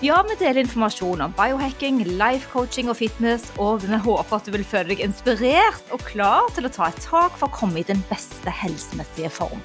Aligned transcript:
Ja, 0.00 0.22
vi 0.24 0.32
deler 0.40 0.62
informasjon 0.62 1.20
om 1.20 1.32
biohacking, 1.36 1.98
life 2.16 2.48
coaching 2.48 2.88
og 2.88 2.96
fitness, 2.96 3.42
og 3.60 3.82
vi 3.82 3.98
håper 4.00 4.38
at 4.38 4.46
du 4.48 4.54
vil 4.54 4.64
føle 4.64 4.94
deg 4.94 5.02
inspirert 5.04 5.92
og 5.92 6.00
klar 6.08 6.46
til 6.56 6.64
å 6.64 6.70
ta 6.72 6.86
et 6.88 7.02
tak 7.04 7.36
for 7.36 7.50
å 7.50 7.52
komme 7.58 7.82
i 7.82 7.84
den 7.84 8.00
beste 8.08 8.48
helsemessige 8.62 9.28
form. 9.28 9.60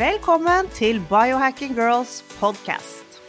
Velkommen 0.00 0.72
til 0.72 1.02
Biohacking 1.12 1.76
Girls 1.76 2.22
podcast. 2.38 3.20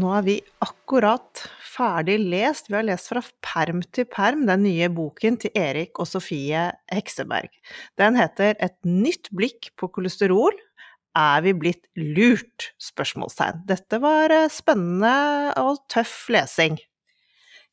Nå 0.00 0.14
er 0.16 0.24
vi 0.24 0.38
akkurat 0.64 1.44
ferdig 1.60 2.16
lest. 2.24 2.72
Vi 2.72 2.78
har 2.78 2.88
lest 2.88 3.12
fra 3.12 3.20
perm 3.44 3.84
til 3.84 4.08
perm 4.08 4.46
den 4.48 4.64
nye 4.64 4.88
boken 4.88 5.36
til 5.44 5.52
Erik 5.52 6.00
og 6.00 6.08
Sofie 6.08 6.70
Hekseberg. 6.88 7.52
Den 8.00 8.16
heter 8.16 8.56
Et 8.64 8.78
nytt 8.88 9.28
blikk 9.28 9.74
på 9.76 9.92
kolesterol. 9.92 10.56
Er 11.18 11.42
vi 11.42 11.54
blitt 11.58 11.88
lurt? 11.98 12.70
spørsmålstegn. 12.78 13.64
Dette 13.66 13.98
var 14.02 14.30
eh, 14.30 14.50
spennende 14.52 15.50
og 15.58 15.82
tøff 15.90 16.28
lesing. 16.30 16.78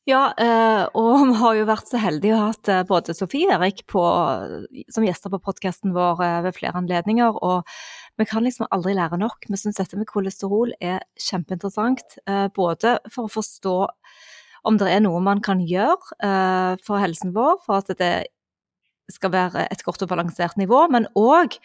Ja, 0.08 0.32
eh, 0.40 0.84
og 0.98 1.22
vi 1.28 1.36
har 1.38 1.58
jo 1.58 1.68
vært 1.68 1.90
så 1.90 2.00
heldige 2.02 2.34
å 2.34 2.40
ha 2.40 2.48
hatt 2.50 2.70
eh, 2.72 2.86
både 2.88 3.14
Sofie 3.14 3.46
og 3.46 3.60
Erik 3.60 3.84
på, 3.90 4.02
som 4.90 5.06
gjester 5.06 5.30
på 5.30 5.42
podkasten 5.44 5.94
vår 5.94 6.18
ved 6.48 6.56
flere 6.56 6.80
anledninger. 6.80 7.38
Og 7.38 7.62
vi 8.18 8.26
kan 8.26 8.42
liksom 8.42 8.66
aldri 8.74 8.96
lære 8.98 9.20
nok. 9.20 9.46
Vi 9.46 9.60
syns 9.60 9.78
dette 9.78 10.00
med 10.00 10.10
kolesterol 10.10 10.74
er 10.80 11.04
kjempeinteressant. 11.22 12.18
Både 12.56 12.96
for 13.12 13.28
å 13.28 13.34
forstå 13.36 13.76
om 14.66 14.80
det 14.80 14.88
er 14.90 15.04
noe 15.04 15.20
man 15.22 15.38
kan 15.44 15.60
gjøre 15.62 16.80
for 16.82 16.98
helsen 16.98 17.30
vår, 17.36 17.60
for 17.62 17.78
at 17.78 17.94
det 18.00 18.10
skal 19.12 19.32
være 19.32 19.66
et 19.72 19.82
godt 19.86 20.04
og 20.04 20.10
balansert 20.10 20.58
nivå, 20.60 20.84
men 20.92 21.08
òg 21.18 21.56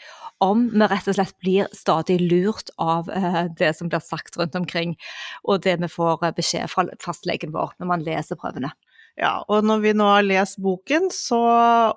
om 0.44 0.66
vi 0.72 0.88
rett 0.88 1.09
og 1.11 1.17
slett 1.17 1.36
blir 1.44 1.67
stadig 1.75 2.19
lurt 2.22 2.72
av 2.81 3.11
eh, 3.11 3.44
det 3.59 3.73
som 3.77 3.91
blir 3.91 4.03
sagt 4.03 4.38
rundt 4.39 4.55
omkring, 4.59 4.95
og 5.44 5.64
det 5.66 5.77
vi 5.81 5.91
får 5.91 6.23
eh, 6.23 6.36
beskjed 6.36 6.71
fra 6.71 6.88
fastlegen 7.03 7.53
vår 7.55 7.75
når 7.80 7.91
man 7.94 8.05
leser 8.05 8.39
prøvene. 8.39 8.73
Ja, 9.19 9.44
og 9.45 9.61
når 9.67 9.81
vi 9.83 9.91
nå 9.94 10.08
har 10.09 10.23
lest 10.25 10.58
boken, 10.64 11.11
så, 11.14 11.39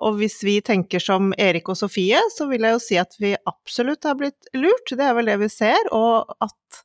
og 0.05 0.19
hvis 0.19 0.37
vi 0.45 0.59
tenker 0.61 1.01
som 1.01 1.31
Erik 1.41 1.71
og 1.73 1.79
Sofie, 1.79 2.19
så 2.35 2.45
vil 2.51 2.67
jeg 2.67 2.75
jo 2.75 2.83
si 2.83 2.99
at 3.01 3.17
vi 3.17 3.33
absolutt 3.49 4.05
har 4.05 4.19
blitt 4.19 4.51
lurt. 4.53 4.93
Det 4.93 5.01
er 5.01 5.15
vel 5.17 5.31
det 5.31 5.39
vi 5.41 5.49
ser, 5.49 5.89
og 5.97 6.29
at 6.45 6.83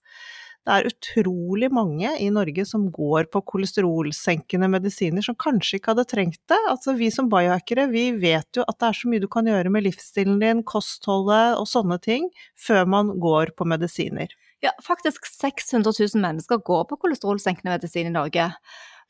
det 0.62 0.74
er 0.74 0.86
utrolig 0.86 1.66
mange 1.74 2.12
i 2.22 2.28
Norge 2.30 2.62
som 2.68 2.84
går 2.94 3.26
på 3.34 3.40
kolesterolsenkende 3.50 4.68
medisiner 4.70 5.24
som 5.26 5.34
kanskje 5.34 5.80
ikke 5.80 5.90
hadde 5.90 6.06
trengt 6.12 6.38
det. 6.50 6.58
Altså 6.70 6.94
vi 6.98 7.08
som 7.10 7.30
biohackere, 7.32 7.88
vi 7.90 8.04
vet 8.22 8.60
jo 8.60 8.62
at 8.70 8.78
det 8.78 8.90
er 8.92 9.00
så 9.00 9.10
mye 9.10 9.24
du 9.24 9.26
kan 9.32 9.50
gjøre 9.50 9.72
med 9.74 9.88
livsstilen 9.88 10.38
din, 10.42 10.62
kostholdet 10.62 11.58
og 11.58 11.66
sånne 11.66 11.98
ting, 12.04 12.30
før 12.54 12.86
man 12.94 13.10
går 13.22 13.56
på 13.58 13.66
medisiner. 13.66 14.30
Ja, 14.62 14.70
faktisk 14.86 15.26
600 15.26 15.90
000 15.98 16.22
mennesker 16.22 16.62
går 16.62 16.86
på 16.90 17.00
kolesterolsenkende 17.02 17.74
medisin 17.74 18.12
i 18.12 18.14
Norge. 18.14 18.52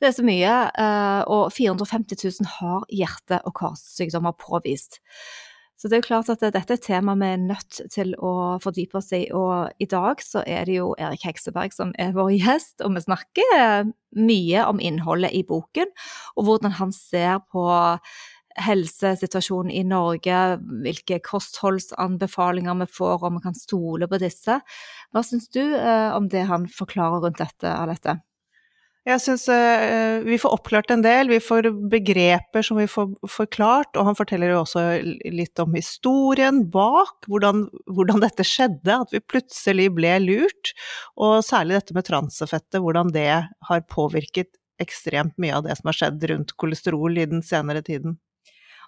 Det 0.01 0.09
er 0.09 0.17
så 0.17 0.25
mye, 0.25 0.55
eh, 0.73 1.23
og 1.31 1.53
450 1.53 2.17
000 2.41 2.49
har 2.57 2.87
hjerte- 2.89 3.45
og 3.45 3.53
karsykdommer 3.61 4.33
påvist. 4.41 5.03
Så 5.79 5.89
det 5.89 5.97
er 5.97 6.03
jo 6.03 6.09
klart 6.09 6.31
at 6.31 6.43
dette 6.45 6.61
er 6.63 6.79
et 6.79 6.85
tema 6.85 7.15
vi 7.19 7.31
er 7.33 7.41
nødt 7.43 7.81
til 7.91 8.13
å 8.23 8.59
fordype 8.63 9.01
oss 9.01 9.11
i, 9.17 9.25
og 9.35 9.73
i 9.83 9.89
dag 9.91 10.21
så 10.23 10.45
er 10.47 10.69
det 10.69 10.77
jo 10.77 10.93
Erik 10.95 11.25
Hekseberg 11.27 11.75
som 11.75 11.95
er 11.99 12.15
vår 12.15 12.31
gjest, 12.37 12.77
og 12.85 12.95
vi 12.95 13.03
snakker 13.03 13.89
mye 14.19 14.67
om 14.69 14.83
innholdet 14.83 15.33
i 15.35 15.43
boken, 15.49 15.91
og 16.37 16.47
hvordan 16.47 16.79
han 16.79 16.95
ser 16.95 17.41
på 17.51 17.67
helsesituasjonen 18.61 19.73
i 19.73 19.83
Norge, 19.89 20.41
hvilke 20.85 21.21
kostholdsanbefalinger 21.25 22.77
vi 22.83 22.89
får, 22.99 23.25
om 23.27 23.39
vi 23.39 23.47
kan 23.47 23.57
stole 23.57 24.09
på 24.11 24.21
disse. 24.23 24.59
Hva 25.13 25.25
syns 25.27 25.49
du 25.53 25.63
eh, 25.63 26.11
om 26.17 26.29
det 26.33 26.45
han 26.51 26.69
forklarer 26.71 27.25
rundt 27.27 27.41
dette, 27.41 27.73
Alette? 27.73 28.19
Jeg 29.03 29.19
syns 29.19 29.49
uh, 29.51 30.23
vi 30.23 30.37
får 30.39 30.53
oppklart 30.55 30.93
en 30.95 31.03
del, 31.03 31.27
vi 31.33 31.41
får 31.43 31.67
begreper 31.91 32.63
som 32.63 32.79
vi 32.79 32.87
får 32.87 33.17
forklart, 33.27 33.97
og 33.99 34.07
han 34.07 34.19
forteller 34.19 34.53
jo 34.53 34.61
også 34.61 34.85
litt 35.35 35.59
om 35.59 35.75
historien 35.75 36.61
bak, 36.71 37.27
hvordan, 37.27 37.65
hvordan, 37.91 38.23
dette 38.23 38.47
skjedde, 38.47 39.01
at 39.03 39.11
vi 39.15 39.19
plutselig 39.27 39.89
ble 39.97 40.15
lurt, 40.23 40.71
og 41.19 41.41
særlig 41.43 41.81
dette 41.81 41.99
med 41.99 42.07
transfettet, 42.07 42.79
hvordan 42.79 43.11
det 43.17 43.31
har 43.43 43.89
påvirket 43.91 44.55
ekstremt 44.83 45.35
mye 45.43 45.59
av 45.59 45.67
det 45.67 45.75
som 45.81 45.91
har 45.91 45.99
skjedd 45.99 46.29
rundt 46.31 46.55
kolesterol 46.63 47.19
i 47.19 47.27
den 47.27 47.43
senere 47.47 47.83
tiden. 47.83 48.21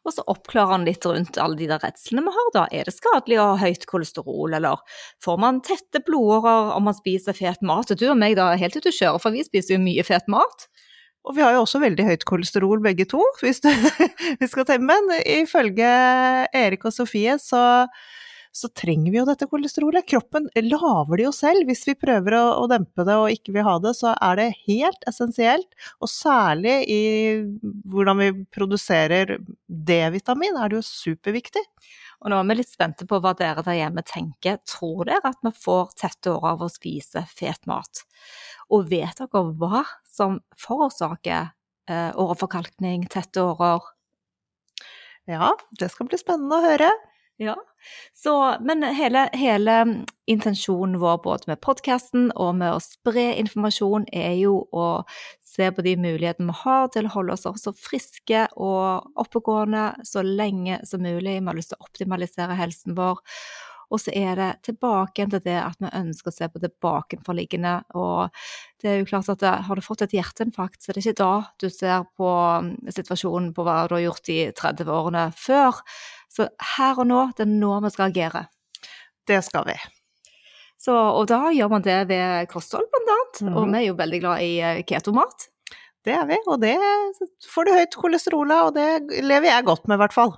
Og 0.05 0.13
så 0.13 0.25
oppklarer 0.29 0.75
han 0.75 0.85
litt 0.85 1.07
rundt 1.09 1.39
alle 1.41 1.57
de 1.57 1.69
der 1.71 1.81
redslene 1.81 2.25
vi 2.27 2.33
har, 2.37 2.49
da. 2.53 2.65
Er 2.77 2.89
det 2.89 2.93
skadelig 2.97 3.39
å 3.41 3.47
ha 3.55 3.61
høyt 3.63 3.87
kolesterol, 3.89 4.57
eller 4.59 4.83
får 5.25 5.39
man 5.41 5.63
tette 5.65 6.03
blodårer 6.05 6.75
om 6.77 6.85
man 6.91 6.97
spiser 6.97 7.37
fet 7.37 7.65
mat? 7.65 7.91
Og 7.91 8.01
du 8.01 8.11
og 8.11 8.19
meg 8.21 8.37
da 8.39 8.51
er 8.53 8.61
helt 8.61 8.77
ute 8.77 8.93
å 8.93 8.99
kjøre, 8.99 9.23
for 9.23 9.35
vi 9.35 9.47
spiser 9.47 9.79
jo 9.79 9.85
mye 9.85 10.05
fet 10.05 10.29
mat. 10.33 10.69
Og 11.25 11.39
vi 11.39 11.45
har 11.45 11.55
jo 11.57 11.63
også 11.65 11.81
veldig 11.81 12.05
høyt 12.05 12.27
kolesterol 12.29 12.83
begge 12.85 13.07
to, 13.09 13.23
hvis 13.41 13.63
du, 13.65 13.71
vi 14.41 14.51
skal 14.51 14.69
temme. 14.69 14.93
Men 14.93 15.25
ifølge 15.25 15.89
Erik 16.53 16.85
og 16.85 16.93
Sofie 16.93 17.39
så 17.41 17.65
så 18.55 18.69
trenger 18.71 19.11
vi 19.11 19.19
jo 19.19 19.27
dette 19.27 19.49
kolesterolet. 19.51 20.07
Kroppen 20.07 20.47
lager 20.55 21.19
det 21.19 21.25
jo 21.27 21.33
selv. 21.35 21.67
Hvis 21.67 21.83
vi 21.89 21.97
prøver 21.99 22.37
å, 22.39 22.43
å, 22.63 22.67
dempe 22.71 23.03
det 23.07 23.17
og 23.19 23.33
ikke 23.35 23.55
vil 23.57 23.65
ha 23.67 23.75
det, 23.83 23.97
så 23.99 24.13
er 24.15 24.39
det 24.39 24.47
helt 24.69 25.07
essensielt. 25.11 25.67
Og 25.99 26.11
særlig 26.11 26.77
i 26.87 27.01
hvordan 27.91 28.21
vi 28.21 28.29
produserer 28.55 29.37
D-vitamin 29.67 30.61
er 30.61 30.71
det 30.71 30.79
jo 30.79 30.87
superviktig. 30.87 31.65
Og 32.23 32.31
nå 32.31 32.39
er 32.39 32.47
vi 32.47 32.57
litt 32.61 32.71
spente 32.71 33.09
på 33.11 33.19
hva 33.21 33.33
dere 33.37 33.65
der 33.67 33.81
hjemme 33.81 34.05
tenker. 34.07 34.61
Tror 34.71 35.09
dere 35.09 35.33
at 35.35 35.43
vi 35.43 35.51
får 35.59 35.91
tette 35.99 36.31
årer 36.37 36.55
av 36.55 36.63
å 36.63 36.71
spise 36.73 37.25
fet 37.35 37.67
mat? 37.71 38.05
Og 38.71 38.87
vet 38.93 39.19
dere 39.19 39.43
hva 39.59 39.83
som 40.07 40.39
forårsaker 40.63 41.51
eh, 41.91 42.15
åreforkalkning, 42.15 43.09
tette 43.11 43.43
årer? 43.43 43.91
Ja, 45.27 45.51
det 45.81 45.91
skal 45.91 46.07
bli 46.07 46.21
spennende 46.23 46.61
å 46.61 46.65
høre. 46.65 46.93
Ja, 47.37 47.57
så, 48.13 48.57
men 48.61 48.83
hele, 48.83 49.29
hele, 49.33 50.05
intensjonen 50.27 51.01
vår 51.03 51.19
både 51.25 51.51
med 51.51 51.61
podkasten 51.61 52.29
og 52.39 52.55
med 52.61 52.77
å 52.77 52.83
spre 52.83 53.33
informasjon, 53.43 54.07
er 54.15 54.37
jo 54.39 54.61
å 54.71 54.87
se 55.43 55.67
på 55.75 55.83
de 55.83 55.97
mulighetene 55.99 56.53
vi 56.53 56.61
har 56.63 56.89
til 56.95 57.09
å 57.09 57.15
holde 57.17 57.35
oss 57.35 57.45
så 57.61 57.75
friske 57.75 58.47
og 58.55 59.11
oppegående 59.21 59.91
så 60.07 60.23
lenge 60.23 60.79
som 60.87 61.03
mulig. 61.03 61.41
Vi 61.41 61.47
har 61.51 61.59
lyst 61.59 61.75
til 61.75 61.83
å 61.83 61.89
optimalisere 61.89 62.59
helsen 62.59 62.95
vår. 62.99 63.19
Og 63.93 64.01
så 64.01 64.15
er 64.17 64.39
det 64.39 64.51
tilbake 64.67 65.27
til 65.31 65.43
det 65.45 65.59
at 65.61 65.79
vi 65.83 65.91
ønsker 65.91 66.33
å 66.33 66.35
se 66.35 66.49
på 66.51 66.63
det 66.63 66.73
bakenforliggende. 66.83 67.75
Og 67.99 68.31
det 68.83 68.91
er 68.91 69.01
jo 69.01 69.09
klart 69.11 69.31
at 69.35 69.45
har 69.69 69.79
du 69.79 69.85
fått 69.85 70.07
et 70.07 70.17
hjerteinfarkt, 70.17 70.81
så 70.83 70.93
det 70.93 71.03
er 71.03 71.11
ikke 71.11 71.21
da 71.23 71.35
du 71.61 71.69
ser 71.71 72.07
på 72.19 72.31
um, 72.31 72.75
situasjonen 72.89 73.53
på 73.55 73.67
hva 73.67 73.85
du 73.89 73.99
har 73.99 74.07
gjort 74.07 74.27
de 74.31 74.39
30 74.57 74.95
årene 74.95 75.29
før. 75.39 75.83
Så 76.35 76.49
her 76.77 76.99
og 76.99 77.07
nå, 77.07 77.21
det 77.39 77.47
er 77.47 77.53
nå 77.53 77.77
vi 77.85 77.93
skal 77.95 78.11
agere. 78.11 78.47
Det 79.29 79.39
skal 79.47 79.69
vi. 79.69 79.77
Så, 80.85 80.93
og 80.93 81.29
da 81.31 81.49
gjør 81.55 81.71
man 81.73 81.85
det 81.85 82.01
ved 82.11 82.49
kosthold, 82.51 82.89
blant 82.93 83.13
annet. 83.15 83.43
Mm. 83.43 83.53
Og 83.55 83.61
mhm. 83.63 83.73
vi 83.73 83.81
er 83.81 83.87
jo 83.87 83.99
veldig 84.01 84.23
glad 84.25 84.45
i 84.45 84.55
eh, 84.61 84.81
ketomat. 84.89 85.49
Det 86.05 86.13
er 86.13 86.27
vi, 86.29 86.37
og 86.53 86.59
det 86.61 86.77
får 87.49 87.65
du 87.65 87.73
høyt 87.73 87.95
kolesterol 87.97 88.51
av, 88.53 88.67
og 88.69 88.75
det 88.77 89.23
lever 89.25 89.49
jeg 89.49 89.65
godt 89.65 89.87
med, 89.89 89.97
i 89.97 90.03
hvert 90.03 90.17
fall. 90.17 90.35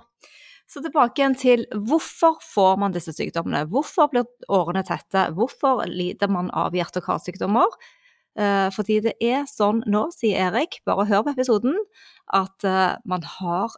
Så 0.67 0.79
tilbake 0.83 1.19
igjen 1.19 1.35
til 1.39 1.65
hvorfor 1.89 2.37
får 2.43 2.79
man 2.79 2.95
disse 2.95 3.11
sykdommene? 3.15 3.65
Hvorfor 3.71 4.07
blir 4.11 4.27
årene 4.51 4.83
tette? 4.87 5.29
Hvorfor 5.35 5.83
lider 5.91 6.31
man 6.31 6.51
av 6.55 6.75
hjerte- 6.75 7.01
og 7.01 7.07
karsykdommer? 7.07 7.75
Eh, 8.39 8.67
fordi 8.75 8.99
det 9.03 9.15
er 9.23 9.43
sånn 9.49 9.81
nå, 9.89 10.05
sier 10.15 10.47
Erik, 10.47 10.79
bare 10.87 11.07
hør 11.09 11.25
på 11.25 11.35
episoden, 11.35 11.75
at 12.35 12.67
eh, 12.67 12.95
man 13.07 13.23
har 13.39 13.75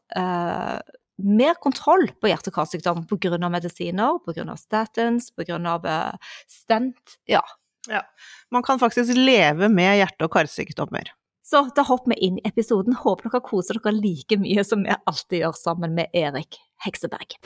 mer 1.24 1.58
kontroll 1.62 2.08
på 2.22 2.32
hjerte- 2.32 2.52
og 2.54 2.60
karsykdom 2.60 3.06
pga. 3.10 3.38
medisiner, 3.50 4.20
pga. 4.26 4.58
statins, 4.58 5.32
pga. 5.36 5.60
Uh, 5.60 6.36
stent. 6.48 7.20
Ja. 7.28 7.44
ja. 7.88 8.04
Man 8.52 8.64
kan 8.64 8.80
faktisk 8.80 9.16
leve 9.16 9.70
med 9.70 10.00
hjerte- 10.00 10.28
og 10.28 10.32
karsykdommer. 10.32 11.14
Så 11.50 11.64
da 11.76 11.82
hopper 11.82 12.14
vi 12.14 12.28
inn 12.28 12.38
i 12.38 12.46
episoden. 12.46 12.94
Håper 12.94 13.30
dere 13.30 13.42
koser 13.42 13.80
dere 13.80 13.96
like 13.98 14.38
mye 14.38 14.64
som 14.64 14.86
vi 14.86 14.94
alltid 15.10 15.42
gjør 15.42 15.58
sammen 15.58 15.98
med 15.98 16.14
Erik 16.14 16.62
Hekseberg. 16.86 17.40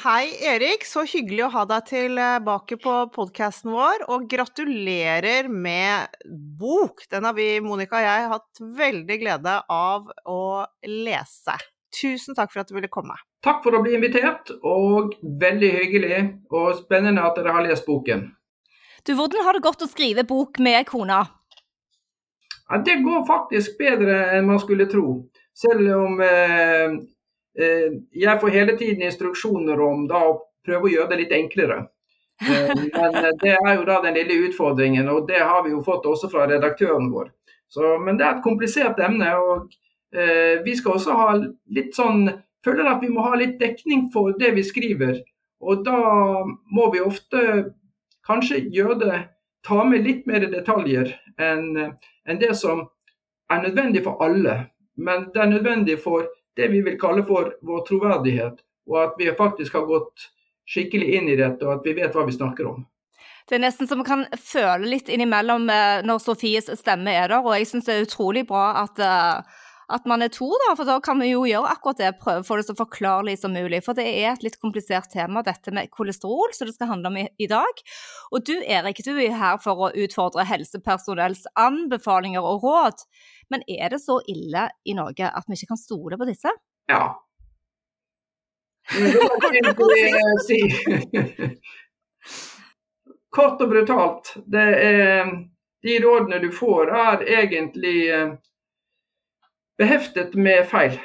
Hei 0.00 0.30
Erik, 0.48 0.86
så 0.88 1.02
hyggelig 1.04 1.42
å 1.44 1.50
ha 1.52 1.62
deg 1.68 1.88
tilbake 1.90 2.78
på 2.80 2.92
podkasten 3.12 3.68
vår, 3.74 4.06
og 4.08 4.22
gratulerer 4.32 5.50
med 5.52 6.14
bok! 6.56 7.02
Den 7.12 7.26
har 7.28 7.34
vi, 7.36 7.48
Monica 7.60 7.98
og 7.98 8.06
jeg, 8.06 8.30
hatt 8.30 8.62
veldig 8.78 9.18
glede 9.20 9.58
av 9.76 10.08
å 10.24 10.38
lese. 10.88 11.58
Tusen 11.92 12.38
takk 12.38 12.54
for 12.54 12.62
at 12.62 12.72
du 12.72 12.78
ville 12.78 12.88
komme. 12.88 13.18
Takk 13.44 13.60
for 13.66 13.76
å 13.76 13.82
bli 13.84 13.92
invitert, 13.98 14.54
og 14.64 15.18
veldig 15.20 15.72
hyggelig 15.76 16.22
og 16.48 16.80
spennende 16.80 17.28
at 17.28 17.36
dere 17.36 17.58
har 17.58 17.68
lest 17.68 17.84
boken. 17.84 18.24
Du, 19.04 19.12
Hvordan 19.12 19.44
har 19.44 19.58
det 19.58 19.66
gått 19.68 19.84
å 19.84 19.92
skrive 19.92 20.24
bok 20.24 20.64
med 20.64 20.88
kona? 20.88 21.26
Ja, 22.70 22.80
det 22.88 23.02
går 23.04 23.28
faktisk 23.28 23.76
bedre 23.76 24.22
enn 24.38 24.48
man 24.48 24.64
skulle 24.64 24.88
tro. 24.88 25.18
Selv 25.60 25.92
om 25.92 26.22
eh, 26.24 27.00
Eh, 27.00 27.19
jeg 27.54 28.40
får 28.40 28.52
hele 28.54 28.76
tiden 28.78 29.02
instruksjoner 29.02 29.80
om 29.82 30.04
da 30.08 30.20
å 30.28 30.36
prøve 30.66 30.86
å 30.86 30.92
gjøre 30.92 31.10
det 31.12 31.18
litt 31.24 31.34
enklere. 31.34 31.80
Eh, 32.48 32.68
men 32.94 33.14
eh, 33.14 33.30
det 33.42 33.56
er 33.56 33.74
jo 33.74 33.86
da 33.88 34.00
den 34.04 34.16
lille 34.16 34.48
utfordringen, 34.48 35.08
og 35.08 35.28
det 35.28 35.40
har 35.40 35.64
vi 35.64 35.74
jo 35.74 35.82
fått 35.84 36.08
også 36.08 36.30
fra 36.32 36.46
redaktøren 36.50 37.10
vår. 37.12 37.32
Så, 37.70 37.96
men 38.02 38.18
det 38.18 38.26
er 38.26 38.38
et 38.38 38.44
komplisert 38.44 39.00
emne, 39.02 39.32
og 39.38 39.70
eh, 40.14 40.60
vi 40.64 40.74
skal 40.78 40.96
også 40.96 41.18
ha 41.18 41.34
litt 41.40 41.96
sånn 41.96 42.30
Føler 42.60 42.90
at 42.90 42.98
vi 43.00 43.08
må 43.08 43.22
ha 43.24 43.38
litt 43.40 43.54
dekning 43.56 44.10
for 44.12 44.34
det 44.36 44.50
vi 44.52 44.60
skriver. 44.60 45.14
Og 45.64 45.78
da 45.80 45.94
må 46.44 46.88
vi 46.92 47.00
ofte 47.00 47.40
kanskje 48.28 48.58
gjøre 48.68 48.96
det 49.00 49.20
Ta 49.64 49.78
med 49.88 50.04
litt 50.04 50.26
mer 50.28 50.44
detaljer 50.44 51.08
enn 51.40 51.78
en 51.80 52.40
det 52.40 52.50
som 52.56 52.82
er 53.48 53.62
nødvendig 53.64 54.02
for 54.04 54.20
alle. 54.20 54.58
Men 55.00 55.30
det 55.32 55.40
er 55.40 55.50
nødvendig 55.54 55.96
for 56.04 56.28
det 56.56 56.68
vi 56.72 56.82
vil 56.86 56.98
kalle 57.00 57.24
for 57.26 57.54
vår 57.66 57.84
troverdighet, 57.88 58.62
og 58.90 59.02
at 59.04 59.18
vi 59.18 59.30
faktisk 59.38 59.78
har 59.78 59.88
gått 59.88 60.30
skikkelig 60.70 61.14
inn 61.18 61.30
i 61.30 61.38
dette, 61.38 61.66
og 61.66 61.78
at 61.78 61.86
vi 61.86 61.96
vet 61.98 62.14
hva 62.14 62.26
vi 62.26 62.36
snakker 62.36 62.68
om. 62.70 62.84
Det 63.50 63.56
er 63.58 63.64
nesten 63.64 63.88
så 63.90 63.96
man 63.98 64.06
kan 64.06 64.28
føle 64.38 64.86
litt 64.86 65.08
innimellom 65.10 65.66
eh, 65.72 66.04
når 66.06 66.22
Sofies 66.22 66.70
stemme 66.78 67.10
er 67.10 67.32
der, 67.32 67.42
og 67.42 67.56
jeg 67.56 67.66
syns 67.66 67.88
det 67.88 67.96
er 67.96 68.06
utrolig 68.06 68.44
bra 68.46 68.84
at, 68.84 69.00
eh, 69.02 69.64
at 69.90 70.06
man 70.06 70.22
er 70.22 70.30
to, 70.30 70.46
da, 70.62 70.76
for 70.78 70.86
da 70.86 71.00
kan 71.02 71.18
vi 71.18 71.32
jo 71.32 71.42
gjøre 71.48 71.72
akkurat 71.72 71.98
det, 71.98 72.12
prøve 72.20 72.44
å 72.44 72.46
få 72.46 72.60
det 72.60 72.68
så 72.68 72.76
forklarlig 72.78 73.34
som 73.40 73.56
mulig. 73.56 73.82
For 73.82 73.98
det 73.98 74.06
er 74.06 74.28
et 74.30 74.46
litt 74.46 74.60
komplisert 74.62 75.10
tema, 75.10 75.42
dette 75.42 75.74
med 75.74 75.90
kolesterol, 75.90 76.54
som 76.54 76.70
det 76.70 76.76
skal 76.76 76.92
handle 76.92 77.10
om 77.10 77.18
i, 77.24 77.26
i 77.42 77.50
dag. 77.50 77.82
Og 78.30 78.46
du 78.46 78.54
Erik, 78.60 79.02
du 79.02 79.16
er 79.16 79.34
her 79.40 79.58
for 79.64 79.88
å 79.88 79.90
utfordre 79.98 80.46
helsepersonells 80.46 81.48
anbefalinger 81.58 82.46
og 82.46 82.62
råd. 82.68 83.02
Men 83.50 83.62
er 83.66 83.88
det 83.90 84.00
så 84.02 84.20
ille 84.28 84.68
i 84.84 84.94
Norge 84.94 85.26
at 85.26 85.44
vi 85.48 85.58
ikke 85.58 85.72
kan 85.72 85.80
stole 85.80 86.18
på 86.18 86.28
disse? 86.28 86.52
Ja. 86.90 87.04
si. 90.46 90.60
Kort 93.30 93.62
og 93.62 93.68
brutalt. 93.70 94.34
Det 94.50 94.68
er, 94.82 95.30
de 95.82 95.98
rådene 96.04 96.40
du 96.42 96.50
får, 96.54 96.90
er 96.90 97.22
egentlig 97.22 98.08
eh, 98.10 98.32
beheftet 99.78 100.34
med 100.34 100.66
feil. 100.66 100.98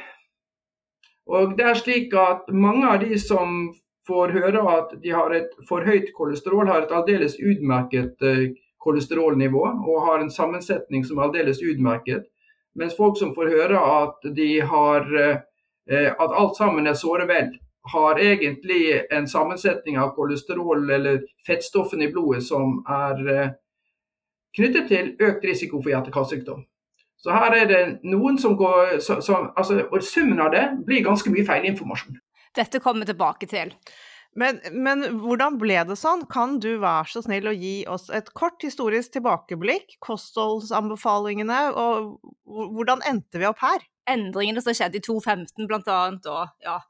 Og 1.25 1.57
det 1.57 1.65
er 1.65 1.77
slik 1.77 2.13
at 2.18 2.50
Mange 2.53 2.88
av 2.89 3.00
de 3.01 3.18
som 3.21 3.74
får 4.07 4.33
høre 4.38 4.62
at 4.69 4.94
de 5.01 5.13
har 5.13 5.33
et 5.33 5.53
for 5.69 5.86
høyt 5.86 6.12
kolesterol, 6.18 6.68
har 6.69 6.86
et 6.86 6.94
aldeles 6.94 7.38
utmerket 7.42 8.21
eh, 8.21 8.53
kolesterolnivå 8.86 9.63
og 9.65 10.01
har 10.06 10.21
en 10.21 10.31
sammensetning 10.31 11.06
som 11.06 11.18
er 11.18 11.30
aldeles 11.30 11.62
utmerket. 11.65 12.27
Mens 12.75 12.95
folk 12.98 13.18
som 13.19 13.33
får 13.36 13.51
høre 13.54 13.80
at, 13.80 14.25
har, 14.69 15.06
eh, 15.19 16.12
at 16.12 16.39
alt 16.42 16.57
sammen 16.57 16.88
er 16.88 16.98
såre 17.00 17.27
vel, 17.30 17.54
har 17.92 18.19
egentlig 18.19 19.01
en 19.13 19.27
sammensetning 19.27 19.98
av 20.01 20.16
kolesterol 20.16 20.89
eller 20.89 21.22
fettstoffene 21.48 22.07
i 22.07 22.12
blodet 22.12 22.44
som 22.44 22.80
er 22.89 23.27
eh, 23.33 23.51
knyttet 24.57 24.88
til 24.89 25.12
økt 25.22 25.45
risiko 25.45 25.81
for 25.81 25.94
hjerte-karsykdom. 25.94 26.66
Så 27.22 27.33
her 27.33 27.56
er 27.57 27.69
det 27.69 27.83
noen 28.06 28.38
som 28.42 28.57
går 28.57 29.00
som, 29.01 29.51
altså, 29.56 29.80
Og 29.92 30.04
summen 30.04 30.42
av 30.42 30.51
det 30.54 30.66
blir 30.86 31.06
ganske 31.06 31.31
mye 31.31 31.45
feilinformasjon. 31.45 32.19
Dette 32.56 32.80
kommer 32.80 33.06
vi 33.06 33.12
tilbake 33.12 33.48
til. 33.50 33.71
Men, 34.36 34.60
men, 34.72 35.04
hvordan 35.24 35.56
ble 35.62 35.78
det 35.88 35.96
sånn? 35.96 36.26
Kan 36.32 36.58
du 36.64 36.74
være 36.82 37.08
så 37.08 37.22
snill 37.24 37.48
å 37.48 37.56
gi 37.56 37.76
oss 37.88 38.10
et 38.12 38.34
kort 38.36 38.64
historisk 38.66 39.14
tilbakeblikk, 39.16 39.96
kostholdsanbefalingene, 40.04 41.60
og 41.72 42.18
hvordan 42.44 43.04
endte 43.08 43.40
vi 43.40 43.48
opp 43.48 43.64
her? 43.64 43.86
Endringene 44.12 44.62
som 44.62 44.76
skjedde 44.76 45.00
i 45.00 45.06
2015 45.06 45.70
blant 45.70 45.88
annet, 45.88 46.28
og 46.28 46.52
ja. 46.68 46.82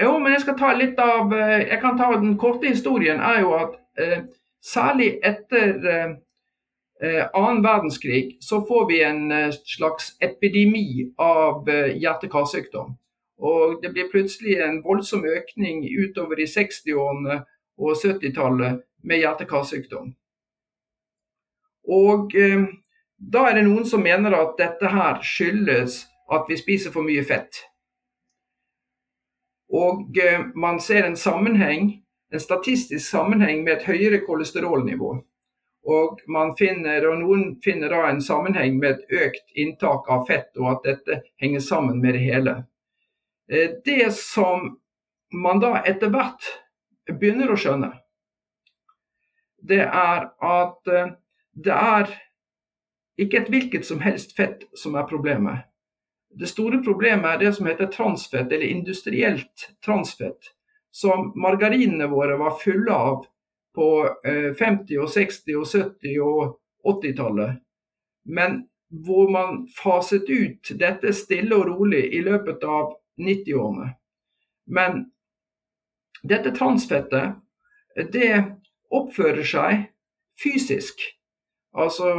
Jo, 0.00 0.16
men 0.20 0.34
jeg 0.34 0.44
skal 0.44 0.56
ta 0.60 0.72
litt 0.76 0.98
av 1.00 1.30
eh, 1.32 1.62
Jeg 1.70 1.78
kan 1.80 1.96
ta 1.96 2.10
den 2.16 2.34
korte 2.36 2.68
historien. 2.68 3.20
er 3.20 3.40
jo 3.40 3.54
at 3.56 3.78
eh, 4.00 4.26
Særlig 4.60 5.18
etter 5.24 5.86
eh, 5.92 6.14
eh 7.06 7.24
annen 7.38 7.62
verdenskrig 7.62 8.36
så 8.42 8.62
får 8.66 8.86
vi 8.88 9.02
en 9.04 9.30
eh, 9.32 9.54
slags 9.76 10.16
epidemi 10.20 11.12
av 11.18 11.68
eh, 11.68 11.94
hjerte-karsykdom. 12.02 12.96
Og 13.38 13.82
det 13.82 13.92
blir 13.92 14.08
plutselig 14.12 14.58
en 14.64 14.80
voldsom 14.84 15.24
økning 15.28 15.84
utover 15.84 16.40
i 16.40 16.48
60-årene 16.48 17.42
og 17.76 17.98
70-tallet 18.00 18.80
med 19.04 19.20
hjerte-karsykdom. 19.20 20.14
Og 21.86 22.34
eh, 22.34 22.64
da 23.16 23.46
er 23.48 23.58
det 23.58 23.66
noen 23.68 23.86
som 23.88 24.02
mener 24.02 24.34
at 24.36 24.56
dette 24.58 24.90
her 24.90 25.20
skyldes 25.24 26.02
at 26.32 26.48
vi 26.48 26.58
spiser 26.58 26.94
for 26.94 27.06
mye 27.06 27.22
fett. 27.24 27.62
Og 29.72 30.18
eh, 30.18 30.42
man 30.54 30.80
ser 30.80 31.06
en 31.06 31.16
sammenheng, 31.16 31.92
en 32.32 32.42
statistisk 32.42 33.04
sammenheng 33.06 33.64
med 33.64 33.76
et 33.76 33.88
høyere 33.90 34.22
kolesterolnivå. 34.26 35.14
Og, 35.86 36.18
finner, 36.58 37.04
og 37.06 37.20
noen 37.20 37.44
finner 37.62 37.92
da 37.92 38.08
en 38.08 38.22
sammenheng 38.22 38.80
med 38.80 38.96
et 38.96 39.20
økt 39.26 39.52
inntak 39.54 40.08
av 40.10 40.24
fett, 40.26 40.50
og 40.58 40.72
at 40.72 40.88
dette 40.88 41.20
henger 41.38 41.62
sammen 41.62 42.00
med 42.02 42.18
det 42.18 42.24
hele. 42.24 42.56
Eh, 43.52 43.70
det 43.84 44.14
som 44.14 44.78
man 45.34 45.60
da 45.60 45.78
etter 45.86 46.10
hvert 46.10 46.48
begynner 47.06 47.52
å 47.52 47.58
skjønne, 47.60 47.92
det 49.66 49.84
er 49.86 50.28
at 50.42 50.90
eh, 50.90 51.14
det 51.56 51.76
er 51.76 52.10
ikke 53.16 53.40
et 53.40 53.52
hvilket 53.52 53.86
som 53.88 54.02
helst 54.04 54.36
fett 54.36 54.66
som 54.76 54.98
er 54.98 55.08
problemet. 55.08 55.64
Det 56.36 56.50
store 56.50 56.82
problemet 56.84 57.30
er 57.30 57.44
det 57.46 57.54
som 57.56 57.68
heter 57.70 57.88
transfett, 57.92 58.50
eller 58.50 58.66
industrielt 58.66 59.70
transfett, 59.84 60.52
som 60.92 61.30
margarinene 61.38 62.10
våre 62.12 62.36
var 62.36 62.58
fulle 62.60 62.92
av 62.92 63.24
på 63.76 63.88
50-, 64.26 64.92
eh, 64.96 65.00
og 65.00 65.08
60-, 65.12 65.56
og 65.56 65.66
70- 65.70 66.18
og 66.24 66.96
80-tallet. 66.96 67.62
Men 68.28 68.64
hvor 69.06 69.30
man 69.30 69.64
faset 69.76 70.28
ut 70.28 70.70
dette 70.78 71.12
stille 71.16 71.56
og 71.56 71.66
rolig 71.70 72.04
i 72.14 72.20
løpet 72.24 72.64
av 72.64 72.94
90-årene. 73.20 73.90
Men 74.66 75.04
dette 76.26 76.52
transfettet, 76.56 77.36
det 78.12 78.32
oppfører 78.92 79.46
seg 79.46 79.86
fysisk. 80.42 81.00
Altså 81.76 82.10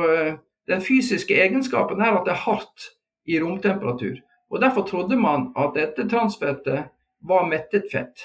den 0.67 0.81
fysiske 0.81 1.35
egenskapen 1.37 2.01
er 2.01 2.17
at 2.17 2.25
det 2.25 2.33
er 2.33 2.45
hardt 2.45 2.89
i 3.27 3.39
romtemperatur. 3.41 4.17
Og 4.49 4.61
Derfor 4.61 4.87
trodde 4.87 5.15
man 5.19 5.51
at 5.57 5.75
dette 5.75 6.07
transfettet 6.09 6.87
var 7.19 7.47
mettet 7.47 7.91
fett. 7.91 8.23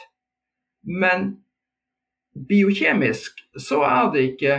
Men 0.83 1.43
biokjemisk 2.49 3.43
så 3.59 3.83
er 3.87 4.13
det 4.13 4.23
ikke 4.33 4.59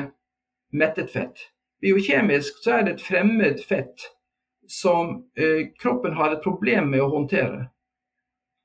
mettet 0.73 1.11
fett. 1.11 1.49
Biokjemisk 1.81 2.63
så 2.63 2.77
er 2.77 2.87
det 2.87 2.97
et 2.97 3.05
fremmed 3.05 3.63
fett 3.67 4.09
som 4.67 5.15
eh, 5.35 5.67
kroppen 5.79 6.13
har 6.13 6.31
et 6.33 6.43
problem 6.43 6.91
med 6.93 7.03
å 7.03 7.11
håndtere. 7.11 7.67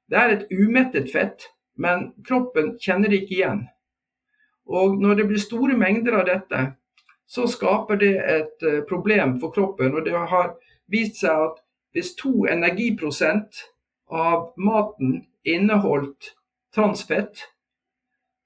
Det 0.08 0.18
er 0.18 0.34
et 0.34 0.52
umettet 0.52 1.10
fett, 1.12 1.50
men 1.76 2.12
kroppen 2.26 2.76
kjenner 2.80 3.12
det 3.12 3.22
ikke 3.22 3.36
igjen. 3.38 3.62
Og 4.68 4.96
når 5.00 5.20
det 5.20 5.28
blir 5.28 5.40
store 5.40 5.76
mengder 5.80 6.18
av 6.20 6.26
dette, 6.28 6.64
så 7.28 7.44
skaper 7.48 8.00
det 8.00 8.14
et 8.16 8.64
eh, 8.64 8.80
problem 8.88 9.36
for 9.40 9.52
kroppen. 9.52 9.94
Og 9.94 10.04
det 10.04 10.16
har 10.16 10.54
vist 10.88 11.20
seg 11.20 11.48
at 11.48 11.60
hvis 11.96 12.14
to 12.16 12.46
energiprosent 12.48 13.64
av 14.08 14.52
maten 14.56 15.26
inneholdt 15.44 16.32
transfett, 16.74 17.48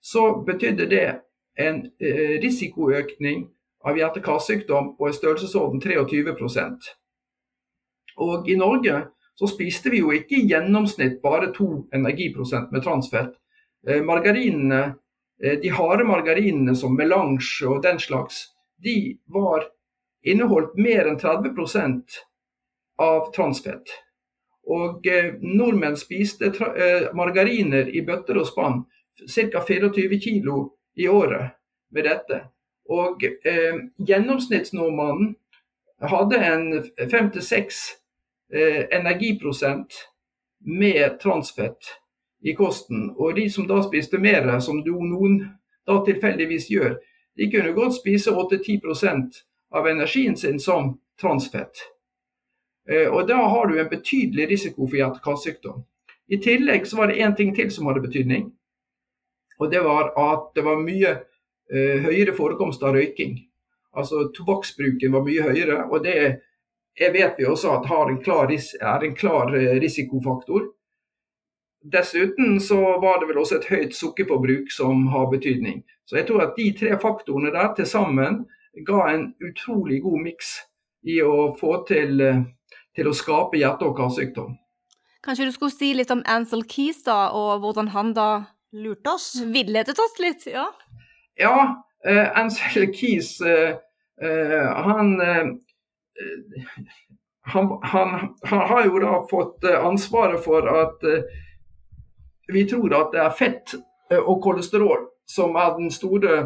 så 0.03 0.43
betydde 0.47 0.87
det 0.91 1.07
en 1.59 1.85
eh, 2.03 2.39
risikoøkning 2.43 3.47
av 3.87 3.99
hjerte-karsykdom 3.99 4.95
på 4.99 5.09
en 5.09 5.15
størrelsesorden 5.15 5.83
23% 5.83 6.91
Og 8.23 8.49
i 8.51 8.57
Norge 8.59 8.99
så 9.43 9.49
spiste 9.51 9.91
vi 9.91 9.99
jo 9.99 10.13
ikke 10.15 10.37
i 10.39 10.45
gjennomsnitt 10.47 11.17
bare 11.23 11.49
to 11.51 11.81
energiprosent 11.95 12.71
med 12.71 12.85
transfett. 12.85 13.33
Eh, 13.89 14.03
margarinene, 14.03 14.95
eh, 15.43 15.59
De 15.59 15.69
harde 15.69 16.05
margarinene 16.05 16.77
som 16.77 16.95
melange 16.95 17.67
og 17.67 17.83
den 17.83 17.99
slags, 17.99 18.53
de 18.79 19.19
var 19.27 19.65
inneholdt 20.23 20.77
mer 20.79 21.09
enn 21.11 21.19
30% 21.19 22.21
av 22.99 23.33
transfett. 23.35 23.91
Og 24.71 25.07
eh, 25.11 25.35
nordmenn 25.43 25.97
spiste 25.99 26.53
margariner 27.13 27.91
i 27.91 28.05
bøtter 28.07 28.39
og 28.39 28.47
spann 28.47 28.85
ca. 29.27 29.65
24 29.67 30.21
kg 30.23 30.69
i 30.95 31.09
året 31.09 31.59
med 31.91 32.07
dette. 32.07 32.45
Og 32.95 33.27
eh, 33.27 33.75
gjennomsnittsnordmannen 33.99 35.35
hadde 35.99 36.39
en 36.47 36.65
fem 37.11 37.33
til 37.35 37.43
seks 37.43 37.83
energiprosent 38.53 39.95
med 40.61 41.21
transfett 41.21 41.89
i 42.43 42.55
kosten. 42.55 43.11
Og 43.17 43.35
de 43.35 43.47
som 43.51 43.67
da 43.67 43.81
spiste 43.83 44.19
mer, 44.21 44.49
som 44.61 44.83
noen 44.85 45.39
da 45.89 45.99
tilfeldigvis 46.05 46.69
gjør, 46.71 46.99
de 47.37 47.49
kunne 47.51 47.73
godt 47.73 47.97
spise 47.97 48.31
8-10% 48.31 49.41
av 49.73 49.89
energien 49.89 50.37
sin 50.37 50.61
som 50.61 50.99
transfett. 51.21 51.87
Eh, 52.89 53.09
og 53.09 53.29
Da 53.29 53.37
har 53.37 53.67
du 53.67 53.81
en 53.81 53.89
betydelig 53.89 54.49
risiko 54.49 54.87
for 54.87 54.97
hjerte-karsykdom. 54.97 55.85
I 56.29 56.37
tillegg 56.37 56.87
så 56.87 56.97
var 56.97 57.07
det 57.07 57.21
én 57.23 57.37
ting 57.37 57.55
til 57.55 57.71
som 57.71 57.87
hadde 57.87 58.01
betydning. 58.01 58.53
Og 59.59 59.71
det 59.71 59.81
var 59.85 60.13
at 60.19 60.51
det 60.55 60.65
var 60.65 60.83
mye 60.83 61.11
eh, 61.73 62.03
høyere 62.03 62.35
forekomst 62.35 62.83
av 62.83 62.95
røyking. 62.97 63.39
Altså 63.97 64.29
Tobakksbruken 64.35 65.13
var 65.13 65.25
mye 65.25 65.43
høyere. 65.43 65.85
og 65.91 66.05
det 66.05 66.41
jeg 66.99 67.13
vet 67.13 67.39
vi 67.39 67.47
også 67.49 67.73
at 67.79 67.89
en 67.89 68.23
klar, 68.23 68.51
er 68.53 69.05
en 69.05 69.15
klar 69.17 69.55
eh, 69.55 69.81
risikofaktor. 69.81 70.69
Dessuten 71.83 72.61
så 72.61 72.79
var 73.03 73.21
det 73.21 73.29
vel 73.29 73.39
også 73.43 73.59
et 73.59 73.69
høyt 73.71 73.95
sukkerforbruk 73.97 74.71
som 74.71 75.07
har 75.07 75.31
betydning. 75.31 75.83
Så 76.05 76.17
jeg 76.17 76.27
tror 76.29 76.43
at 76.43 76.57
de 76.57 76.73
tre 76.79 76.99
faktorene 77.01 77.51
der 77.51 77.75
til 77.75 77.87
sammen 77.87 78.45
ga 78.87 79.09
en 79.11 79.33
utrolig 79.43 80.03
god 80.03 80.21
miks 80.23 80.53
i 81.03 81.19
å 81.23 81.55
få 81.59 81.83
til, 81.89 82.21
eh, 82.21 82.45
til 82.95 83.09
å 83.09 83.15
skape 83.17 83.59
hjerte- 83.59 83.89
og 83.89 83.97
karsykdom. 83.97 84.59
Kanskje 85.23 85.47
du 85.47 85.53
skulle 85.53 85.71
si 85.71 85.95
litt 85.95 86.11
om 86.11 86.23
Ansel 86.27 86.65
Keys, 86.65 87.03
da, 87.03 87.31
og 87.31 87.61
hvordan 87.63 87.89
han 87.89 88.13
da 88.13 88.47
lurte 88.73 89.15
oss? 89.15 89.41
Villedet 89.41 89.99
oss 89.99 90.19
litt, 90.19 90.47
ja? 90.47 90.67
Ja, 91.39 91.83
uh, 92.09 92.39
Ansel 92.39 92.91
Keys 92.93 93.41
uh, 93.41 93.79
uh, 94.23 94.83
han, 94.83 95.15
han, 97.53 97.69
han, 97.83 98.11
han, 98.43 98.61
har 98.69 98.85
jo 98.87 99.01
da 99.03 99.15
fått 99.31 99.65
ansvaret 99.65 100.45
for 100.45 100.69
at 100.69 101.07
vi 102.53 102.63
tror 102.71 102.95
at 102.95 103.15
det 103.15 103.23
er 103.25 103.35
fett 103.35 103.75
og 104.21 104.43
kolesterol 104.45 105.09
som 105.27 105.57
er 105.57 105.73
den 105.79 105.91
store, 105.91 106.37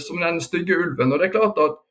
som 0.00 0.22
den 0.22 0.40
stygge 0.40 0.78
ulven. 0.78 1.12
Og 1.12 1.18
det 1.18 1.28
er 1.28 1.34
klart 1.34 1.60
at 1.60 1.82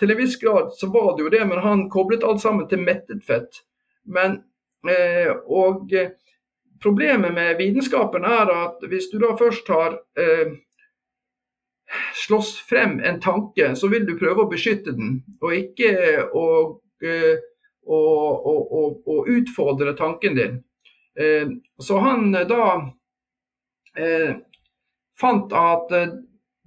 til 0.00 0.14
en 0.14 0.20
viss 0.20 0.38
grad 0.40 0.70
så 0.78 0.88
var 0.94 1.10
det 1.16 1.26
jo 1.26 1.32
det, 1.34 1.42
men 1.50 1.60
han 1.64 1.88
koblet 1.92 2.24
alt 2.24 2.40
sammen 2.40 2.68
til 2.70 2.80
mettet 2.86 3.24
fett. 3.26 3.60
Men 4.06 4.38
Eh, 4.86 5.30
og 5.46 5.92
eh, 5.92 6.10
problemet 6.82 7.34
med 7.34 7.56
vitenskapen 7.58 8.24
er 8.24 8.50
at 8.54 8.84
hvis 8.86 9.10
du 9.10 9.18
da 9.18 9.34
først 9.38 9.68
har 9.68 9.98
eh, 10.18 10.54
slåss 12.26 12.56
frem 12.68 13.00
en 13.00 13.20
tanke, 13.20 13.74
så 13.76 13.88
vil 13.88 14.06
du 14.06 14.14
prøve 14.18 14.44
å 14.44 14.50
beskytte 14.50 14.92
den, 14.96 15.22
og 15.40 15.54
ikke 15.56 15.92
å, 16.36 16.46
å, 17.88 18.00
å, 18.52 18.84
å 19.06 19.18
utfordre 19.32 19.94
tanken 19.96 20.36
din. 20.36 20.58
Så 21.80 21.98
han 22.04 22.34
da 22.50 22.66
fant 25.18 25.54
at 25.56 25.94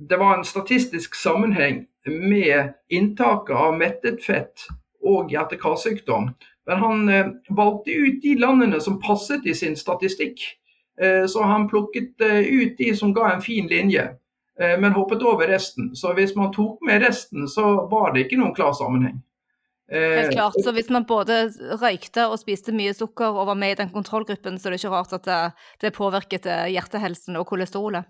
det 0.10 0.18
var 0.18 0.38
en 0.38 0.46
statistisk 0.46 1.16
sammenheng 1.16 1.86
med 2.06 2.74
inntaket 2.90 3.56
av 3.56 3.78
mettet 3.78 4.24
fett 4.24 4.66
og 5.06 5.32
hjerte-karsykdom. 5.34 6.32
Men 6.70 6.78
han 6.78 7.10
eh, 7.10 7.30
valgte 7.50 7.92
ut 7.92 8.22
de 8.22 8.36
landene 8.40 8.82
som 8.82 9.00
passet 9.01 9.46
i 9.46 9.54
sin 9.58 9.75
statistikk. 9.78 10.42
Eh, 11.01 11.25
så 11.25 11.44
han 11.44 11.68
plukket 11.70 12.22
eh, 12.22 12.42
ut 12.42 12.78
de 12.78 12.92
som 12.98 13.13
ga 13.13 13.32
en 13.34 13.42
fin 13.42 13.68
linje, 13.70 14.04
eh, 14.04 14.18
men 14.62 14.94
hoppet 14.94 15.24
over 15.25 15.50
resten. 15.50 15.91
Så 15.96 16.13
hvis 16.18 16.36
man 16.38 16.51
tok 16.53 16.82
med 16.86 17.01
resten, 17.01 17.48
så 17.50 17.88
var 17.91 18.13
det 18.13 18.25
ikke 18.25 18.39
noen 18.41 18.56
klar 18.58 18.75
sammenheng. 18.77 19.22
Eh, 19.91 20.18
Helt 20.22 20.36
klart, 20.36 20.56
så 20.63 20.72
Hvis 20.72 20.89
man 20.89 21.06
både 21.06 21.50
røykte 21.82 22.27
og 22.30 22.39
spiste 22.39 22.72
mye 22.75 22.94
sukker 22.96 23.34
og 23.34 23.50
var 23.50 23.58
med 23.60 23.74
i 23.74 23.80
den 23.82 23.89
kontrollgruppen, 23.91 24.60
så 24.60 24.70
er 24.70 24.75
det 24.75 24.84
ikke 24.84 24.94
rart 24.94 25.15
at 25.18 25.32
det, 25.82 25.94
påvirket 25.98 26.46
eh, 26.46 26.70
hjertehelsen 26.75 27.39
og 27.39 27.48
kolesterolet? 27.50 28.08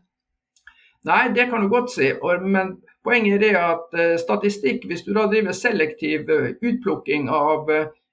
Nei, 1.07 1.23
det 1.33 1.47
kan 1.49 1.63
du 1.63 1.69
godt 1.71 1.89
si. 1.95 2.11
Men 2.45 2.75
poenget 3.03 3.39
er 3.39 3.41
det 3.41 3.55
at 3.57 4.19
statistikk, 4.21 4.85
hvis 4.85 5.01
du 5.01 5.15
da 5.17 5.25
driver 5.25 5.55
selektiv 5.57 6.29
utplukking 6.61 7.31
av 7.33 7.65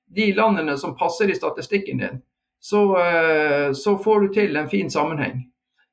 de 0.09 0.33
landene 0.33 0.78
som 0.80 0.97
passer 0.97 1.28
i 1.28 1.37
statistikken 1.37 2.00
din, 2.00 2.23
så, 2.61 2.80
eh, 2.97 3.73
så, 3.73 3.99
får 3.99 4.21
du 4.21 4.33
til 4.35 4.57
en 4.57 4.71
fin 4.71 4.90
sammenheng. 4.90 5.45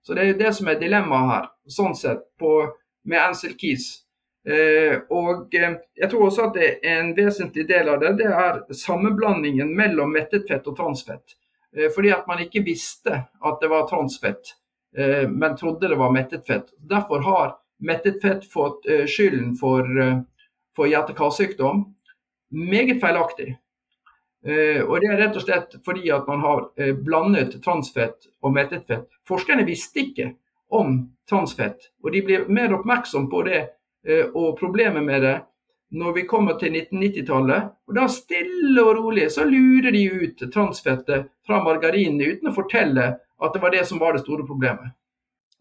Så 0.04 0.14
Det 0.14 0.30
er 0.30 0.38
det 0.38 0.56
som 0.56 0.68
er 0.68 0.80
dilemmaet 0.80 1.32
her, 1.32 1.50
sånn 1.68 1.96
sett, 1.98 2.26
på, 2.40 2.58
med 3.06 3.22
Ansel 3.22 3.56
Keys. 3.60 4.02
Eh, 4.46 5.00
og 5.10 5.56
eh, 5.58 5.80
jeg 5.98 6.12
tror 6.12 6.28
også 6.28 6.50
at 6.52 6.60
en 6.86 7.16
vesentlig 7.18 7.66
del 7.70 7.90
av 7.90 8.04
det, 8.04 8.12
det 8.22 8.30
er 8.30 8.62
sammenblandingen 8.78 9.72
mellom 9.78 10.14
mettet 10.14 10.46
fett 10.50 10.68
og 10.70 10.78
transfett. 10.78 11.38
Eh, 11.76 11.90
fordi 11.96 12.12
at 12.16 12.28
man 12.28 12.42
ikke 12.44 12.64
visste 12.66 13.26
at 13.26 13.60
det 13.62 13.70
var 13.72 13.88
transfett, 13.90 14.56
eh, 14.98 15.28
men 15.30 15.58
trodde 15.58 15.90
det 15.92 16.00
var 16.00 16.14
mettet 16.16 16.48
fett. 16.48 16.72
Derfor 16.78 17.20
har 17.26 17.58
mettet 17.84 18.22
fett 18.22 18.48
fått 18.52 18.88
eh, 18.90 19.06
skylden 19.06 19.56
for, 19.60 19.90
for 20.76 20.88
hjerte-karsykdom. 20.88 21.86
Meget 22.56 23.02
feilaktig. 23.02 23.56
Og 24.46 25.00
Det 25.02 25.08
er 25.10 25.18
rett 25.18 25.38
og 25.40 25.42
slett 25.42 25.72
fordi 25.82 26.12
at 26.14 26.28
man 26.30 26.44
har 26.44 26.68
blandet 27.02 27.56
transfett 27.66 28.28
og 28.46 28.54
mettet 28.54 28.84
fett. 28.86 29.08
Forskerne 29.26 29.64
visste 29.66 30.04
ikke 30.04 30.28
om 30.80 30.98
transfett, 31.30 31.90
og 32.04 32.12
de 32.14 32.22
blir 32.26 32.48
mer 32.54 32.74
oppmerksom 32.78 33.30
på 33.32 33.44
det 33.48 33.62
uh, 34.10 34.26
og 34.34 34.56
problemet 34.60 35.06
med 35.06 35.26
det 35.26 35.36
når 35.96 36.14
vi 36.14 36.26
kommer 36.28 36.58
til 36.60 36.74
1990-tallet. 36.76 37.72
Og 37.88 37.96
Da 37.96 38.08
stille 38.12 38.84
og 38.84 38.98
rolig 38.98 39.30
så 39.32 39.46
lurer 39.48 39.94
de 39.96 40.04
ut 40.10 40.44
transfettet 40.54 41.30
fra 41.46 41.62
margarinene 41.64 42.34
uten 42.34 42.52
å 42.52 42.56
fortelle 42.56 43.12
at 43.16 43.54
det 43.54 43.62
var 43.64 43.74
det 43.76 43.86
som 43.88 44.02
var 44.02 44.16
det 44.16 44.24
store 44.26 44.46
problemet. 44.48 44.96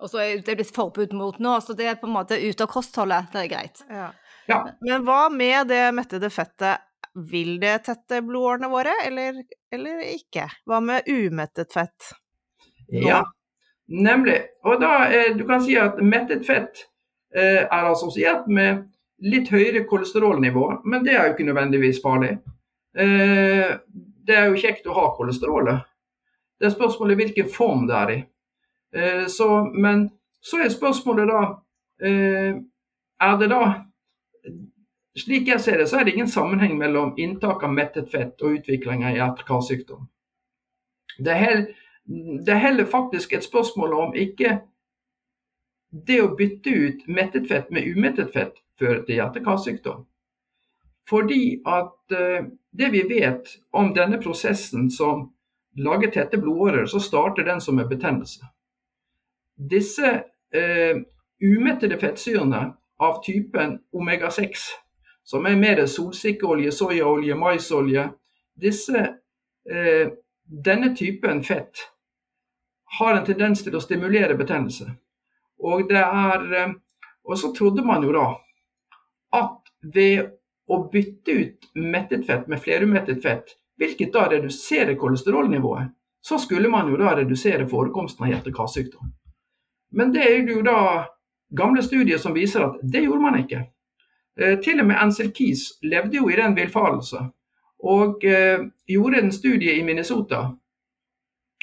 Og 0.02 0.11
så 0.11 0.21
er 0.25 0.42
det 0.42 0.56
blitt 0.59 0.75
forbud 0.75 1.14
mot 1.16 1.38
nå, 1.38 1.54
så 1.62 1.76
det 1.76 1.87
er 1.87 2.00
på 2.00 2.09
en 2.09 2.16
måte 2.16 2.38
ute 2.40 2.66
av 2.66 2.73
kostholdet. 2.73 3.30
Det 3.33 3.44
er 3.44 3.52
greit. 3.52 3.85
Ja. 3.88 4.11
Ja. 4.50 4.59
Men 4.85 5.06
hva 5.06 5.28
med 5.33 5.71
det 5.71 5.87
mettede 5.97 6.30
fettet? 6.33 6.90
Vil 7.14 7.61
det 7.62 7.85
tette 7.87 8.18
blodårene 8.26 8.66
våre, 8.73 8.90
eller, 9.06 9.37
eller 9.71 10.00
ikke? 10.16 10.49
Hva 10.66 10.80
med 10.83 11.06
umettet 11.06 11.71
fett? 11.73 12.09
Nå? 12.88 13.04
Ja, 13.06 13.21
nemlig. 13.88 14.41
Og 14.64 14.81
da, 14.81 15.07
eh, 15.11 15.37
du 15.37 15.45
kan 15.47 15.62
si 15.62 15.76
at 15.76 16.00
mettet 16.03 16.47
fett 16.47 16.87
eh, 17.35 17.64
er 17.64 17.91
assosiert 17.91 18.49
med 18.49 18.85
litt 19.25 19.49
høyere 19.53 19.85
kolesterolnivå, 19.88 20.67
men 20.85 21.05
det 21.05 21.14
er 21.14 21.26
jo 21.26 21.35
ikke 21.35 21.49
nødvendigvis 21.49 22.03
farlig. 22.03 22.37
Eh, 22.97 23.75
det 24.26 24.37
er 24.37 24.49
jo 24.49 24.61
kjekt 24.61 24.87
å 24.87 24.97
ha 24.97 25.09
kolesterolet. 25.17 25.85
Det 26.61 26.69
er 26.69 26.75
spørsmålet 26.76 27.21
hvilken 27.21 27.50
form 27.50 27.88
det 27.88 27.97
er 27.97 28.12
i. 28.14 28.21
Eh, 28.95 29.26
så, 29.29 29.49
men 29.75 30.09
så 30.45 30.62
er 30.62 30.71
spørsmålet 30.73 31.29
da 31.29 31.41
eh, 32.05 32.55
Er 33.25 33.37
det 33.41 33.49
da 33.50 33.62
slik 35.19 35.49
jeg 35.49 35.62
ser 35.62 35.79
det, 35.79 35.87
så 35.88 36.00
er 36.00 36.05
det 36.05 36.14
ingen 36.17 36.31
sammenheng 36.31 36.75
mellom 36.79 37.14
inntak 37.21 37.62
av 37.62 37.73
mettet 37.73 38.11
fett 38.11 38.43
og 38.43 38.59
utvikling 38.59 39.05
av 39.07 39.14
hjerte-karsykdom. 39.14 40.09
Det, 41.23 41.37
det 42.07 42.53
er 42.53 42.61
heller 42.61 42.85
faktisk 42.85 43.33
et 43.33 43.45
spørsmål 43.45 43.93
om 43.93 44.15
ikke 44.15 44.59
det 46.07 46.19
å 46.23 46.35
bytte 46.37 46.71
ut 46.71 47.07
mettet 47.09 47.49
fett 47.49 47.71
med 47.71 47.87
umettet 47.87 48.33
fett 48.35 48.59
fører 48.79 49.05
til 49.07 49.21
hjerte-karsykdom. 49.21 50.03
Fordi 51.09 51.61
at 51.67 52.17
uh, 52.17 52.49
det 52.75 52.91
vi 52.93 53.05
vet 53.09 53.49
om 53.73 53.93
denne 53.95 54.19
prosessen 54.21 54.91
som 54.91 55.29
lager 55.77 56.11
tette 56.11 56.39
blodårer, 56.39 56.87
så 56.87 57.01
starter 57.01 57.45
den 57.45 57.61
som 57.61 57.79
en 57.79 57.89
betennelse. 57.89 58.47
Disse 59.55 60.11
eh, 60.55 60.97
umettede 61.43 61.99
fettsyrene 61.99 62.63
av 63.03 63.21
typen 63.23 63.79
omega-6 63.95 64.69
som 65.25 65.47
er 65.47 65.59
mer 65.59 65.83
solsikkeolje, 65.87 66.73
soyaolje, 66.75 67.35
maisolje. 67.39 68.09
Disse, 68.55 69.03
eh, 69.71 70.13
denne 70.45 70.95
typen 70.97 71.43
fett 71.43 71.89
har 72.99 73.17
en 73.17 73.27
tendens 73.27 73.63
til 73.65 73.75
å 73.77 73.83
stimulere 73.83 74.37
betennelse. 74.39 74.87
Og, 75.65 75.93
er, 75.93 76.47
eh, 76.55 76.73
og 77.25 77.39
så 77.39 77.53
trodde 77.57 77.85
man 77.87 78.03
jo 78.05 78.15
da 78.15 78.29
at 79.35 79.73
ved 79.95 80.31
å 80.71 80.79
bytte 80.93 81.33
ut 81.33 81.69
mettet 81.75 82.27
fett 82.27 82.49
med 82.49 82.63
flerumettet 82.63 83.23
fett, 83.23 83.57
hvilket 83.79 84.13
da 84.15 84.29
reduserer 84.31 84.95
kolesterolnivået, 84.97 85.91
så 86.25 86.39
skulle 86.39 86.71
man 86.73 86.89
jo 86.89 86.97
da 86.97 87.17
redusere 87.19 87.67
forekomsten 87.69 88.25
av 88.25 88.31
hjerte-karsykdom. 88.33 89.11
Men 89.93 90.13
det 90.15 90.25
er 90.25 90.49
jo 90.49 90.63
da 90.65 90.79
gamle 91.55 91.83
studier 91.85 92.19
som 92.19 92.35
viser 92.35 92.65
at 92.65 92.79
det 92.83 93.05
gjorde 93.05 93.27
man 93.27 93.39
ikke. 93.43 93.67
Eh, 94.41 94.59
til 94.65 94.81
og 94.81 94.89
med 94.89 94.99
Ansel 95.03 95.31
Keys 95.35 95.75
levde 95.83 96.17
jo 96.17 96.31
i 96.31 96.39
den 96.39 96.57
villfarelse, 96.57 97.21
og 97.85 98.25
eh, 98.25 98.65
gjorde 98.89 99.21
en 99.21 99.33
studie 99.33 99.77
i 99.77 99.85
Minnesota 99.85 100.47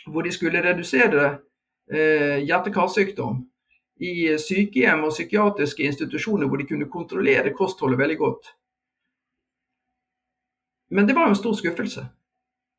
hvor 0.08 0.26
de 0.26 0.32
skulle 0.32 0.64
redusere 0.64 1.38
eh, 1.92 2.42
hjerte-karsykdom 2.46 3.42
i 4.02 4.38
sykehjem 4.42 5.04
og 5.06 5.14
psykiatriske 5.14 5.84
institusjoner 5.86 6.50
hvor 6.50 6.58
de 6.58 6.68
kunne 6.70 6.90
kontrollere 6.90 7.54
kostholdet 7.54 8.00
veldig 8.00 8.18
godt. 8.18 8.50
Men 10.92 11.08
det 11.08 11.16
var 11.16 11.30
jo 11.30 11.36
en 11.36 11.40
stor 11.40 11.54
skuffelse. 11.54 12.06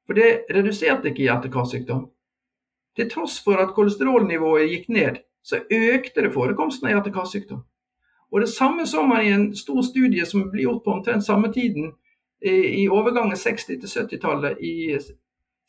For 0.06 0.18
det 0.18 0.44
reduserte 0.50 1.08
ikke 1.08 1.24
hjerte-karsykdom. 1.28 2.08
Til 2.96 3.10
tross 3.10 3.38
for 3.40 3.62
at 3.62 3.74
kolesterolnivået 3.74 4.68
gikk 4.68 4.88
ned, 4.92 5.22
så 5.42 5.62
økte 5.70 6.24
det 6.24 6.34
forekomsten 6.34 6.88
av 6.88 6.96
hjerte-karsykdom. 6.96 7.62
Og 8.32 8.40
Det 8.40 8.48
samme 8.48 8.86
så 8.86 9.02
man 9.06 9.24
i 9.26 9.32
en 9.32 9.56
stor 9.56 9.82
studie 9.82 10.26
som 10.26 10.50
ble 10.50 10.62
gjort 10.64 10.84
på 10.84 10.92
omtrent 10.92 11.24
samme 11.24 11.52
tiden 11.52 11.92
i 12.42 12.88
overgangen 12.88 13.36
60- 13.36 13.66
til 13.80 13.88
70-tallet 13.88 14.58
i 14.60 14.98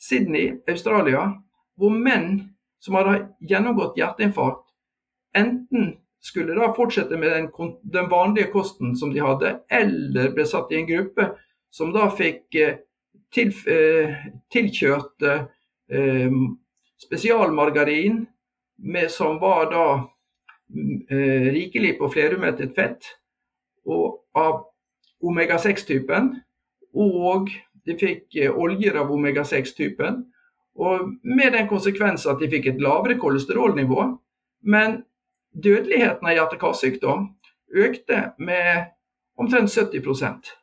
Sydney, 0.03 0.57
Australia, 0.69 1.29
hvor 1.79 1.93
menn 1.95 2.50
som 2.83 2.98
hadde 3.00 3.29
gjennomgått 3.48 3.98
hjerteinfarkt, 3.98 4.65
enten 5.38 5.93
skulle 6.24 6.55
da 6.55 6.69
fortsette 6.75 7.17
med 7.19 7.31
den, 7.31 7.48
den, 7.83 8.10
vanlige 8.12 8.51
kosten 8.51 8.95
som 9.00 9.13
de 9.13 9.24
hadde, 9.24 9.57
eller 9.72 10.31
ble 10.36 10.45
satt 10.48 10.72
i 10.72 10.79
en 10.81 10.89
gruppe 10.89 11.29
som 11.74 11.91
da 11.95 12.10
fikk 12.13 12.60
eh, 12.60 12.77
til, 13.33 13.51
eh, 13.72 14.27
tilkjørt 14.53 15.25
eh, 15.27 16.38
spesialmargarin 17.03 18.24
med, 18.83 19.12
som 19.12 19.39
var 19.41 19.72
da 19.72 19.88
eh, 21.10 21.50
rikelig 21.55 21.98
på 22.00 22.12
flerumettet 22.13 22.75
fett 22.77 23.10
og 23.83 24.24
av 24.38 24.63
omega-6-typen. 25.24 26.33
Og 26.93 27.50
de 27.88 27.98
fikk 28.00 28.38
eh, 28.40 28.52
oljer 28.52 28.98
av 29.00 29.12
omega-6-typen. 29.13 30.24
Og 30.84 31.13
med 31.22 31.54
den 31.54 31.70
konsekvens 31.70 32.25
at 32.30 32.42
de 32.42 32.50
fikk 32.50 32.72
et 32.72 32.82
lavere 32.82 33.20
kolesterolnivå. 33.22 34.08
Men 34.66 35.04
dødeligheten 35.54 36.28
av 36.28 36.38
hjerte-karsykdom 36.38 37.30
økte 37.74 38.25
med 38.42 38.92
omtrent 39.38 39.70
70% 39.74 40.54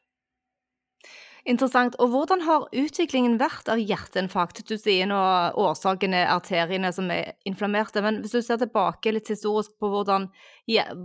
Interessant. 1.48 1.96
Og 1.98 2.12
hvordan 2.12 2.42
har 2.44 2.66
utviklingen 2.76 3.38
vært 3.40 3.70
av 3.72 3.80
hjerteinfarkt? 3.80 4.60
Du 4.68 4.76
sier 4.78 5.08
nå 5.08 5.20
årsaken 5.58 6.14
er 6.14 6.28
arteriene 6.34 6.90
som 6.92 7.08
er 7.10 7.32
inflammerte, 7.48 8.02
men 8.04 8.20
hvis 8.20 8.36
du 8.36 8.42
ser 8.44 8.60
tilbake 8.60 9.14
litt 9.14 9.30
historisk 9.32 9.72
på 9.80 9.88
hvordan 9.88 10.28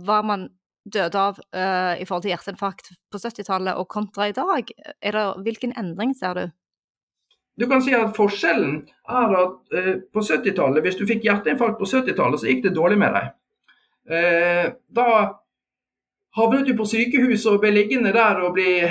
hva 0.04 0.20
man 0.26 0.50
døde 0.86 1.18
av 1.18 1.40
uh, 1.40 1.94
i 1.98 2.04
forhold 2.06 2.26
til 2.26 2.32
hjerteinfarkt 2.32 2.92
på 3.10 3.20
70-tallet 3.20 3.78
og 3.78 3.88
kontra 3.90 4.28
i 4.30 4.36
dag, 4.36 4.70
det, 5.02 5.24
hvilken 5.42 5.74
endring 5.78 6.14
ser 6.14 6.38
du? 6.38 6.44
Du 7.56 7.64
kan 7.70 7.80
si 7.82 7.94
at 7.96 8.12
Forskjellen 8.16 8.82
er 9.08 9.34
at 9.40 9.56
uh, 9.74 9.92
på 10.12 10.22
70-tallet, 10.22 10.84
hvis 10.84 10.98
du 11.00 11.06
fikk 11.08 11.26
hjerteinfarkt 11.26 11.80
på 11.80 11.88
70-tallet, 11.90 12.40
så 12.40 12.50
gikk 12.50 12.62
det 12.68 12.76
dårlig 12.76 13.00
med 13.02 13.16
deg. 13.18 13.34
Uh, 14.06 14.66
da 14.94 15.08
havnet 16.38 16.68
du 16.68 16.76
på 16.78 16.86
sykehus 16.86 17.48
og 17.50 17.62
ble 17.64 17.72
liggende 17.74 18.14
der 18.14 18.44
og 18.44 18.54
bli 18.58 18.84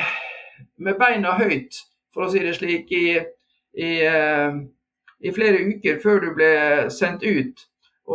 med 0.84 1.00
beina 1.00 1.38
høyt, 1.40 1.80
for 2.12 2.26
å 2.26 2.32
si 2.32 2.42
det 2.44 2.56
slik, 2.58 2.92
i, 2.92 3.16
i, 3.76 3.92
i 4.02 5.34
flere 5.36 5.62
uker 5.70 6.00
før 6.02 6.24
du 6.24 6.30
ble 6.36 6.52
sendt 6.92 7.24
ut. 7.24 7.64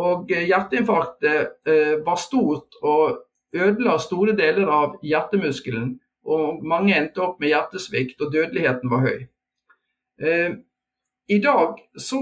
Og 0.01 0.29
hjerteinfarktet 0.29 1.69
var 2.05 2.19
stort 2.19 2.77
og 2.81 3.21
ødela 3.53 3.97
store 3.99 4.35
deler 4.37 4.69
av 4.71 4.97
hjertemuskelen. 5.03 5.99
Og 6.25 6.63
mange 6.65 6.95
endte 6.95 7.23
opp 7.25 7.39
med 7.41 7.49
hjertesvikt, 7.49 8.21
og 8.21 8.33
dødeligheten 8.33 8.91
var 8.91 9.05
høy. 9.07 9.27
Eh, 10.21 10.51
I 11.29 11.39
dag 11.41 11.79
så 11.97 12.21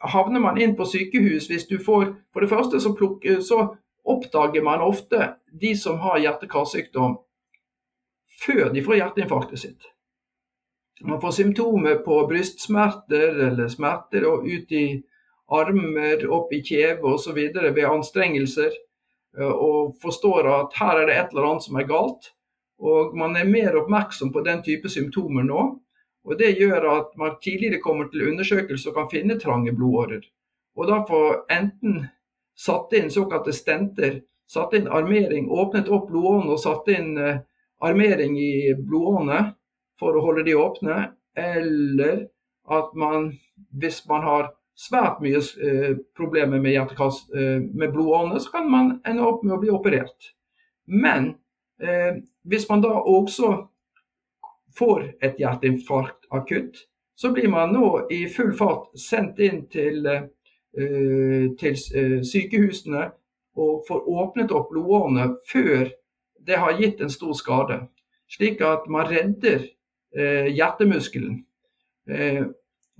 havner 0.00 0.40
man 0.40 0.58
inn 0.58 0.74
på 0.76 0.86
sykehus 0.86 1.46
hvis 1.50 1.66
du 1.66 1.78
får 1.78 2.14
For 2.32 2.40
det 2.40 2.50
første 2.50 2.80
så, 2.80 2.94
plukker, 2.94 3.40
så 3.40 3.76
oppdager 4.04 4.62
man 4.62 4.80
ofte 4.80 5.34
de 5.60 5.74
som 5.76 5.98
har 5.98 6.18
hjerte-karsykdom 6.18 7.18
før 8.38 8.68
de 8.72 8.82
får 8.84 9.00
hjerteinfarktet 9.00 9.58
sitt. 9.58 9.88
Man 11.02 11.20
får 11.20 11.30
symptomer 11.30 11.98
på 12.04 12.20
brystsmerter 12.30 13.40
eller 13.48 13.68
smerter 13.70 14.26
ut 14.26 14.72
i 14.72 15.02
armer, 15.48 16.24
opp 16.30 16.52
i 16.52 16.62
kjeve 16.62 17.14
osv. 17.14 17.38
ved 17.74 17.84
anstrengelser, 17.86 18.74
og 19.36 19.96
forstår 20.02 20.48
at 20.50 20.76
her 20.80 21.02
er 21.02 21.06
det 21.06 21.16
et 21.16 21.34
eller 21.34 21.50
annet 21.50 21.66
som 21.66 21.76
er 21.76 21.88
galt. 21.88 22.32
Og 22.78 23.14
man 23.18 23.36
er 23.36 23.48
mer 23.48 23.76
oppmerksom 23.80 24.32
på 24.32 24.42
den 24.46 24.62
type 24.62 24.90
symptomer 24.90 25.46
nå. 25.46 25.66
Og 26.28 26.38
Det 26.38 26.58
gjør 26.58 26.84
at 26.92 27.16
man 27.16 27.38
tidligere 27.42 27.80
kommer 27.80 28.08
til 28.08 28.28
undersøkelse 28.28 28.90
og 28.90 28.94
kan 28.94 29.10
finne 29.10 29.38
trange 29.40 29.72
blodårer. 29.72 30.22
Og 30.76 30.86
da 30.86 31.02
får 31.08 31.46
enten 31.50 32.06
satt 32.58 32.92
inn 32.92 33.10
såkalte 33.10 33.52
stenter, 33.52 34.20
satt 34.50 34.74
inn 34.74 34.88
armering, 34.88 35.48
åpnet 35.50 35.88
opp 35.88 36.08
blodårene 36.10 36.52
og 36.54 36.60
satt 36.60 36.90
inn 36.92 37.16
eh, 37.18 37.40
armering 37.80 38.36
i 38.38 38.74
blodårene 38.74 39.54
for 39.98 40.14
å 40.14 40.22
holde 40.22 40.44
de 40.46 40.54
åpne, 40.58 40.98
eller 41.38 42.28
at 42.68 42.94
man, 42.98 43.32
hvis 43.80 44.02
man 44.10 44.26
har 44.26 44.50
svært 44.78 45.22
mye 45.22 45.40
eh, 45.40 45.96
problemer 46.16 46.60
med, 46.62 46.76
eh, 46.78 47.60
med 47.62 47.92
blodårene, 47.92 48.40
så 48.40 48.52
kan 48.52 48.70
man 48.70 48.92
ende 49.06 49.26
opp 49.26 49.42
med 49.42 49.56
å 49.56 49.60
bli 49.62 49.72
operert. 49.74 50.32
Men 50.86 51.34
eh, 51.82 52.20
hvis 52.48 52.68
man 52.70 52.84
da 52.84 52.94
også 53.02 53.50
får 54.78 55.08
et 55.24 55.40
hjerteinfarkt 55.42 56.28
akutt, 56.30 56.84
så 57.18 57.32
blir 57.34 57.50
man 57.50 57.74
nå 57.74 58.06
i 58.14 58.24
full 58.30 58.52
fart 58.54 58.92
sendt 58.98 59.40
inn 59.42 59.64
til, 59.72 60.06
eh, 60.06 61.48
til 61.58 61.74
eh, 61.98 62.20
sykehusene 62.22 63.08
og 63.58 63.82
får 63.88 64.06
åpnet 64.06 64.54
opp 64.54 64.70
blodårene 64.70 65.32
før 65.50 65.90
det 66.46 66.60
har 66.62 66.78
gitt 66.78 67.02
en 67.02 67.10
stor 67.10 67.34
skade. 67.34 67.80
Slik 68.30 68.62
at 68.62 68.86
man 68.86 69.10
redder 69.10 69.66
eh, 70.14 70.46
hjertemuskelen. 70.54 71.42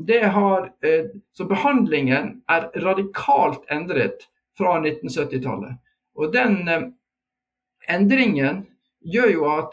Har, 0.06 0.72
eh, 0.82 1.06
så 1.32 1.44
behandlingen 1.44 2.42
er 2.46 2.70
radikalt 2.80 3.64
endret 3.70 4.28
fra 4.58 4.78
1970-tallet. 4.78 5.74
Og 6.14 6.32
den 6.32 6.68
eh, 6.68 6.84
endringen 7.90 8.61
gjør 9.02 9.30
jo 9.32 9.48
at 9.50 9.72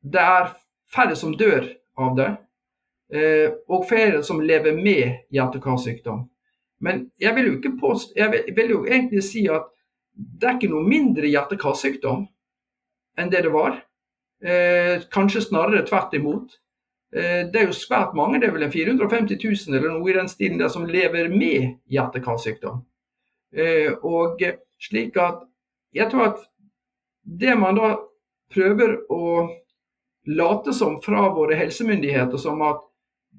det 0.00 0.22
er 0.22 0.54
færre 0.88 1.16
som 1.16 1.34
dør 1.36 1.66
av 2.00 2.14
det, 2.16 2.28
eh, 3.12 3.52
og 3.68 3.84
flere 3.90 4.22
som 4.24 4.40
lever 4.40 4.72
med 4.72 5.28
hjerte-karsykdom. 5.28 6.22
Men 6.80 7.10
jeg 7.20 7.34
vil, 7.36 7.50
jo 7.50 7.58
ikke 7.58 7.76
påst 7.80 8.16
jeg 8.16 8.32
vil, 8.32 8.48
vil 8.56 8.72
jo 8.72 8.80
egentlig 8.86 9.26
si 9.26 9.42
at 9.52 9.66
det 10.14 10.48
er 10.48 10.56
ikke 10.56 10.70
noe 10.72 10.88
mindre 10.88 11.28
hjerte-karsykdom 11.28 12.24
enn 13.18 13.30
det 13.34 13.44
det 13.44 13.52
var. 13.52 13.76
Kanskje 15.10 15.42
snarere 15.42 15.82
tvert 15.86 16.14
imot. 16.14 16.54
Eh, 17.16 17.46
det 17.48 17.56
er 17.56 17.70
jo 17.70 17.76
svært 17.76 18.12
mange, 18.16 18.40
det 18.40 18.50
er 18.50 18.54
vel 18.56 18.66
en 18.66 18.72
450 18.72 19.38
000 19.40 19.76
eller 19.78 19.94
noe 19.94 20.10
i 20.10 20.16
den 20.16 20.28
stilen 20.28 20.60
der 20.60 20.68
som 20.72 20.84
lever 20.88 21.30
med 21.32 21.78
hjerte-karsykdom. 21.88 22.82
Eh, 23.56 23.94
og 24.04 24.42
slik 24.82 25.16
at 25.16 25.40
jeg 25.96 26.10
tror 26.12 26.34
at 26.34 26.42
det 27.24 27.54
man 27.56 27.80
da 27.80 27.94
prøver 28.52 28.98
å 29.12 29.48
late 30.28 30.74
som 30.76 30.98
fra 31.04 31.30
våre 31.32 31.56
helsemyndigheter 31.56 32.40
som 32.40 32.60
at 32.66 32.84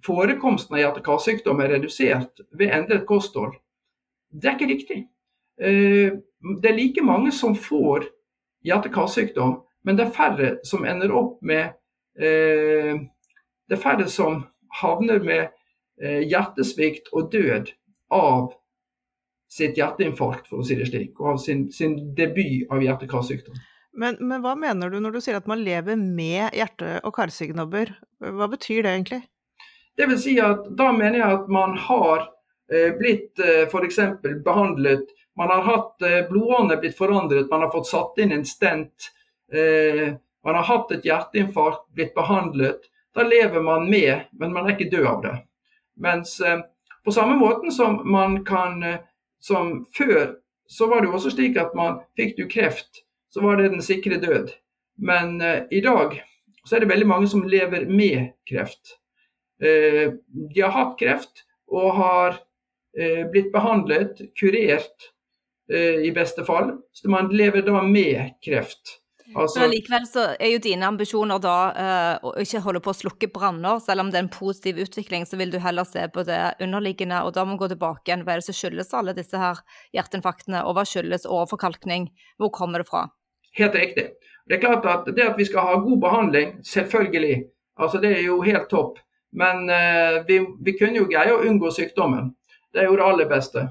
forekomsten 0.05 0.77
av 0.77 0.81
hjerte-karsykdom 0.81 1.61
er 1.61 1.75
redusert 1.75 2.41
ved 2.57 2.73
endret 2.73 3.05
kosthold, 3.09 3.53
det 4.33 4.49
er 4.49 4.57
ikke 4.57 4.73
riktig. 4.73 4.99
Eh, 5.61 6.17
det 6.57 6.71
er 6.71 6.77
like 6.77 7.05
mange 7.05 7.35
som 7.35 7.53
får 7.53 8.09
hjerte-karsykdom, 8.65 9.59
men 9.85 9.97
det 9.97 10.07
er 10.07 10.17
færre 10.17 10.51
som 10.65 10.89
ender 10.89 11.13
opp 11.13 11.37
med 11.45 11.75
Det 13.69 13.77
er 13.77 13.83
færre 13.83 14.07
som 14.11 14.43
havner 14.81 15.21
med 15.23 15.49
eh, 16.01 16.23
hjertesvikt 16.25 17.11
og 17.13 17.29
død 17.33 17.71
av 18.13 18.53
sitt 19.49 19.77
hjerteinfarkt, 19.79 20.47
for 20.49 20.61
å 20.61 20.65
si 20.65 20.77
det 20.77 20.89
slik, 20.89 21.15
og 21.21 21.35
av 21.35 21.41
sin, 21.41 21.67
sin 21.73 21.95
debut 22.17 22.69
av 22.73 22.83
hjerte-karsykdom. 22.85 23.57
Men, 23.99 24.19
men, 24.21 24.43
hva 24.43 24.53
mener 24.57 24.91
du 24.93 24.99
når 25.01 25.17
du 25.17 25.21
sier 25.25 25.39
at 25.39 25.47
man 25.49 25.63
lever 25.65 25.97
med 25.97 26.53
hjerte- 26.53 26.99
og 27.01 27.15
karsykdommer? 27.15 27.95
Hva 28.21 28.49
betyr 28.51 28.85
det 28.85 28.91
egentlig? 28.93 29.23
Det 29.97 30.05
vil 30.07 30.19
si 30.21 30.35
at 30.39 30.69
Da 30.77 30.91
mener 30.95 31.17
jeg 31.19 31.39
at 31.39 31.49
man 31.51 31.73
har 31.89 32.27
eh, 32.71 32.93
blitt 32.97 33.41
eh, 33.41 33.65
f.eks. 33.65 33.97
behandlet 34.45 35.09
man 35.39 35.49
har 35.49 35.61
hatt 35.61 36.01
eh, 36.01 36.29
blodårene 36.29 36.75
blitt 36.77 36.97
forandret, 36.97 37.49
man 37.49 37.61
har 37.63 37.71
fått 37.71 37.87
satt 37.87 38.17
inn 38.19 38.33
en 38.35 38.45
stent. 38.45 39.05
Eh, 39.53 40.09
man 40.43 40.57
har 40.59 40.65
hatt 40.67 40.91
et 40.91 41.05
hjerteinfarkt, 41.07 41.85
blitt 41.95 42.11
behandlet. 42.17 42.89
Da 43.15 43.23
lever 43.23 43.61
man 43.61 43.89
med, 43.89 44.27
men 44.31 44.53
man 44.53 44.67
er 44.67 44.75
ikke 44.75 44.91
død 44.91 45.07
av 45.09 45.21
det. 45.23 45.35
Mens 45.99 46.37
eh, 46.41 46.61
på 47.05 47.13
samme 47.15 47.37
måten 47.39 47.71
som 47.71 48.01
man 48.05 48.43
kan 48.45 48.83
Som 49.41 49.85
før, 49.97 50.33
så 50.67 50.89
var 50.91 50.99
det 50.99 51.07
jo 51.07 51.13
også 51.15 51.29
slik 51.31 51.55
at 51.57 51.71
man 51.71 52.01
fikk 52.19 52.33
du 52.35 52.41
kreft, 52.51 53.05
så 53.31 53.39
var 53.39 53.55
det 53.55 53.69
den 53.71 53.81
sikre 53.81 54.17
død. 54.19 54.49
Men 54.99 55.39
i 55.71 55.79
dag 55.79 56.17
så 56.67 56.75
er 56.75 56.83
det 56.83 56.89
veldig 56.89 57.07
mange 57.07 57.29
som 57.31 57.45
lever 57.47 57.85
med 57.87 58.33
kreft. 58.43 58.99
de 59.59 60.59
har 60.59 60.75
hatt 60.75 60.99
kreft 60.99 61.45
og 61.71 61.95
har 62.01 62.35
blitt 63.31 63.47
behandlet, 63.55 64.19
kurert 64.35 65.07
i 65.71 66.11
beste 66.11 66.43
fall. 66.43 66.75
Så 66.91 67.07
man 67.07 67.31
lever 67.31 67.63
da 67.63 67.79
med 67.81 68.35
kreft. 68.43 68.98
Altså, 69.35 69.59
Men 69.59 69.69
likevel 69.69 70.05
så 70.09 70.23
er 70.41 70.49
jo 70.53 70.61
dine 70.63 70.87
ambisjoner 70.89 71.41
da 71.43 71.55
uh, 71.75 72.29
å 72.29 72.31
ikke 72.41 72.61
holde 72.65 72.81
på 72.81 72.89
å 72.89 72.97
slukke 72.97 73.29
branner, 73.33 73.77
selv 73.83 74.01
om 74.01 74.09
det 74.09 74.17
er 74.17 74.25
en 74.25 74.31
positiv 74.33 74.79
utvikling, 74.81 75.27
så 75.29 75.37
vil 75.37 75.51
du 75.53 75.59
heller 75.61 75.85
se 75.85 76.07
på 76.13 76.23
det 76.25 76.39
underliggende, 76.65 77.21
og 77.25 77.35
da 77.35 77.43
må 77.45 77.53
vi 77.53 77.63
gå 77.63 77.69
tilbake 77.75 78.09
igjen. 78.09 78.23
Hva 78.25 78.35
er 78.35 78.41
det 78.41 78.47
som 78.47 78.57
skyldes 78.57 78.95
alle 78.97 79.13
disse 79.17 79.41
her 79.41 79.61
hjerteinfarktene, 79.97 80.63
og 80.65 80.77
hva 80.77 80.85
skyldes 80.89 81.27
overforkalkning? 81.29 82.09
Hvor 82.41 82.53
kommer 82.55 82.81
det 82.81 82.89
fra? 82.89 83.05
Helt 83.59 83.77
riktig. 83.77 84.07
Det 84.49 84.57
er 84.57 84.63
klart 84.63 84.89
at 84.89 85.11
det 85.13 85.27
at 85.27 85.37
vi 85.37 85.45
skal 85.45 85.67
ha 85.67 85.77
god 85.83 86.01
behandling, 86.01 86.57
selvfølgelig, 86.65 87.43
altså 87.77 88.01
det 88.01 88.15
er 88.15 88.25
jo 88.25 88.41
helt 88.47 88.69
topp. 88.73 88.97
Men 89.37 89.69
uh, 89.69 90.23
vi, 90.25 90.41
vi, 90.65 90.73
kunne 90.79 91.03
jo 91.03 91.09
greie 91.11 91.35
å 91.35 91.43
unngå 91.45 91.69
sykdommen. 91.75 92.33
Det 92.73 92.81
er 92.81 92.89
jo 92.89 92.97
det 92.97 93.05
aller 93.05 93.29
beste. 93.29 93.67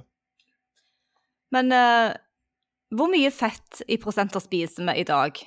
Men 1.50 1.74
uh 1.74 2.14
hvor 2.94 3.10
mye 3.12 3.30
fett 3.34 3.82
i 3.88 3.98
prosenter 4.00 4.42
spiser 4.42 4.86
vi 4.88 5.00
i 5.02 5.08
dag? 5.08 5.38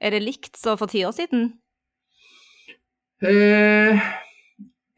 Er 0.00 0.14
det 0.14 0.24
likt 0.24 0.58
som 0.58 0.78
for 0.78 0.90
ti 0.90 1.04
år 1.06 1.14
siden? 1.16 1.52
Eh, 3.24 4.00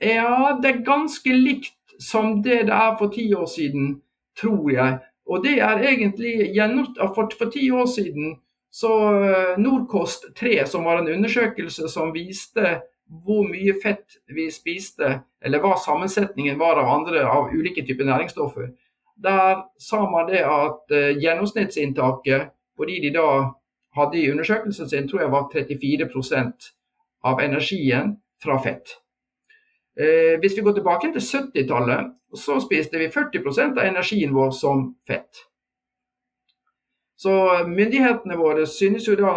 ja, 0.00 0.56
det 0.62 0.70
er 0.70 0.86
ganske 0.86 1.36
likt 1.36 1.96
som 2.02 2.40
det 2.42 2.66
det 2.70 2.74
er 2.74 2.96
for 2.98 3.12
ti 3.12 3.28
år 3.34 3.46
siden, 3.50 4.00
tror 4.38 4.70
jeg. 4.72 4.98
Og 5.26 5.44
det 5.44 5.58
er 5.60 5.82
egentlig 5.82 6.52
gjennomført 6.54 7.14
for, 7.14 7.30
for 7.38 7.52
ti 7.52 7.70
år 7.70 7.86
siden 7.90 8.36
så 8.76 8.92
eh, 9.24 9.58
Nordkost 9.58 10.28
3, 10.36 10.66
som 10.66 10.84
var 10.84 11.00
en 11.00 11.08
undersøkelse 11.08 11.88
som 11.88 12.12
viste 12.14 12.80
hvor 13.24 13.46
mye 13.46 13.76
fett 13.82 14.18
vi 14.34 14.48
spiste, 14.50 15.20
eller 15.40 15.62
hva 15.62 15.76
sammensetningen 15.78 16.58
var 16.58 16.80
av 16.82 16.90
andre 16.90 17.22
av 17.30 17.52
ulike 17.54 17.84
typer 17.86 18.08
næringsstoffer, 18.08 18.72
der 19.22 19.62
sa 19.80 20.02
man 20.10 20.28
det 20.28 20.42
at 20.44 20.92
uh, 20.92 21.16
gjennomsnittsinntaket 21.22 22.50
på 22.76 22.84
de 22.84 23.00
de 23.02 23.10
da 23.14 23.28
hadde 23.96 24.18
i 24.18 24.30
undersøkelsen 24.30 24.88
sin, 24.88 25.08
tror 25.08 25.20
jeg 25.20 25.32
var 25.32 25.48
34% 25.54 26.72
av 27.24 27.40
energien 27.40 28.16
fra 28.42 28.58
fett. 28.62 28.98
Eh, 30.00 30.36
hvis 30.40 30.56
vi 30.56 30.62
går 30.62 30.72
tilbake 30.76 31.12
til 31.12 31.24
70-tallet, 31.24 32.10
så 32.36 32.58
spiste 32.60 32.98
vi 32.98 33.08
40% 33.08 33.78
av 33.80 33.86
energien 33.86 34.34
vår 34.34 34.50
som 34.50 34.90
fett. 35.08 35.46
Så 37.16 37.32
myndighetene 37.68 38.36
våre 38.36 38.66
synes 38.68 39.08
jo 39.08 39.16
da 39.16 39.32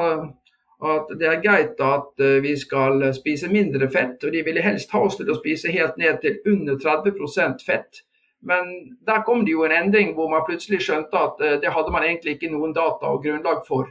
at 0.90 1.12
det 1.20 1.28
er 1.28 1.42
greit 1.44 1.80
at 1.84 2.22
uh, 2.24 2.38
vi 2.44 2.54
skal 2.60 3.02
spise 3.16 3.50
mindre 3.52 3.90
fett, 3.92 4.24
og 4.24 4.32
de 4.32 4.44
ville 4.44 4.64
helst 4.64 4.92
ha 4.96 5.02
oss 5.04 5.18
til 5.20 5.32
å 5.32 5.36
spise 5.36 5.72
helt 5.72 5.98
ned 6.00 6.22
til 6.24 6.38
under 6.48 6.76
30% 6.80 7.66
fett. 7.68 8.04
Men 8.42 8.98
der 9.06 9.24
kom 9.28 9.44
det 9.46 9.52
jo 9.52 9.66
en 9.68 9.76
endring 9.76 10.14
hvor 10.16 10.30
man 10.32 10.46
plutselig 10.48 10.82
skjønte 10.86 11.20
at 11.20 11.42
eh, 11.44 11.58
det 11.62 11.74
hadde 11.76 11.92
man 11.92 12.06
egentlig 12.08 12.38
ikke 12.38 12.52
noen 12.54 12.74
data 12.76 13.12
og 13.12 13.24
grunnlag 13.26 13.66
for. 13.68 13.90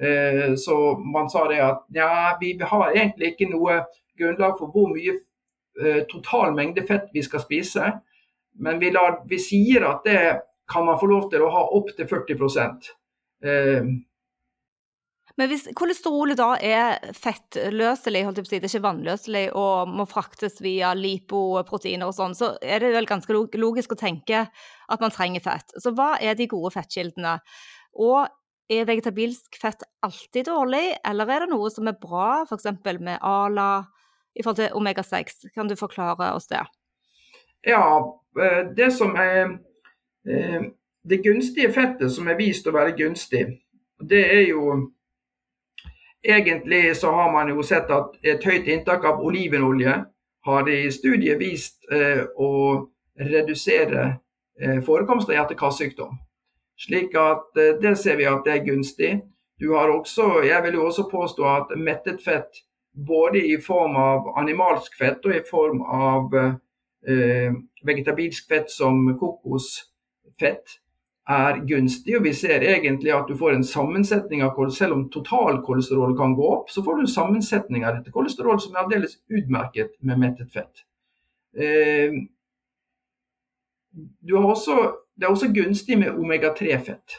Eh, 0.00 0.56
så 0.58 0.96
man 0.98 1.30
sa 1.30 1.46
det 1.50 1.60
at 1.62 1.84
ja, 1.94 2.34
vi 2.40 2.56
har 2.60 2.90
egentlig 2.90 3.32
ikke 3.32 3.50
noe 3.52 3.84
grunnlag 4.18 4.58
for 4.58 4.74
hvor 4.74 4.90
mye 4.90 5.14
eh, 5.80 6.02
total 6.10 6.56
mengde 6.56 6.86
fett 6.88 7.08
vi 7.14 7.22
skal 7.22 7.44
spise. 7.44 7.92
Men 8.58 8.80
vi, 8.82 8.90
lar, 8.90 9.20
vi 9.28 9.38
sier 9.38 9.86
at 9.86 10.04
det 10.08 10.20
kan 10.72 10.86
man 10.86 10.98
få 10.98 11.06
lov 11.06 11.30
til 11.30 11.44
å 11.44 11.52
ha 11.52 11.66
opp 11.76 11.92
til 11.94 12.08
40 12.10 12.38
men 15.36 15.50
hvis 15.50 15.66
kolesterolet 15.76 16.38
da 16.40 16.54
er 16.64 17.10
fettløselig, 17.12 18.22
holdt 18.24 18.40
jeg 18.40 18.46
på 18.46 18.48
å 18.48 18.52
si, 18.54 18.60
det 18.60 18.68
er 18.70 18.72
ikke 18.72 18.86
vannløselig 18.86 19.44
og 19.60 19.92
må 19.92 20.06
fraktes 20.08 20.62
via 20.64 20.94
lipoproteiner 20.96 22.08
og 22.08 22.16
sånn, 22.16 22.36
så 22.38 22.54
er 22.64 22.80
det 22.80 22.94
vel 22.94 23.08
ganske 23.08 23.36
logisk 23.60 23.92
å 23.92 24.00
tenke 24.00 24.46
at 24.46 25.04
man 25.04 25.12
trenger 25.12 25.44
fett. 25.44 25.76
Så 25.82 25.92
hva 25.96 26.14
er 26.24 26.38
de 26.38 26.48
gode 26.48 26.72
fettkildene? 26.72 27.36
Og 28.00 28.24
er 28.72 28.88
vegetabilsk 28.88 29.60
fett 29.60 29.84
alltid 30.06 30.48
dårlig, 30.48 30.96
eller 31.04 31.30
er 31.30 31.44
det 31.44 31.52
noe 31.52 31.68
som 31.70 31.86
er 31.90 32.00
bra, 32.00 32.46
f.eks. 32.48 32.70
med 32.96 33.20
ALA 33.20 33.70
i 34.32 34.42
forhold 34.42 34.62
til 34.62 34.80
omega-6? 34.80 35.52
Kan 35.54 35.68
du 35.68 35.76
forklare 35.76 36.32
oss 36.32 36.48
det? 36.48 36.64
Ja, 37.66 37.84
eh, 38.40 38.64
det 38.76 38.88
som 38.96 39.14
er 39.20 39.58
eh, 40.24 40.68
det 41.04 41.22
gunstige 41.22 41.70
fettet 41.76 42.12
som 42.14 42.28
er 42.28 42.40
vist 42.40 42.66
å 42.66 42.74
være 42.74 42.96
gunstig, 42.96 43.46
det 44.00 44.24
er 44.32 44.46
jo 44.48 44.78
Egentlig 46.26 46.96
så 46.98 47.12
har 47.14 47.32
man 47.32 47.48
jo 47.52 47.62
sett 47.62 47.90
at 47.94 48.16
et 48.26 48.44
høyt 48.44 48.66
inntak 48.66 49.04
av 49.06 49.22
olivenolje 49.22 49.94
har 50.46 50.68
i 50.70 50.90
studiet 50.90 51.38
vist 51.38 51.86
eh, 51.92 52.22
å 52.26 52.50
redusere 53.18 54.04
eh, 54.60 54.80
forekomst 54.86 55.30
av 55.30 55.36
hjerte-karsykdom. 55.38 56.18
Slik 56.78 57.14
at 57.18 57.58
eh, 57.58 57.74
det 57.82 57.96
ser 58.00 58.18
vi 58.20 58.28
at 58.30 58.44
det 58.46 58.54
er 58.56 58.66
gunstig. 58.66 59.12
Du 59.60 59.72
har 59.72 59.90
også, 59.90 60.42
jeg 60.44 60.62
vil 60.66 60.78
jo 60.78 60.86
også 60.90 61.06
påstå 61.10 61.46
at 61.48 61.76
mettet 61.80 62.22
fett, 62.24 62.62
både 63.06 63.42
i 63.44 63.56
form 63.60 63.96
av 64.00 64.32
animalsk 64.40 64.94
fett 64.98 65.24
og 65.28 65.34
i 65.36 65.42
form 65.44 65.82
av 65.82 66.36
eh, 66.36 67.54
vegetabilsk 67.84 68.48
fett 68.48 68.72
som 68.72 69.02
kokosfett, 69.20 70.78
er 71.28 71.58
gunstig. 71.66 72.16
og 72.16 72.22
Vi 72.22 72.32
ser 72.34 72.62
egentlig 72.62 73.12
at 73.14 73.28
du 73.28 73.36
får 73.36 73.56
en 73.56 73.64
sammensetning 73.64 74.42
av 74.42 74.54
kolesterol. 74.54 74.76
Selv 74.76 74.96
om 74.96 75.08
totalkolesterol 75.10 76.16
kan 76.18 76.34
gå 76.38 76.48
opp, 76.52 76.70
så 76.70 76.82
får 76.84 76.96
du 76.96 77.00
en 77.02 77.14
sammensetning 77.16 77.84
av 77.84 77.98
dette 77.98 78.14
kolesterol 78.14 78.60
som 78.62 78.74
er 78.74 78.84
aldeles 78.84 79.18
utmerket 79.28 79.96
med 80.00 80.22
mettet 80.22 80.52
fett. 80.52 80.84
Eh, 81.56 82.14
også, 84.32 84.76
det 85.16 85.26
er 85.26 85.32
også 85.32 85.52
gunstig 85.54 85.98
med 85.98 86.14
omega-3-fett. 86.14 87.18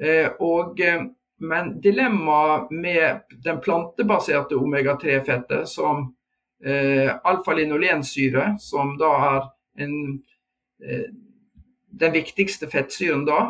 Eh, 0.00 0.30
eh, 0.30 1.06
men 1.38 1.80
dilemmaet 1.80 2.70
med 2.70 3.36
den 3.44 3.60
plantebaserte 3.60 4.56
omega-3-fettet, 4.56 5.68
som 5.68 6.14
eh, 6.64 7.12
alfa-linolensyre, 7.24 8.54
som 8.62 8.96
da 8.96 9.12
er 9.28 9.42
en 9.84 9.96
eh, 10.80 11.10
den 12.00 12.12
viktigste 12.12 12.68
fettsyren 12.70 13.24
da 13.26 13.40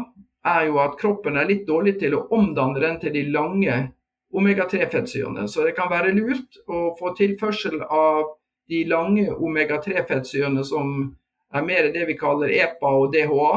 er 0.47 0.69
jo 0.69 0.79
at 0.79 0.97
kroppen 1.01 1.37
er 1.37 1.49
litt 1.49 1.67
dårlig 1.67 1.97
til 2.01 2.15
å 2.15 2.27
omdanne 2.35 2.81
den 2.83 2.99
til 3.03 3.15
de 3.15 3.25
lange 3.35 3.79
omega-3-fettsyrene. 4.37 5.47
Så 5.49 5.65
det 5.67 5.75
kan 5.77 5.91
være 5.91 6.15
lurt 6.15 6.61
å 6.69 6.91
få 6.99 7.15
tilførsel 7.19 7.81
av 7.83 8.37
de 8.71 8.83
lange 8.91 9.27
omega-3-fettsyrene 9.31 10.65
som 10.67 11.17
er 11.55 11.67
mer 11.67 11.91
det 11.95 12.07
vi 12.09 12.19
kaller 12.19 12.53
EPA 12.55 12.93
og 13.01 13.13
DHA, 13.15 13.51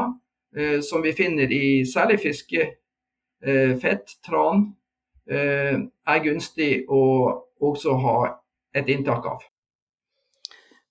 eh, 0.56 0.78
som 0.86 1.02
vi 1.02 1.14
finner 1.14 1.52
i 1.52 1.82
særlig 1.86 2.20
fiskefett, 2.24 2.74
eh, 3.44 4.18
tran, 4.26 4.70
eh, 5.30 5.78
er 6.06 6.24
gunstig 6.24 6.86
å 6.88 7.02
også 7.60 7.96
ha 8.00 8.18
et 8.74 8.88
inntak 8.88 9.26
av. 9.26 9.42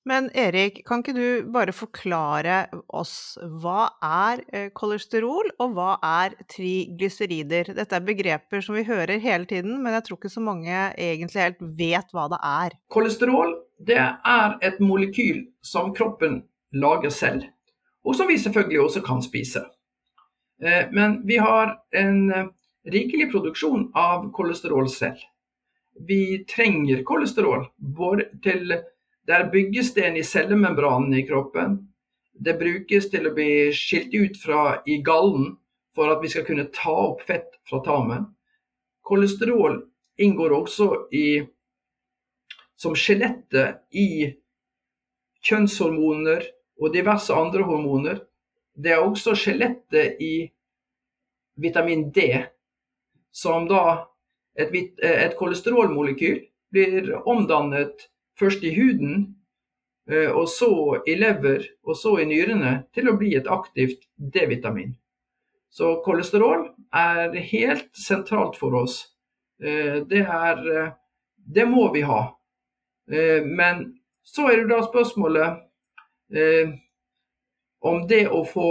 Men 0.10 0.30
Erik, 0.34 0.82
kan 0.88 1.04
ikke 1.04 1.14
du 1.14 1.50
bare 1.54 1.74
forklare 1.76 2.64
oss 2.98 3.38
hva 3.62 3.92
er 4.02 4.42
eh, 4.50 4.68
kolesterol, 4.74 5.52
og 5.62 5.76
hva 5.78 5.92
er 6.02 6.34
triglycerider? 6.50 7.74
Dette 7.78 7.98
er 7.98 8.08
begreper 8.08 8.64
som 8.66 8.78
vi 8.80 8.88
hører 8.88 9.22
hele 9.22 9.46
tiden, 9.50 9.78
men 9.84 9.94
jeg 9.98 10.08
tror 10.08 10.20
ikke 10.20 10.34
så 10.34 10.44
mange 10.44 10.74
egentlig 10.98 11.44
helt 11.44 11.62
vet 11.78 12.16
hva 12.16 12.26
det 12.34 12.42
er. 12.42 12.78
Kolesterol 12.90 13.54
det 13.80 14.00
er 14.00 14.58
et 14.66 14.80
molekyl 14.84 15.46
som 15.64 15.94
kroppen 15.96 16.42
lager 16.76 17.14
selv, 17.14 17.46
og 18.04 18.18
som 18.18 18.28
vi 18.28 18.38
selvfølgelig 18.42 18.82
også 18.82 19.04
kan 19.06 19.22
spise. 19.24 19.64
Eh, 20.64 20.90
men 20.92 21.22
vi 21.28 21.38
har 21.38 21.78
en 21.96 22.32
eh, 22.34 22.48
rikelig 22.92 23.30
produksjon 23.32 23.92
av 23.96 24.30
kolesterol 24.36 24.90
selv. 24.92 25.22
Vi 26.08 26.46
trenger 26.50 27.04
kolesterol 27.08 27.68
både 27.78 28.30
til 28.44 28.74
der 29.28 29.50
bygges 29.52 29.94
det 29.94 30.10
i 30.18 30.24
cellemembranen 30.24 31.14
i 31.14 31.26
kroppen. 31.28 31.78
Det 32.34 32.56
brukes 32.60 33.10
til 33.12 33.28
å 33.28 33.34
bli 33.36 33.70
skilt 33.76 34.14
ut 34.16 34.38
fra 34.40 34.80
i 34.88 35.02
gallen 35.06 35.58
for 35.96 36.12
at 36.14 36.22
vi 36.24 36.32
skal 36.32 36.46
kunne 36.48 36.70
ta 36.74 36.94
opp 37.10 37.24
fett 37.28 37.58
fra 37.68 37.82
tarmen. 37.86 38.30
Kolesterol 39.04 39.82
inngår 40.22 40.54
også 40.56 40.90
i, 41.16 41.42
som 42.80 42.96
skjelettet 42.96 43.84
i 43.92 44.30
kjønnshormoner 45.44 46.46
og 46.80 46.94
diverse 46.94 47.36
andre 47.36 47.66
hormoner. 47.68 48.22
Det 48.76 48.94
er 48.96 49.04
også 49.04 49.36
skjelettet 49.36 50.22
i 50.24 50.48
vitamin 51.60 52.08
D, 52.16 52.46
som 53.32 53.68
da 53.68 53.84
et, 54.56 54.72
et 55.04 55.36
kolesterolmolekyl 55.40 56.46
blir 56.72 57.12
omdannet 57.28 58.08
først 58.40 58.64
i 58.64 58.74
huden, 58.76 59.36
eh, 60.12 60.32
og 60.32 60.48
så 60.50 61.02
i 61.08 61.16
lever, 61.20 61.68
og 61.84 61.98
så 61.98 62.18
i 62.22 62.28
nyrene, 62.30 62.86
til 62.96 63.12
å 63.12 63.18
bli 63.20 63.36
et 63.38 63.50
aktivt 63.52 64.08
D-vitamin. 64.18 64.96
Så 65.70 66.00
kolesterol 66.06 66.70
er 66.96 67.36
helt 67.52 67.92
sentralt 67.94 68.58
for 68.58 68.78
oss. 68.80 69.02
Eh, 69.62 70.02
det, 70.10 70.24
er, 70.26 70.64
eh, 70.76 70.92
det 71.36 71.68
må 71.70 71.90
vi 71.94 72.06
ha. 72.08 72.36
Men 73.10 73.80
så 74.22 74.52
er 74.52 74.60
det 74.60 74.70
da 74.70 74.84
spørsmålet 74.86 75.56
om 77.82 78.04
det 78.06 78.20
å 78.30 78.44
få 78.46 78.68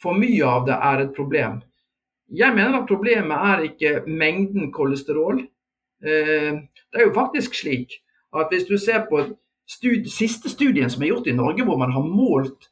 for 0.00 0.16
mye 0.16 0.46
av 0.48 0.64
det 0.64 0.78
er 0.78 1.02
et 1.02 1.12
problem. 1.12 1.58
Jeg 2.32 2.56
mener 2.56 2.78
at 2.78 2.88
problemet 2.88 3.44
er 3.50 3.66
ikke 3.66 3.92
mengden 4.08 4.70
kolesterol. 4.72 5.42
Det 6.00 6.96
er 6.96 7.04
jo 7.04 7.12
faktisk 7.12 7.58
slik 7.60 7.98
at 8.32 8.52
hvis 8.52 8.66
du 8.68 8.76
ser 8.80 9.04
på 9.10 9.24
stud 9.68 10.08
siste 10.10 10.50
studien 10.52 10.90
som 10.90 11.02
er 11.02 11.12
gjort 11.12 11.28
i 11.28 11.36
Norge, 11.36 11.64
hvor 11.64 11.78
man 11.80 11.92
har 11.92 12.06
målt 12.06 12.70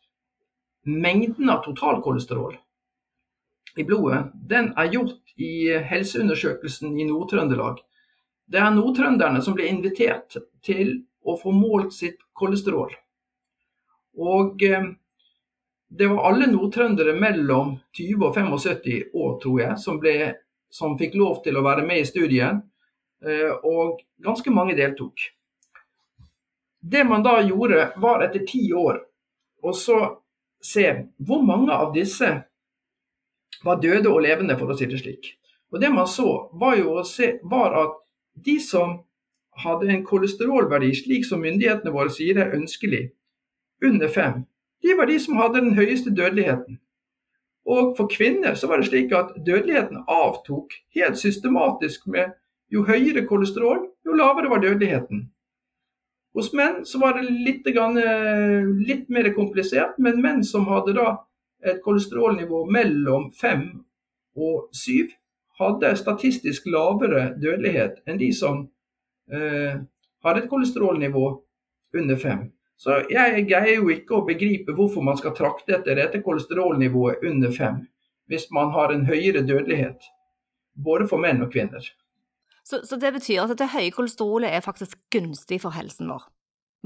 mengden 0.88 1.50
av 1.52 1.62
totalkolesterol 1.64 2.56
i 3.78 3.84
blodet, 3.84 4.24
den 4.34 4.72
er 4.78 4.90
gjort 4.92 5.34
i 5.40 5.68
helseundersøkelsen 5.86 6.96
i 6.98 7.06
Nord-Trøndelag. 7.08 7.78
Det 8.50 8.58
er 8.58 8.72
nordtrønderne 8.74 9.42
som 9.44 9.54
blir 9.54 9.70
invitert 9.70 10.36
til 10.66 10.96
å 11.22 11.36
få 11.38 11.52
målt 11.54 11.94
sitt 11.94 12.18
kolesterol. 12.36 12.92
Og 14.18 14.62
eh, 14.66 14.88
det 15.90 16.08
var 16.10 16.30
alle 16.30 16.48
nordtrøndere 16.50 17.14
mellom 17.18 17.76
20 17.96 18.26
og 18.26 18.36
75 18.36 19.14
år, 19.14 19.36
tror 19.42 19.60
jeg, 19.60 19.76
som, 19.82 20.00
ble, 20.02 20.14
som 20.70 20.96
fikk 20.98 21.16
lov 21.18 21.40
til 21.44 21.58
å 21.58 21.64
være 21.66 21.86
med 21.86 22.02
i 22.02 22.08
studien. 22.08 22.60
Eh, 23.22 23.52
og 23.66 24.00
ganske 24.22 24.52
mange 24.54 24.76
deltok. 24.78 25.30
Det 26.80 27.04
man 27.04 27.22
da 27.22 27.40
gjorde, 27.44 27.92
var 27.96 28.24
etter 28.24 28.44
ti 28.48 28.72
år 28.72 29.02
og 29.62 29.76
så 29.76 29.98
se 30.64 30.86
hvor 31.16 31.42
mange 31.44 31.72
av 31.72 31.92
disse 31.94 32.30
var 33.64 33.80
døde 33.80 34.08
og 34.08 34.22
levende, 34.24 34.56
for 34.56 34.72
å 34.72 34.76
si 34.76 34.88
det 34.88 35.02
slik. 35.02 35.34
Og 35.70 35.80
Det 35.80 35.90
man 35.92 36.08
så, 36.08 36.50
var 36.52 36.78
jo 36.80 36.96
å 36.96 37.04
se, 37.04 37.38
var 37.44 37.76
at 37.76 37.96
de 38.34 38.56
som 38.60 39.00
hadde 39.60 39.90
en 39.92 40.04
kolesterolverdi, 40.04 40.94
slik 40.96 41.26
som 41.28 41.42
myndighetene 41.44 41.92
våre 41.92 42.12
sier 42.12 42.40
er 42.40 42.54
ønskelig, 42.56 43.10
under 43.84 44.08
fem, 44.08 44.44
de 44.80 44.94
var 44.96 45.08
de 45.08 45.18
som 45.20 45.36
hadde 45.36 45.60
den 45.60 45.76
høyeste 45.76 46.12
dødeligheten. 46.16 46.78
Og 47.68 47.92
for 47.96 48.08
kvinner 48.08 48.56
så 48.56 48.68
var 48.68 48.80
det 48.80 48.88
slik 48.88 49.12
at 49.12 49.34
dødeligheten 49.36 50.06
avtok 50.08 50.72
helt 50.96 51.20
systematisk 51.20 52.06
med 52.08 52.32
jo 52.72 52.86
høyere 52.88 53.26
kolesterol, 53.28 53.84
jo 54.06 54.16
lavere 54.16 54.48
var 54.48 54.64
dødeligheten. 54.64 55.28
Hos 56.34 56.52
menn 56.54 56.84
så 56.86 57.00
var 57.02 57.16
det 57.18 57.30
litt, 57.30 57.66
litt 58.86 59.08
mer 59.10 59.32
komplisert, 59.34 59.98
men 59.98 60.20
menn 60.22 60.44
som 60.46 60.68
hadde 60.70 60.94
da 60.94 61.08
et 61.60 61.80
kolesterolnivå 61.84 62.64
mellom 62.70 63.30
5 63.40 63.64
og 64.38 64.68
7, 64.76 65.10
hadde 65.60 65.90
statistisk 65.98 66.68
lavere 66.72 67.34
dødelighet 67.40 68.00
enn 68.08 68.20
de 68.20 68.30
som 68.32 68.62
eh, 69.32 69.82
hadde 70.24 70.42
et 70.44 70.48
kolesterolnivå 70.48 71.26
under 72.00 72.16
5. 72.22 72.46
Så 72.80 73.02
jeg 73.12 73.44
greier 73.50 73.82
jo 73.82 73.90
ikke 73.92 74.16
å 74.16 74.24
begripe 74.24 74.72
hvorfor 74.72 75.04
man 75.04 75.18
skal 75.20 75.34
trakte 75.36 75.76
etter 75.76 75.98
dette 75.98 76.22
kolesterolnivået 76.24 77.26
under 77.28 77.52
5, 77.52 77.82
hvis 78.30 78.46
man 78.56 78.72
har 78.72 78.94
en 78.94 79.04
høyere 79.10 79.42
dødelighet. 79.44 80.06
Både 80.80 81.10
for 81.10 81.20
menn 81.20 81.42
og 81.44 81.52
kvinner. 81.52 81.84
Så, 82.70 82.82
så 82.86 82.98
det 83.02 83.10
betyr 83.16 83.42
at 83.42 83.58
det 83.58 83.72
høye 83.72 83.90
kolesterolet 83.94 84.54
er 84.54 84.62
faktisk 84.62 84.98
gunstig 85.10 85.60
for 85.64 85.74
helsen 85.74 86.12
vår? 86.12 86.28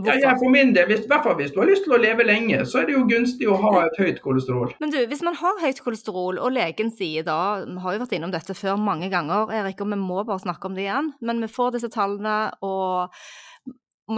Ja, 0.02 0.16
jeg 0.18 0.40
for 0.40 0.50
min 0.50 0.72
del, 0.74 0.88
hvis, 0.90 1.04
hvert 1.06 1.22
fall 1.22 1.36
hvis 1.38 1.52
du 1.54 1.60
har 1.60 1.68
lyst 1.68 1.84
til 1.86 1.94
å 1.94 2.00
leve 2.02 2.24
lenge, 2.26 2.64
så 2.66 2.80
er 2.80 2.88
det 2.88 2.96
jo 2.96 3.04
gunstig 3.06 3.46
å 3.46 3.54
ha 3.62 3.84
et 3.84 3.98
høyt 4.00 4.18
kolesterol. 4.24 4.72
Men 4.82 4.90
du, 4.90 4.96
hvis 5.06 5.22
man 5.22 5.36
har 5.38 5.60
høyt 5.62 5.78
kolesterol, 5.84 6.40
og 6.42 6.50
legen 6.56 6.90
sier 6.90 7.22
da, 7.26 7.62
vi 7.62 7.78
har 7.84 7.94
jo 7.94 8.02
vært 8.02 8.16
innom 8.16 8.32
dette 8.34 8.56
før 8.58 8.80
mange 8.80 9.06
ganger, 9.12 9.52
Erik, 9.54 9.84
og 9.84 9.92
vi 9.92 10.00
må 10.00 10.24
bare 10.26 10.42
snakke 10.42 10.66
om 10.66 10.74
det 10.74 10.88
igjen, 10.88 11.12
men 11.22 11.44
vi 11.44 11.50
får 11.52 11.76
disse 11.76 11.92
tallene, 11.94 12.34
og 12.66 13.14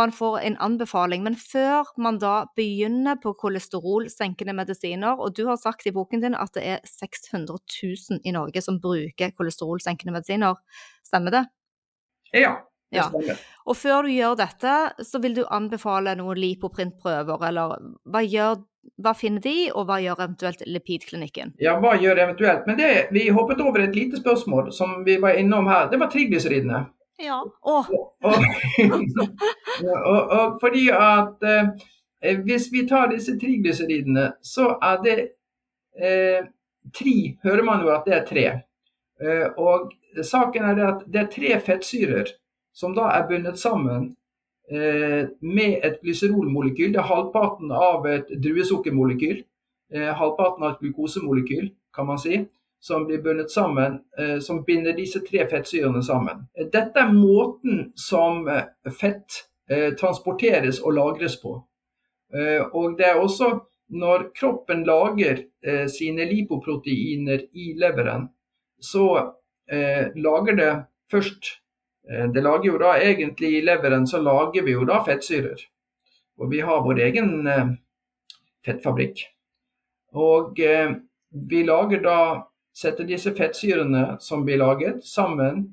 man 0.01 0.15
får 0.17 0.39
en 0.49 0.57
anbefaling. 0.65 1.21
Men 1.27 1.37
før 1.37 1.93
man 2.01 2.23
da 2.25 2.47
begynner 2.57 3.21
på 3.21 3.35
kolesterolsenkende 3.37 4.57
medisiner, 4.57 5.21
og 5.21 5.37
du 5.37 5.45
har 5.51 5.61
sagt 5.61 5.85
i 5.85 5.93
boken 5.93 6.25
din 6.25 6.41
at 6.41 6.57
det 6.57 6.65
er 6.73 6.81
600 6.89 7.53
000 7.53 8.25
i 8.25 8.33
Norge 8.33 8.65
som 8.65 8.81
bruker 8.81 9.37
kolesterolsenkende 9.37 10.17
medisiner, 10.17 10.57
stemmer 11.05 11.37
det? 11.37 11.45
Ja. 12.35 12.57
Ja. 12.95 13.11
Og 13.67 13.77
før 13.77 14.07
du 14.07 14.12
gjør 14.15 14.37
dette, 14.39 14.75
så 15.05 15.21
vil 15.23 15.35
du 15.37 15.45
anbefale 15.53 16.15
noen 16.19 16.39
lipoprintprøver, 16.39 17.47
eller 17.49 17.75
hva, 18.07 18.23
gjør, 18.23 18.61
hva 19.03 19.12
finner 19.19 19.43
de, 19.43 19.55
og 19.73 19.89
hva 19.89 19.99
gjør 20.03 20.23
eventuelt 20.23 20.62
Lipidklinikken? 20.71 21.57
Ja, 21.62 21.77
hva 21.83 21.97
gjør 22.01 22.23
eventuelt? 22.29 22.67
Men 22.69 22.79
det, 22.79 22.91
vi 23.15 23.27
hoppet 23.35 23.62
over 23.65 23.83
et 23.83 23.97
lite 23.99 24.21
spørsmål 24.23 24.71
som 24.75 25.01
vi 25.07 25.19
var 25.23 25.39
innom 25.41 25.67
her. 25.71 25.91
Det 25.91 26.01
var 26.03 26.12
triglyseridene. 26.12 26.85
Ja. 27.23 27.41
Og, 27.43 27.91
og, 30.07 30.23
og, 30.39 30.59
fordi 30.61 30.89
at 30.93 31.47
eh, 31.49 32.37
hvis 32.45 32.69
vi 32.73 32.85
tar 32.89 33.11
disse 33.11 33.39
triglyseridene, 33.41 34.31
så 34.45 34.75
er 34.83 35.01
det 35.05 35.17
eh, 35.97 36.45
Tri 36.95 37.35
hører 37.43 37.65
man 37.67 37.81
jo 37.83 37.89
at 37.91 38.05
det 38.07 38.15
er 38.15 38.27
tre. 38.29 38.43
Eh, 39.23 39.49
og 39.57 39.93
saken 40.25 40.65
er 40.65 40.77
det 40.77 40.87
at 40.87 41.05
det 41.09 41.21
er 41.23 41.33
tre 41.33 41.61
fettsyrer 41.65 42.33
som 42.77 42.93
da 42.97 43.09
er 43.15 43.29
bundet 43.31 43.59
sammen 43.59 44.11
eh, 44.71 45.29
med 45.41 45.79
et 45.87 46.01
glyserolmolekyl. 46.03 46.93
Det 46.93 47.01
er 47.01 47.09
halvparten 47.09 47.73
av 47.73 48.07
et 48.11 48.35
druesukkermolekyl, 48.45 49.41
eh, 49.95 50.13
halvparten 50.21 50.67
av 50.67 50.75
et 50.75 50.85
glukosemolekyl, 50.85 51.71
kan 51.97 52.11
man 52.11 52.21
si, 52.21 52.43
som 52.87 53.07
blir 53.09 53.23
bundet 53.25 53.51
sammen, 53.51 54.03
som 54.45 54.61
binder 54.67 54.93
disse 54.95 55.23
tre 55.25 55.47
fettsyrene 55.49 56.03
sammen. 56.05 56.43
Dette 56.71 57.01
er 57.01 57.09
måten 57.09 57.87
som 57.99 58.45
fett 58.99 59.39
transporteres 59.99 60.83
og 60.85 60.95
lagres 60.95 61.39
på. 61.41 61.55
Og 62.77 62.99
det 62.99 63.09
er 63.09 63.19
også 63.19 63.49
når 63.97 64.29
kroppen 64.37 64.85
lager 64.87 65.41
sine 65.89 66.29
lipoproteiner 66.29 67.47
i 67.57 67.73
leveren, 67.81 68.29
så 68.83 69.07
lager 70.15 70.57
det 70.59 70.73
først 71.11 71.57
Eh, 72.11 72.29
det 72.31 72.41
lager 72.41 72.71
jo 72.71 72.79
da 72.79 72.95
egentlig 73.03 73.57
I 73.59 73.65
leveren 73.67 74.07
så 74.07 74.21
lager 74.23 74.62
vi 74.62 74.77
jo 74.77 74.85
da 74.87 75.03
fettsyrer. 75.05 75.59
Og 76.39 76.51
vi 76.51 76.61
har 76.61 76.85
vår 76.85 77.01
egen 77.09 77.47
eh, 77.51 77.73
fettfabrikk. 78.67 79.25
Og 80.15 80.61
eh, 80.61 80.95
vi 81.31 81.65
lager 81.67 82.03
da 82.05 82.19
setter 82.77 83.09
disse 83.09 83.33
fettsyrene 83.35 84.19
som 84.21 84.45
blir 84.45 84.61
laget, 84.61 85.05
sammen 85.05 85.65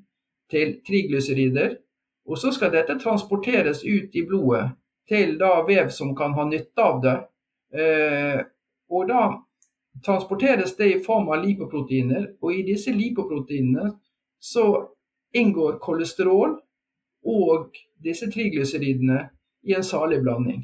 til 0.51 0.77
triglycerider. 0.87 1.77
Og 2.25 2.39
så 2.39 2.53
skal 2.55 2.71
dette 2.71 2.95
transporteres 3.01 3.83
ut 3.83 4.15
i 4.15 4.23
blodet 4.25 4.69
til 5.09 5.35
da 5.37 5.57
vev 5.67 5.91
som 5.91 6.13
kan 6.15 6.33
ha 6.37 6.45
nytte 6.47 6.81
av 6.81 7.01
det. 7.03 7.17
og 8.87 9.07
da 9.09 9.23
transporteres 10.05 10.75
det 10.75 10.89
i 10.91 10.99
form 11.03 11.29
av 11.29 11.43
lipoproteiner, 11.45 12.33
og 12.41 12.53
i 12.53 12.65
disse 12.67 12.91
lipoproteinene 12.91 13.91
så 14.43 14.65
inngår 15.33 15.79
kolesterol 15.81 16.57
og 17.23 17.77
disse 18.03 18.27
triglyceridene 18.31 19.21
i 19.63 19.75
en 19.77 19.83
salig 19.83 20.19
blanding. 20.21 20.63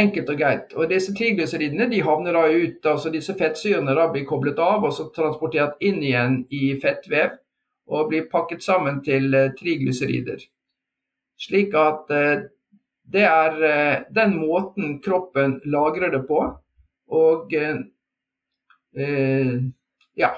Enkelt 0.00 0.30
og 0.30 0.38
greit. 0.38 0.72
Og 0.78 0.88
disse 0.90 1.12
triglyceridene 1.14 1.88
de 1.90 2.00
havner 2.06 2.36
da 2.36 2.46
ut, 2.48 2.86
altså 2.86 3.10
disse 3.12 3.34
fettsyrene 3.36 3.94
da 3.98 4.06
blir 4.12 4.24
koblet 4.28 4.58
av 4.62 4.86
og 4.86 4.94
så 4.94 5.08
transportert 5.14 5.82
inn 5.82 5.98
igjen 6.02 6.44
i 6.54 6.76
fettvev 6.80 7.36
og 7.90 8.08
blir 8.12 8.28
pakket 8.30 8.62
sammen 8.62 9.00
til 9.04 9.34
uh, 9.34 9.50
triglycerider. 9.58 10.46
Slik 11.40 11.74
at 11.74 12.12
uh, 12.14 12.46
det 13.12 13.24
er 13.26 13.56
uh, 13.60 14.02
den 14.14 14.36
måten 14.38 14.98
kroppen 15.04 15.58
lagrer 15.64 16.12
det 16.14 16.24
på. 16.28 16.42
Og 17.10 17.50
ja, 20.18 20.30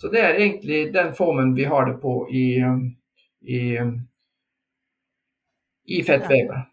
så 0.00 0.08
det 0.08 0.20
er 0.20 0.38
egentlig 0.38 0.92
den 0.94 1.10
formen 1.16 1.54
vi 1.56 1.64
har 1.68 1.86
det 1.88 1.96
på 2.00 2.12
i, 2.32 2.60
i, 3.42 3.62
i 5.84 6.02
fettvevet. 6.06 6.68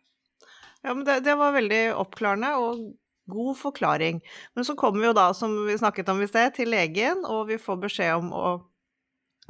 Ja, 0.86 0.94
men 0.94 1.06
det, 1.06 1.20
det, 1.26 1.34
var 1.36 1.56
veldig 1.56 1.82
oppklarende 1.98 2.52
og 2.62 2.84
god 3.26 3.58
forklaring. 3.58 4.22
Men 4.54 4.66
så 4.66 4.76
kommer 4.78 5.02
vi 5.02 5.08
jo 5.10 5.16
da, 5.18 5.32
som 5.34 5.56
vi 5.66 5.78
snakket 5.78 6.10
om 6.14 6.22
i 6.22 6.30
sted, 6.30 6.54
til 6.54 6.70
legen, 6.70 7.24
og 7.26 7.48
vi 7.50 7.58
får 7.58 7.80
beskjed 7.88 8.14
om 8.20 8.30
å, 8.36 8.52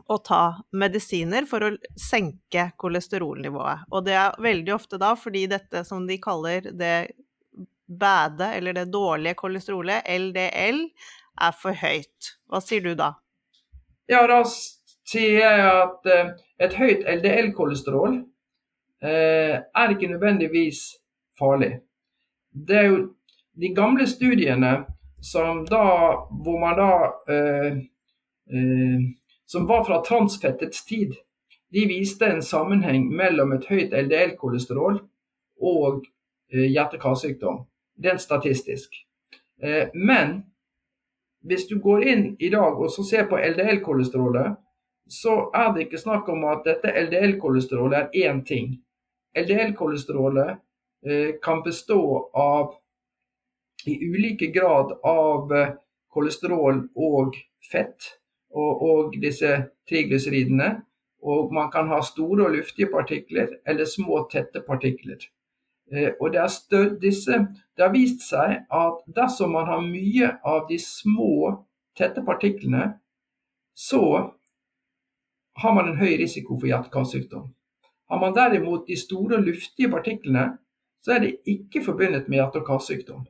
å 0.06 0.18
ta 0.22 0.62
medisiner 0.78 1.48
for 1.50 1.66
å 1.66 1.72
senke 1.98 2.70
kolesterolnivået. 2.82 3.88
Og 3.92 4.06
det 4.06 4.18
er 4.20 4.42
veldig 4.42 4.74
ofte 4.76 5.00
da 5.02 5.14
fordi 5.18 5.46
dette 5.52 5.84
som 5.88 6.06
de 6.08 6.20
kaller 6.22 6.70
det 6.72 6.98
bade, 7.86 8.48
eller 8.58 8.74
det 8.74 8.88
dårlige 8.94 9.38
kolesterolet, 9.38 10.06
LDL, 10.10 10.82
er 11.42 11.58
for 11.58 11.78
høyt. 11.78 12.36
Hva 12.50 12.62
sier 12.64 12.82
du 12.86 12.94
da? 12.98 13.12
Ja, 14.10 14.24
da 14.30 14.42
sier 14.46 15.40
jeg 15.42 15.66
at 15.70 16.10
eh, 16.10 16.32
et 16.66 16.78
høyt 16.78 17.06
LDL-kolesterol 17.18 18.20
eh, 19.06 19.58
er 19.62 19.94
ikke 19.94 20.10
nødvendigvis 20.14 20.82
farlig. 21.40 21.76
Det 22.56 22.78
er 22.80 22.88
jo 22.90 23.00
de 23.60 23.72
gamle 23.76 24.08
studiene 24.08 24.78
som 25.26 25.64
da, 25.66 25.84
hvor 26.44 26.60
man 26.62 26.78
da 26.80 26.90
eh, 27.34 27.78
eh, 28.54 29.06
Som 29.46 29.68
var 29.68 29.84
fra 29.84 30.02
transfettets 30.06 30.86
tid. 30.86 31.14
De 31.70 31.86
viste 31.86 32.26
en 32.26 32.42
sammenheng 32.44 33.10
mellom 33.16 33.54
et 33.54 33.66
høyt 33.70 33.94
LDL-kolesterol 33.94 35.00
og 35.62 36.06
eh, 36.54 36.68
hjerte-karsykdom. 36.72 37.66
rent 38.04 38.22
statistisk. 38.22 38.96
Eh, 39.62 39.88
men 39.94 40.44
hvis 41.46 41.68
du 41.68 41.80
går 41.80 42.04
inn 42.04 42.24
i 42.40 42.50
dag 42.50 42.80
og 42.80 42.92
ser 42.92 43.28
på 43.30 43.38
LDL-kolesterolet, 43.38 44.56
så 45.08 45.36
er 45.54 45.74
det 45.74 45.86
ikke 45.86 46.02
snakk 46.02 46.30
om 46.30 46.44
at 46.50 46.66
dette 46.66 46.92
LDL-kolesterolet 47.06 47.98
er 48.00 48.30
én 48.30 48.42
ting. 48.46 48.74
LDL-kolesterolet 49.38 50.58
eh, 51.06 51.36
kan 51.44 51.64
bestå 51.64 52.02
av 52.34 52.74
i 53.86 54.00
ulike 54.02 54.48
grad 54.50 54.96
av 55.04 55.52
kolesterol 56.10 56.88
og 56.96 57.36
fett, 57.72 58.16
og, 58.56 58.82
og 58.82 59.16
disse 59.22 59.52
triglyseridene. 59.90 60.76
Og 61.26 61.54
man 61.54 61.72
kan 61.74 61.88
ha 61.90 62.02
store 62.06 62.46
og 62.46 62.54
luftige 62.54 62.92
partikler 62.92 63.58
eller 63.68 63.88
små, 63.90 64.28
tette 64.32 64.62
partikler. 64.68 65.24
Eh, 65.92 66.12
og 66.22 66.34
det, 66.34 66.44
disse, 67.02 67.40
det, 67.78 67.82
har 67.82 67.94
vist 67.94 68.28
seg 68.30 68.66
at 68.74 69.02
dersom 69.16 69.56
man 69.58 69.66
har 69.70 69.82
mye 69.86 70.32
av 70.46 70.68
de 70.70 70.78
små, 70.82 71.56
tette 71.98 72.22
partiklene, 72.26 72.92
så 73.76 74.02
har 75.56 75.76
man 75.76 75.90
en 75.90 76.00
høy 76.00 76.18
risiko 76.20 76.60
for 76.60 76.68
hjerte-karsykdom. 76.68 77.48
Har 78.10 78.20
man 78.22 78.36
derimot 78.36 78.88
de 78.88 78.98
store, 79.00 79.42
luftige 79.42 79.90
partiklene, 79.90 80.58
så 81.02 81.16
er 81.16 81.24
det 81.24 81.38
ikke 81.46 81.84
forbundet 81.86 82.28
med 82.28 82.40
hjerte- 82.40 82.62
og 82.62 82.68
karsykdom. 82.68 83.26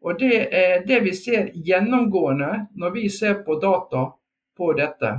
Og 0.00 0.18
Det 0.20 0.48
er 0.56 0.84
det 0.86 1.02
vi 1.04 1.14
ser 1.14 1.50
gjennomgående 1.54 2.66
når 2.74 2.90
vi 2.90 3.08
ser 3.08 3.42
på 3.44 3.58
data 3.60 4.06
på 4.60 4.72
dette. 4.78 5.14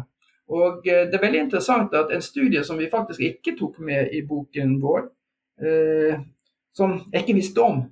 Og 0.51 0.85
eh, 0.87 1.07
Det 1.09 1.17
er 1.17 1.25
veldig 1.25 1.45
interessant 1.47 1.95
at 1.97 2.13
en 2.13 2.21
studie 2.21 2.63
som 2.67 2.77
vi 2.79 2.91
faktisk 2.91 3.23
ikke 3.25 3.57
tok 3.59 3.79
med 3.79 4.13
i 4.13 4.21
boken 4.27 4.77
vår, 4.83 5.07
eh, 5.65 6.21
som 6.77 6.99
jeg 7.11 7.25
ikke 7.25 7.39
visste 7.41 7.65
om, 7.65 7.83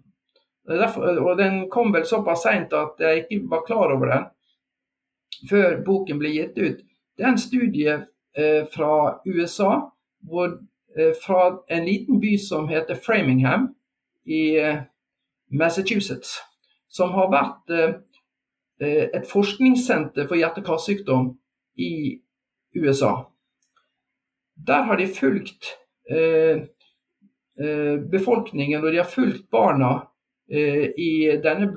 Derfor, 0.69 1.17
og 1.17 1.38
den 1.38 1.63
kom 1.69 1.93
vel 1.93 2.03
såpass 2.05 2.43
seint 2.45 2.73
at 2.77 2.99
jeg 3.01 3.23
ikke 3.23 3.47
var 3.49 3.63
klar 3.65 3.89
over 3.89 4.12
den 4.12 4.25
før 5.49 5.79
boken 5.85 6.19
ble 6.19 6.29
gitt 6.33 6.57
ut. 6.57 6.83
Det 7.17 7.25
er 7.25 7.31
en 7.31 7.41
studie 7.41 7.95
eh, 8.38 8.67
fra 8.73 9.19
USA, 9.25 9.71
hvor, 10.29 10.59
eh, 10.97 11.13
fra 11.25 11.57
en 11.69 11.85
liten 11.85 12.19
by 12.21 12.35
som 12.38 12.67
heter 12.69 12.99
Framingham 13.01 13.69
i 14.25 14.59
eh, 14.59 14.83
Massachusetts 15.49 16.38
som 16.89 17.13
har 17.15 17.31
vært 17.31 17.73
eh, 17.73 17.95
et 18.79 19.27
forskningssenter 19.27 20.27
for 20.27 20.39
hjerte-karsykdom 20.39 21.33
i 21.79 22.19
USA. 22.75 23.25
Der 24.55 24.85
har 24.87 24.99
de 24.99 25.07
fulgt 25.07 25.73
eh, 26.09 26.63
befolkningen 28.11 28.83
og 28.83 28.91
de 28.91 29.01
har 29.01 29.09
fulgt 29.09 29.49
barna 29.51 30.05
i 30.49 31.27
denne 31.43 31.67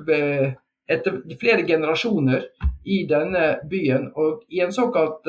etter 0.89 1.17
flere 1.37 1.65
generasjoner 1.67 2.47
i 2.89 3.03
denne 3.05 3.43
byen. 3.69 4.07
Og 4.15 4.45
i 4.49 4.63
en 4.63 4.71
såkalt 4.73 5.27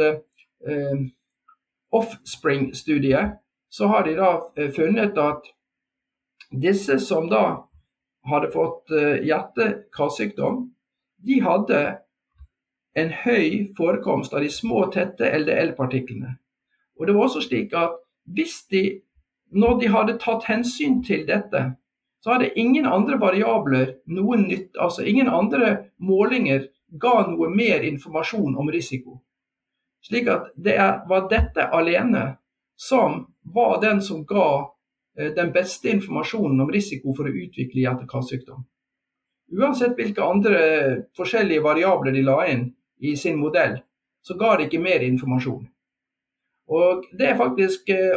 offspring-studie 1.93 3.21
så 3.69 3.87
har 3.87 4.07
de 4.07 4.15
da 4.17 4.31
funnet 4.77 5.19
at 5.19 5.51
disse 6.51 6.99
som 7.03 7.29
da 7.31 7.45
hadde 8.25 8.51
fått 8.55 8.91
hjerte- 8.91 9.25
hjerte-karsykdom, 9.27 10.74
de 11.27 11.41
hadde 11.45 11.81
en 12.95 13.11
høy 13.25 13.75
forekomst 13.77 14.35
av 14.35 14.45
de 14.45 14.51
små, 14.53 14.87
tette 14.95 15.31
LDL-partiklene. 15.39 16.37
Og 17.01 17.07
det 17.07 17.15
var 17.17 17.27
også 17.27 17.43
slik 17.43 17.75
at 17.79 17.97
hvis 18.35 18.61
de, 18.71 18.85
når 19.51 19.81
de 19.81 19.91
hadde 19.91 20.19
tatt 20.23 20.47
hensyn 20.49 21.01
til 21.05 21.27
dette, 21.29 21.65
så 22.23 22.37
hadde 22.37 22.55
ingen 22.57 22.87
andre 22.87 23.19
variabler 23.21 23.97
noe 24.07 24.39
nytt, 24.41 24.73
altså 24.81 25.05
ingen 25.05 25.29
andre 25.29 25.91
målinger 25.99 26.69
ga 27.01 27.17
noe 27.29 27.51
mer 27.51 27.85
informasjon 27.85 28.55
om 28.57 28.71
risiko. 28.73 29.19
Slik 30.05 30.31
at 30.31 30.53
det 30.57 30.79
var 31.11 31.29
dette 31.33 31.67
alene 31.75 32.37
som 32.77 33.25
var 33.43 33.81
den 33.83 34.01
som 34.05 34.23
ga 34.29 34.75
Eh, 35.19 35.35
den 35.35 35.53
beste 35.53 35.89
informasjonen 35.89 36.61
om 36.61 36.71
risiko 36.73 37.15
for 37.15 37.29
å 37.31 37.35
utvikle 37.45 37.85
hjerte-karsykdom. 37.85 38.65
Uansett 39.53 39.97
hvilke 39.99 40.23
andre 40.25 40.61
forskjellige 41.17 41.63
variabler 41.63 42.13
de 42.13 42.23
la 42.25 42.39
inn 42.49 42.69
i 43.01 43.17
sin 43.17 43.37
modell, 43.39 43.79
så 44.25 44.37
ga 44.41 44.57
det 44.57 44.69
ikke 44.69 44.83
mer 44.83 45.05
informasjon. 45.05 45.67
Og 46.69 47.05
Det 47.13 47.29
er 47.29 47.37
faktisk 47.37 47.89
eh, 47.93 48.17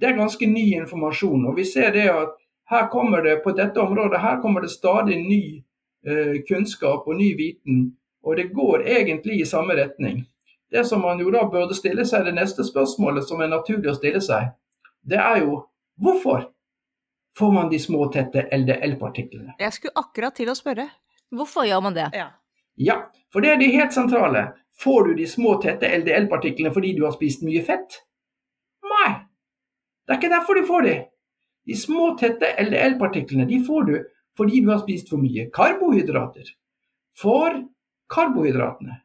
det 0.00 0.08
er 0.08 0.16
ganske 0.16 0.46
ny 0.46 0.74
informasjon. 0.78 1.46
og 1.46 1.56
vi 1.56 1.64
ser 1.64 1.92
det 1.92 2.08
at 2.10 2.34
her 2.70 2.88
kommer 2.88 3.22
det 3.22 3.40
på 3.44 3.50
dette 3.50 3.80
området 3.80 4.20
her 4.20 4.40
kommer 4.40 4.60
det 4.60 4.70
stadig 4.70 5.16
ny 5.16 5.64
eh, 6.06 6.42
kunnskap 6.48 7.06
og 7.06 7.16
ny 7.16 7.36
viten. 7.36 7.96
Og 8.22 8.36
det 8.36 8.52
går 8.52 8.82
egentlig 8.86 9.40
i 9.40 9.44
samme 9.44 9.74
retning. 9.74 10.26
Det 10.70 10.86
som 10.86 11.00
man 11.00 11.20
jo 11.20 11.30
da 11.30 11.46
burde 11.48 11.74
stille 11.74 12.04
seg, 12.06 12.24
det 12.24 12.34
neste 12.34 12.64
spørsmålet 12.64 13.24
som 13.24 13.40
er 13.40 13.48
naturlig 13.48 13.90
å 13.90 13.96
stille 13.96 14.20
seg, 14.20 14.50
det 15.02 15.18
er 15.18 15.40
jo 15.40 15.62
hvorfor 15.96 16.50
får 17.38 17.52
man 17.52 17.70
de 17.70 17.78
små, 17.78 18.06
tette 18.12 18.48
LDL-partiklene? 18.52 19.54
Jeg 19.60 19.74
skulle 19.76 20.00
akkurat 20.00 20.34
til 20.36 20.50
å 20.50 20.56
spørre. 20.58 20.88
Hvorfor 21.34 21.68
gjør 21.68 21.84
man 21.84 21.96
det? 21.96 22.08
Ja. 22.16 22.30
ja, 22.80 22.98
for 23.32 23.44
det 23.44 23.52
er 23.52 23.60
det 23.60 23.70
helt 23.74 23.94
sentrale. 23.94 24.48
Får 24.78 25.08
du 25.08 25.14
de 25.18 25.26
små, 25.28 25.56
tette 25.62 25.90
LDL-partiklene 26.00 26.72
fordi 26.74 26.94
du 26.96 27.04
har 27.06 27.14
spist 27.16 27.44
mye 27.46 27.62
fett? 27.66 28.00
Nei, 28.88 29.10
det 30.06 30.14
er 30.14 30.20
ikke 30.20 30.34
derfor 30.34 30.58
du 30.58 30.66
får 30.66 30.86
de. 30.86 30.94
De 31.68 31.76
små, 31.76 32.12
tette 32.20 32.54
LDL-partiklene 32.62 33.48
de 33.48 33.58
får 33.66 33.90
du 33.90 33.96
fordi 34.38 34.62
du 34.62 34.70
har 34.70 34.78
spist 34.84 35.10
for 35.10 35.20
mye 35.20 35.48
karbohydrater. 35.54 36.46
For 37.18 37.58
karbohydratene 38.14 39.00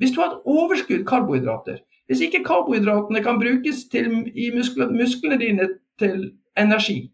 Hvis 0.00 0.14
du 0.14 0.20
har 0.22 0.32
et 0.32 0.46
overskudd 0.48 1.04
karbohydrater, 1.06 1.80
hvis 2.08 2.22
ikke 2.24 2.44
karbohydratene 2.46 3.20
kan 3.22 3.40
brukes 3.40 3.84
til, 3.92 4.08
i 4.32 4.48
muskler, 4.54 4.92
musklene 4.94 5.38
dine 5.42 5.66
til 6.00 6.30
energi, 6.56 7.10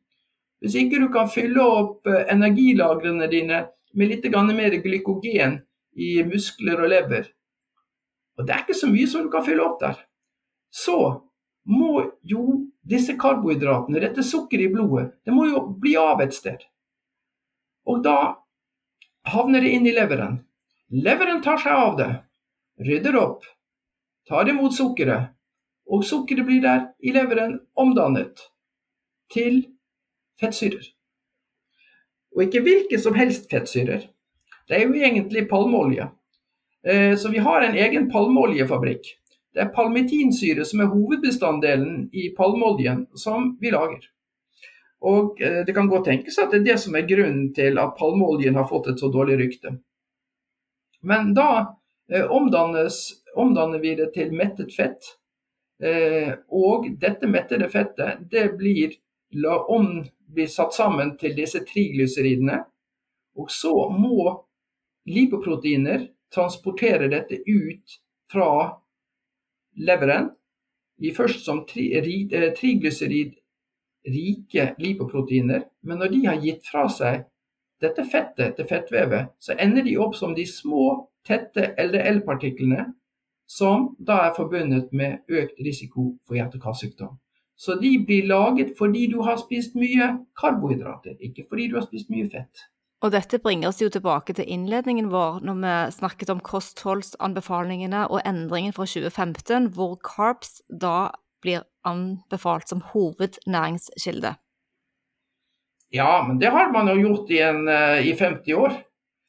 hvis 0.63 0.77
ikke 0.81 1.01
du 1.03 1.09
kan 1.13 1.31
fylle 1.31 1.63
opp 1.63 2.09
eh, 2.11 2.27
energilagrene 2.33 3.29
dine 3.31 3.65
med 3.95 4.11
litt 4.11 4.27
mer 4.55 4.75
glykogen 4.83 5.61
i 5.95 6.23
muskler 6.27 6.81
og 6.83 6.91
lever, 6.91 7.29
og 8.39 8.47
det 8.47 8.55
er 8.55 8.65
ikke 8.65 8.75
så 8.75 8.89
mye 8.91 9.07
som 9.07 9.23
du 9.23 9.31
kan 9.31 9.45
fylle 9.47 9.63
opp 9.63 9.81
der, 9.81 9.99
så 10.71 11.23
må 11.71 12.03
jo 12.23 12.65
disse 12.83 13.15
karbohydratene, 13.17 14.01
dette 14.03 14.23
sukkeret 14.23 14.69
i 14.69 14.73
blodet, 14.73 15.13
det 15.25 15.33
må 15.33 15.47
jo 15.49 15.63
bli 15.81 15.95
av 15.97 16.21
et 16.25 16.35
sted. 16.35 16.59
Og 17.87 18.03
da 18.05 18.35
havner 19.31 19.65
det 19.65 19.73
inn 19.77 19.87
i 19.87 19.95
leveren. 19.95 20.41
Leveren 20.93 21.41
tar 21.45 21.61
seg 21.63 21.73
av 21.73 21.95
det, 22.01 22.11
rydder 22.85 23.17
opp, 23.21 23.47
tar 24.29 24.51
imot 24.51 24.75
sukkeret, 24.77 25.31
og 25.89 26.05
sukkeret 26.05 26.49
blir 26.49 26.63
der 26.65 26.85
i 27.05 27.13
leveren 27.15 27.59
omdannet 27.81 28.43
til 29.33 29.63
fettsyrer. 30.41 30.91
Og 32.35 32.47
ikke 32.47 32.65
hvilke 32.67 32.99
som 32.99 33.15
helst 33.19 33.47
fettsyrer. 33.51 34.09
Det 34.69 34.77
er 34.77 34.87
jo 34.87 34.95
egentlig 34.97 35.47
palmeolje. 35.49 36.09
Eh, 36.87 37.17
så 37.17 37.29
vi 37.29 37.39
har 37.39 37.63
en 37.63 37.77
egen 37.77 38.11
palmeoljefabrikk. 38.11 39.07
Det 39.55 39.63
er 39.63 39.73
palmitinsyre 39.75 40.65
som 40.67 40.83
er 40.83 40.91
hovedbestanddelen 40.93 42.09
i 42.13 42.29
palmeoljen 42.37 43.07
som 43.15 43.55
vi 43.61 43.71
lager. 43.73 44.03
Og 45.05 45.41
eh, 45.43 45.63
det 45.67 45.75
kan 45.77 45.89
godt 45.89 46.09
tenkes 46.11 46.39
at 46.39 46.53
det 46.53 46.63
er 46.63 46.69
det 46.73 46.79
som 46.83 46.97
er 46.97 47.09
grunnen 47.09 47.53
til 47.57 47.79
at 47.81 47.97
palmeoljen 47.99 48.59
har 48.59 48.69
fått 48.69 48.91
et 48.93 49.01
så 49.01 49.13
dårlig 49.13 49.39
rykte. 49.41 49.77
Men 51.05 51.33
da 51.37 51.51
eh, 52.13 52.25
omdannes 52.25 53.01
omdanner 53.37 53.81
vi 53.83 53.95
det 53.99 54.13
til 54.15 54.35
mettet 54.37 54.73
fett. 54.75 55.15
Og 56.55 56.85
dette 57.03 57.27
mettede 57.27 57.67
fettet 57.69 58.21
det 58.31 58.45
blir, 58.57 58.93
la 59.35 59.59
om, 59.71 60.05
bli 60.35 60.47
satt 60.49 60.75
sammen 60.75 61.17
til 61.21 61.37
disse 61.37 61.61
triglyseridene. 61.67 62.65
Og 63.39 63.51
så 63.51 63.89
må 63.91 64.45
lipoproteiner 65.11 66.07
transportere 66.35 67.09
dette 67.13 67.37
ut 67.47 68.01
fra 68.33 68.81
leveren. 69.77 70.31
I 71.03 71.15
først 71.15 71.45
som 71.45 71.67
tri, 71.67 71.93
triglyseridrike 72.31 74.75
lipoproteiner. 74.79 75.63
Men 75.83 75.99
når 75.99 76.09
de 76.13 76.27
har 76.27 76.37
gitt 76.43 76.67
fra 76.71 76.89
seg 76.89 77.25
dette 77.83 78.05
fettet 78.09 78.57
til 78.57 78.67
fettvevet, 78.71 79.27
så 79.43 79.53
ender 79.61 79.83
de 79.85 79.99
opp 80.01 80.15
som 80.17 80.35
de 80.35 80.47
små, 80.49 81.09
tette 81.27 81.75
LDL-partiklene 81.81 82.95
som 83.47 83.97
da 83.99 84.29
er 84.29 84.35
forbundet 84.37 84.93
med 84.93 85.19
økt 85.29 85.61
risiko 85.65 86.19
for 86.25 86.35
hjerte-karsykdom. 86.39 87.19
Så 87.57 87.77
de 87.79 87.99
blir 88.07 88.27
laget 88.27 88.75
fordi 88.79 89.07
du 89.13 89.21
har 89.23 89.39
spist 89.39 89.77
mye 89.79 90.11
karbohydrater, 90.41 91.17
ikke 91.23 91.47
fordi 91.49 91.69
du 91.71 91.77
har 91.79 91.87
spist 91.87 92.11
mye 92.11 92.27
fett. 92.31 92.65
Og 93.05 93.13
dette 93.13 93.39
bringer 93.39 93.69
oss 93.69 93.83
jo 93.83 93.91
tilbake 93.93 94.33
til 94.35 94.49
innledningen 94.49 95.11
vår 95.13 95.43
når 95.45 95.59
vi 95.61 95.75
snakket 95.99 96.33
om 96.33 96.41
kostholdsanbefalingene 96.41 98.07
og 98.09 98.23
endringen 98.25 98.73
fra 98.73 98.87
2015, 98.89 99.69
hvor 99.77 99.99
carbs 100.01 100.63
da 100.69 101.13
blir 101.45 101.67
anbefalt 101.85 102.71
som 102.73 102.81
hovednæringskilde. 102.95 104.35
Ja, 105.95 106.25
men 106.27 106.41
det 106.41 106.51
har 106.51 106.73
man 106.73 106.89
jo 106.91 106.97
gjort 106.97 107.31
i, 107.31 107.39
en, 107.45 107.69
i 108.03 108.17
50 108.19 108.57
år. 108.57 108.81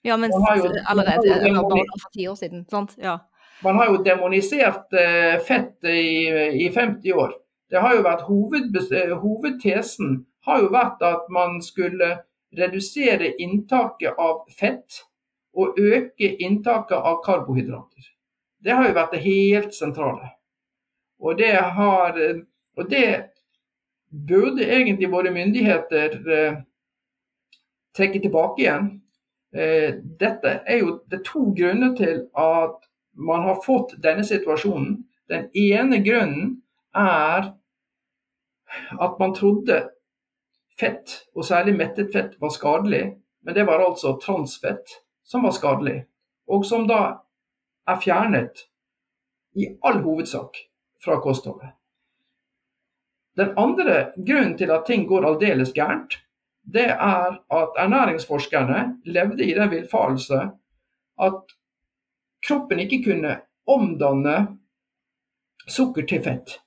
Ja, 0.06 0.18
men 0.18 0.32
jo, 0.32 0.70
allerede 0.88 1.36
eller 1.42 1.62
bare 1.62 2.00
for 2.02 2.12
ti 2.14 2.28
år 2.28 2.36
siden. 2.36 2.66
sant? 2.70 2.96
Ja. 2.98 3.18
Man 3.64 3.76
har 3.76 3.90
jo 3.90 4.04
demonisert 4.06 4.94
uh, 4.94 5.40
fett 5.48 5.84
i, 5.90 6.30
i, 6.66 6.70
50 6.74 7.14
år. 7.14 7.34
Det 7.72 7.82
har 7.82 7.96
jo 7.96 8.06
vært 8.06 8.26
hoved, 8.28 8.76
Hovedtesen 9.22 10.26
har 10.46 10.62
jo 10.62 10.72
vært 10.74 11.02
at 11.04 11.30
man 11.34 11.62
skulle 11.66 12.20
redusere 12.56 13.34
inntaket 13.42 14.18
av 14.22 14.46
fett 14.60 15.02
og 15.56 15.80
øke 15.80 16.30
inntaket 16.44 16.98
av 16.98 17.22
karbohydrater. 17.26 18.12
Det 18.64 18.74
har 18.74 18.88
jo 18.88 18.98
vært 18.98 19.16
det 19.16 19.24
helt 19.26 19.74
sentrale. 19.76 20.30
Og 21.20 21.38
det, 21.40 21.54
har, 21.56 22.20
og 22.78 22.90
det 22.92 23.08
burde 24.10 24.68
egentlig 24.68 25.12
våre 25.12 25.32
myndigheter 25.32 26.18
eh, 26.38 26.58
trekke 27.96 28.22
tilbake 28.22 28.64
igjen. 28.64 28.90
Eh, 29.56 29.96
dette 30.20 30.60
er 30.66 30.82
jo 30.82 31.00
det 31.10 31.22
er 31.22 31.26
to 31.28 31.48
grunner 31.58 31.96
til 31.98 32.26
at 32.36 32.78
man 33.16 33.48
har 33.48 33.62
fått 33.64 33.96
denne 34.04 34.26
situasjonen. 34.28 35.06
Den 35.32 35.48
ene 35.56 36.02
grunnen 36.04 36.58
er 36.96 37.52
at 39.00 39.20
man 39.20 39.36
trodde 39.36 39.90
fett, 40.80 41.22
og 41.36 41.46
særlig 41.46 41.76
mettet 41.78 42.12
fett, 42.14 42.36
var 42.42 42.50
skadelig. 42.50 43.16
Men 43.46 43.56
det 43.56 43.66
var 43.68 43.84
altså 43.86 44.16
transfett 44.22 45.00
som 45.24 45.44
var 45.44 45.54
skadelig, 45.56 46.04
og 46.48 46.66
som 46.66 46.88
da 46.88 47.02
er 47.88 48.02
fjernet 48.02 48.66
i 49.56 49.70
all 49.86 50.02
hovedsak 50.04 50.58
fra 51.04 51.20
kostholdet. 51.22 51.72
Den 53.36 53.54
andre 53.60 54.12
grunnen 54.16 54.58
til 54.58 54.72
at 54.72 54.86
ting 54.88 55.08
går 55.08 55.26
aldeles 55.28 55.74
gærent, 55.76 56.20
det 56.74 56.88
er 56.90 57.36
at 57.54 57.78
ernæringsforskerne 57.78 59.02
levde 59.06 59.46
i 59.46 59.54
den 59.54 59.72
villfarelse 59.72 60.40
at 61.22 61.56
kroppen 62.48 62.80
ikke 62.80 63.04
kunne 63.04 63.36
omdanne 63.68 64.58
sukker 65.68 66.08
til 66.10 66.24
fett. 66.24 66.58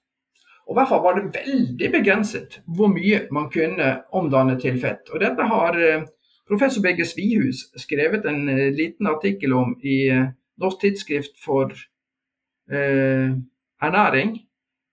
Og 0.69 0.75
I 0.75 0.79
hvert 0.79 0.91
fall 0.91 1.01
var 1.01 1.17
det 1.17 1.31
veldig 1.33 1.89
begrenset 1.95 2.59
hvor 2.77 2.91
mye 2.93 3.23
man 3.33 3.49
kunne 3.53 3.93
omdanne 4.13 4.59
til 4.61 4.77
fett. 4.81 5.09
Og 5.09 5.23
Dette 5.23 5.47
har 5.49 5.79
eh, 5.81 6.05
professor 6.49 6.85
Begge 6.85 7.07
Svihus 7.09 7.65
skrevet 7.81 8.29
en 8.29 8.43
eh, 8.53 8.69
liten 8.77 9.09
artikkel 9.09 9.55
om 9.57 9.73
i 9.81 10.03
eh, 10.13 10.27
Norsk 10.61 10.83
tidsskrift 10.83 11.41
for 11.41 11.73
eh, 11.73 13.33
ernæring. 13.81 14.37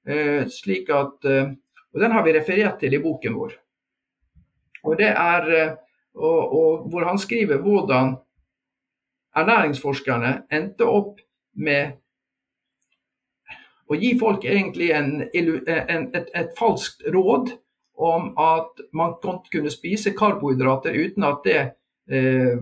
Eh, 0.07 0.47
slik 0.47 0.89
at, 0.93 1.26
og 1.26 1.99
Den 1.99 2.11
har 2.11 2.23
vi 2.23 2.38
referert 2.38 2.80
til 2.80 2.93
i 2.93 3.01
boken 3.01 3.36
vår. 3.36 3.57
Og 4.86 4.95
det 4.99 5.11
er, 5.11 5.76
og, 6.15 6.39
og 6.55 6.89
Hvor 6.89 7.03
han 7.09 7.17
skriver 7.17 7.57
hvordan 7.57 8.15
ernæringsforskerne 9.36 10.43
endte 10.51 10.86
opp 10.86 11.19
med 11.55 11.97
å 13.89 13.97
gi 13.99 14.15
folk 14.19 14.45
egentlig 14.47 14.89
en, 14.97 15.11
en, 15.29 16.07
et, 16.15 16.29
et, 16.33 16.53
falskt 16.57 17.05
råd 17.13 17.51
om 18.01 18.31
at 18.41 18.81
man 18.97 19.13
kunne 19.21 19.71
spise 19.71 20.15
karbohydrater 20.17 20.95
uten 20.97 21.27
at 21.27 21.45
det 21.45 21.59
eh, 22.11 22.57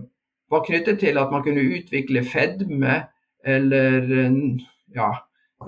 var 0.52 0.66
knyttet 0.66 1.00
til 1.00 1.18
at 1.18 1.32
man 1.32 1.42
kunne 1.46 1.64
utvikle 1.78 2.22
fedme 2.28 3.00
eller, 3.44 4.06
ja, 4.94 5.10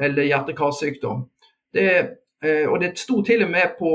eller 0.01 0.29
hjerte-karsykdom. 0.29 1.27
Eh, 1.77 2.13
og 2.69 2.79
det 2.81 2.95
sto 3.01 3.23
til 3.25 3.43
og 3.47 3.53
med 3.53 3.75
på 3.81 3.93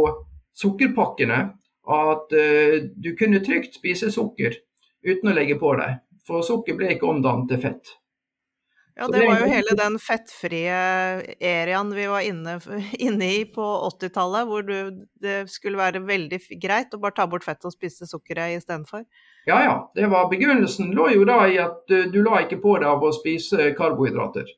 sukkerpakkene 0.57 1.39
at 1.91 2.35
eh, 2.37 2.77
du 2.93 3.13
kunne 3.17 3.41
trygt 3.45 3.79
spise 3.79 4.11
sukker 4.13 4.57
uten 5.05 5.31
å 5.31 5.35
legge 5.37 5.57
på 5.61 5.73
deg, 5.79 6.01
for 6.27 6.45
sukker 6.45 6.77
ble 6.77 6.93
ikke 6.95 7.09
omdannet 7.09 7.49
til 7.49 7.61
fett. 7.63 7.95
Ja, 8.95 9.07
det 9.07 9.21
var 9.25 9.39
jo 9.39 9.47
hele 9.47 9.75
den 9.77 9.95
fettfrie 10.03 10.79
eraen 11.39 11.93
vi 11.95 12.07
var 12.11 12.25
inne, 12.27 12.57
inne 13.07 13.29
i 13.37 13.43
på 13.47 13.63
80-tallet, 13.87 14.47
hvor 14.49 14.65
du, 14.67 15.05
det 15.21 15.37
skulle 15.51 15.79
være 15.79 16.03
veldig 16.05 16.41
greit 16.61 16.93
å 16.93 16.99
bare 17.01 17.15
ta 17.17 17.27
bort 17.31 17.47
fettet 17.47 17.69
og 17.69 17.75
spise 17.75 18.07
sukkeret 18.09 18.57
istedenfor. 18.57 19.05
Ja 19.47 19.61
ja, 19.63 19.75
det 19.95 20.09
var 20.11 20.29
begrunnelsen 20.31 20.91
lå 20.97 21.07
jo 21.15 21.25
da 21.29 21.39
i 21.49 21.57
at 21.61 21.87
du, 21.87 22.19
la 22.21 22.43
ikke 22.43 22.59
på 22.61 22.75
deg 22.81 22.89
av 22.91 23.05
å 23.07 23.13
spise 23.15 23.71
karbohydrater. 23.77 24.49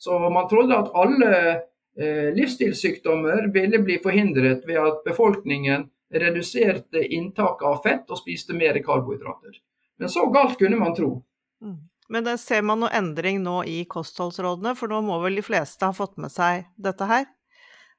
Så 0.00 0.16
man 0.32 0.48
trodde 0.48 0.76
at 0.76 0.92
alle 0.96 1.32
eh, 1.50 2.28
livsstilssykdommer 2.36 3.50
ville 3.52 3.80
bli 3.84 3.98
forhindret 4.00 4.62
ved 4.68 4.80
at 4.80 5.02
befolkningen 5.08 5.88
reduserte 6.10 7.02
inntaket 7.04 7.66
av 7.66 7.82
fett 7.84 8.08
og 8.10 8.20
spiste 8.20 8.56
mer 8.56 8.78
karbohydrater. 8.84 9.58
Men 10.00 10.08
så 10.08 10.24
galt 10.32 10.58
kunne 10.58 10.78
man 10.80 10.94
tro. 10.96 11.18
Mm. 11.60 11.89
Men 12.10 12.26
det 12.26 12.40
ser 12.42 12.64
man 12.66 12.82
noe 12.82 12.90
endring 12.96 13.38
nå 13.44 13.60
i 13.70 13.84
kostholdsrådene, 13.90 14.74
for 14.78 14.90
nå 14.90 14.98
må 15.06 15.20
vel 15.22 15.38
de 15.38 15.44
fleste 15.46 15.86
ha 15.86 15.94
fått 15.94 16.18
med 16.18 16.32
seg 16.34 16.66
dette 16.74 17.06
her? 17.06 17.28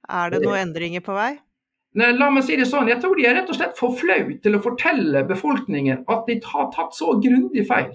Er 0.09 0.33
det 0.33 0.41
noen 0.43 0.65
endringer 0.65 1.03
på 1.05 1.15
vei? 1.15 1.31
Nei, 1.99 2.13
la 2.15 2.29
meg 2.31 2.45
si 2.47 2.55
det 2.55 2.69
sånn, 2.69 2.87
Jeg 2.87 3.01
tror 3.03 3.17
de 3.19 3.25
er 3.27 3.35
rett 3.35 3.49
og 3.51 3.57
slett 3.57 3.75
for 3.79 3.95
flaue 3.95 4.37
til 4.43 4.55
å 4.55 4.63
fortelle 4.63 5.25
befolkningen 5.27 6.05
at 6.11 6.27
de 6.27 6.37
har 6.43 6.69
tatt 6.75 6.95
så 6.95 7.17
grundig 7.23 7.65
feil. 7.67 7.91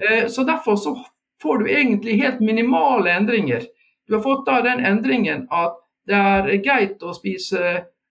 Eh, 0.00 0.26
så 0.28 0.44
Derfor 0.44 0.76
så 0.76 0.96
får 1.42 1.62
du 1.62 1.70
egentlig 1.72 2.20
helt 2.20 2.40
minimale 2.40 3.12
endringer. 3.16 3.64
Du 4.08 4.16
har 4.16 4.22
fått 4.22 4.44
da 4.46 4.60
den 4.64 4.84
endringen 4.84 5.46
at 5.50 5.78
det 6.08 6.18
er 6.18 6.50
greit 6.64 7.02
å 7.02 7.14
spise 7.16 7.62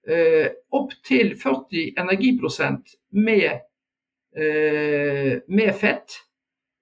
eh, 0.08 0.48
opptil 0.74 1.36
40 1.38 1.94
energiprosent 2.02 2.96
med, 3.12 3.62
eh, 4.36 5.38
med 5.48 5.74
fett. 5.76 6.18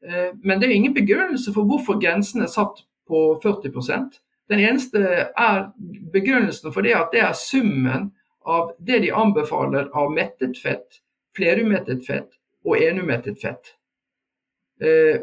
Eh, 0.06 0.32
men 0.43 0.60
det 0.60 0.70
er 0.70 0.76
ingen 0.76 0.93
begrunnelse 0.93 1.54
for 1.54 1.68
hvorfor 1.68 2.00
grensen 2.02 2.41
er 2.41 2.52
satt 2.52 2.86
på 3.10 3.39
40% 3.43 4.20
Den 4.50 4.60
eneste 4.60 5.00
er 5.38 5.58
begrunnelsen 6.14 6.74
for 6.74 6.82
det 6.82 6.95
at 6.97 7.12
det 7.14 7.22
er 7.22 7.36
summen 7.38 8.12
av 8.45 8.72
det 8.80 9.04
de 9.04 9.12
anbefaler 9.14 9.91
av 9.93 10.10
mettet 10.10 10.58
fett, 10.58 11.02
flerumettet 11.38 12.02
fett 12.08 12.32
og 12.66 12.82
enumettet 12.82 13.38
fett. 13.41 13.76
Eh, 14.82 15.20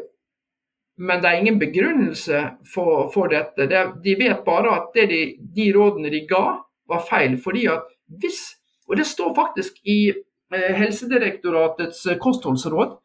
men 0.97 1.21
det 1.21 1.29
er 1.29 1.41
ingen 1.41 1.59
begrunnelse 1.59 2.43
for, 2.73 3.09
for 3.13 3.29
dette. 3.33 3.67
Det, 3.69 3.81
de 4.05 4.15
vet 4.17 4.45
bare 4.45 4.71
at 4.79 4.95
de, 4.95 5.19
de, 5.55 5.67
rådene 5.75 6.13
de 6.13 6.23
ga, 6.29 6.45
var 6.87 7.03
feil. 7.09 7.35
fordi 7.41 7.67
at 7.67 7.83
hvis, 8.07 8.39
og 8.87 8.97
det 8.97 9.05
står 9.05 9.35
faktisk 9.35 9.83
i 9.83 10.13
eh, 10.13 10.71
Helsedirektoratets 10.79 12.07
kostholdsråd, 12.23 12.95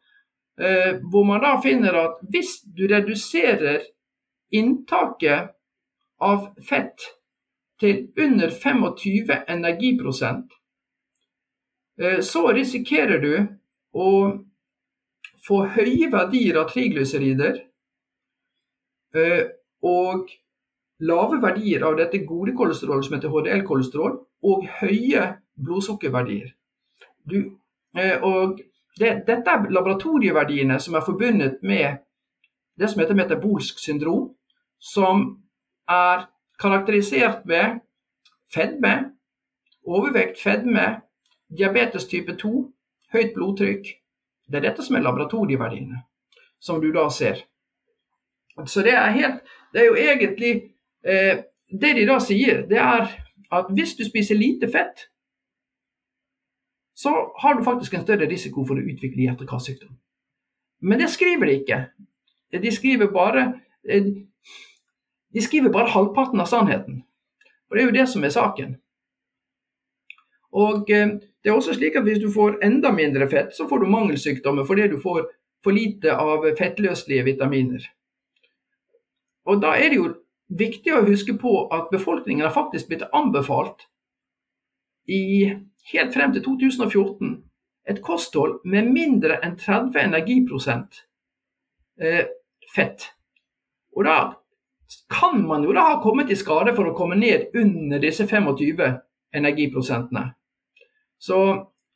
hvor 0.53 1.23
man 1.25 1.41
da 1.41 1.55
finner 1.63 1.95
at 1.97 2.19
hvis 2.29 2.59
du 2.77 2.83
reduserer 2.85 3.79
inntaket 4.53 5.49
av 6.21 6.47
fett 6.67 7.07
til 7.81 8.07
under 8.21 8.51
25 8.53 9.33
energiprosent, 9.49 10.53
eh, 12.01 12.19
så 12.21 12.45
risikerer 12.53 13.19
du 13.23 13.33
å 13.93 14.09
få 15.43 15.59
høye 15.75 16.09
verdier 16.11 16.61
av 16.61 16.69
triglycerider 16.71 17.59
eh, 19.17 19.41
og 19.83 20.31
lave 21.03 21.41
verdier 21.43 21.83
av 21.83 21.97
dette 21.99 22.23
gode 22.27 22.53
kolesterolet 22.55 23.07
som 23.09 23.17
heter 23.17 23.33
HDL-kolesterol, 23.33 24.21
og 24.43 24.67
høye 24.79 25.25
blodsukkerverdier. 25.59 26.53
Du, 27.27 27.55
og 28.27 28.61
det, 28.99 29.23
dette 29.27 29.51
er 29.51 29.69
laboratorieverdiene 29.73 30.79
som 30.79 30.95
er 30.95 31.05
forbundet 31.05 31.61
med 31.61 32.03
det 32.79 32.89
som 32.89 33.01
heter 33.01 33.17
metabolsk 33.17 33.79
syndrom, 33.79 34.29
som 34.79 35.25
er 35.89 36.27
karakterisert 36.61 37.41
ved 37.45 37.79
fedme, 38.53 38.93
overvekt, 39.85 40.41
fedme, 40.41 41.01
diabetes 41.57 42.07
type 42.09 42.35
2, 42.37 42.53
høyt 43.13 43.33
blodtrykk. 43.35 43.89
Det 44.49 44.59
er 44.59 44.67
dette 44.67 44.85
som 44.85 44.97
er 44.97 45.05
laboratorieverdiene, 45.05 46.03
som 46.59 46.81
du 46.81 46.91
da 46.93 47.07
ser. 47.09 47.43
Så 48.65 48.83
det 48.85 48.93
er, 48.93 49.09
helt, 49.11 49.41
det 49.73 49.81
er 49.81 49.85
jo 49.85 49.95
egentlig 49.97 50.53
eh, 51.05 51.41
Det 51.81 51.95
de 51.97 52.03
da 52.05 52.19
sier, 52.21 52.67
det 52.69 52.77
er 52.77 53.07
at 53.49 53.69
hvis 53.73 53.95
du 53.97 54.03
spiser 54.05 54.37
lite 54.37 54.67
fett, 54.69 55.07
så 56.95 57.13
har 57.41 57.55
du 57.57 57.63
faktisk 57.63 57.93
en 57.93 58.05
større 58.05 58.29
risiko 58.29 58.65
for 58.67 58.77
å 58.77 58.85
utvikle 58.85 59.25
hjerte-karsykdom. 59.25 59.95
Men 60.83 60.99
det 60.99 61.09
skriver 61.09 61.49
de 61.49 61.57
ikke. 61.61 61.79
De 62.53 62.71
skriver 62.71 63.09
bare 63.13 63.47
eh, 63.89 64.11
de 65.33 65.41
skriver 65.41 65.71
bare 65.73 65.89
halvparten 65.89 66.41
av 66.41 66.45
sannheten. 66.45 67.03
Og 67.69 67.75
Det 67.75 67.81
er 67.81 67.87
jo 67.87 67.97
det 67.97 68.09
som 68.09 68.23
er 68.23 68.33
saken. 68.33 68.75
Og 70.53 70.89
eh, 70.93 71.15
det 71.43 71.49
er 71.49 71.55
også 71.55 71.73
slik 71.73 71.95
at 71.95 72.03
Hvis 72.03 72.21
du 72.21 72.31
får 72.31 72.59
enda 72.63 72.91
mindre 72.91 73.29
fett, 73.29 73.55
så 73.57 73.67
får 73.67 73.79
du 73.79 73.89
mangelsykdommer 73.89 74.65
fordi 74.65 74.87
du 74.87 74.99
får 75.01 75.25
for 75.63 75.71
lite 75.71 76.13
av 76.13 76.45
fettløselige 76.57 77.23
vitaminer. 77.23 77.81
Og 79.45 79.61
Da 79.61 79.73
er 79.75 79.89
det 79.89 79.97
jo 79.97 80.13
viktig 80.49 80.93
å 80.93 81.05
huske 81.07 81.33
på 81.39 81.67
at 81.71 81.89
befolkningen 81.91 82.45
har 82.45 82.53
faktisk 82.53 82.87
blitt 82.87 83.07
anbefalt 83.13 83.87
i 85.07 85.55
helt 85.91 86.13
frem 86.13 86.33
til 86.33 86.43
2014 86.45 87.33
et 87.89 87.99
kosthold 88.03 88.61
med 88.65 88.87
mindre 88.95 89.39
enn 89.43 89.57
30 89.59 89.99
energiprosent 89.99 91.03
eh, 91.99 92.23
fett. 92.75 93.09
Og 93.95 94.07
da 94.07 94.17
kan 95.11 95.41
man 95.47 95.65
jo 95.65 95.73
da 95.75 95.87
ha 95.89 95.99
kommet 96.03 96.31
i 96.31 96.37
skade 96.39 96.73
for 96.77 96.89
å 96.89 96.95
komme 96.97 97.17
ned 97.19 97.51
under 97.59 97.99
disse 97.99 98.27
25 98.29 98.79
energiprosentene. 99.33 100.29
Så 101.19 101.39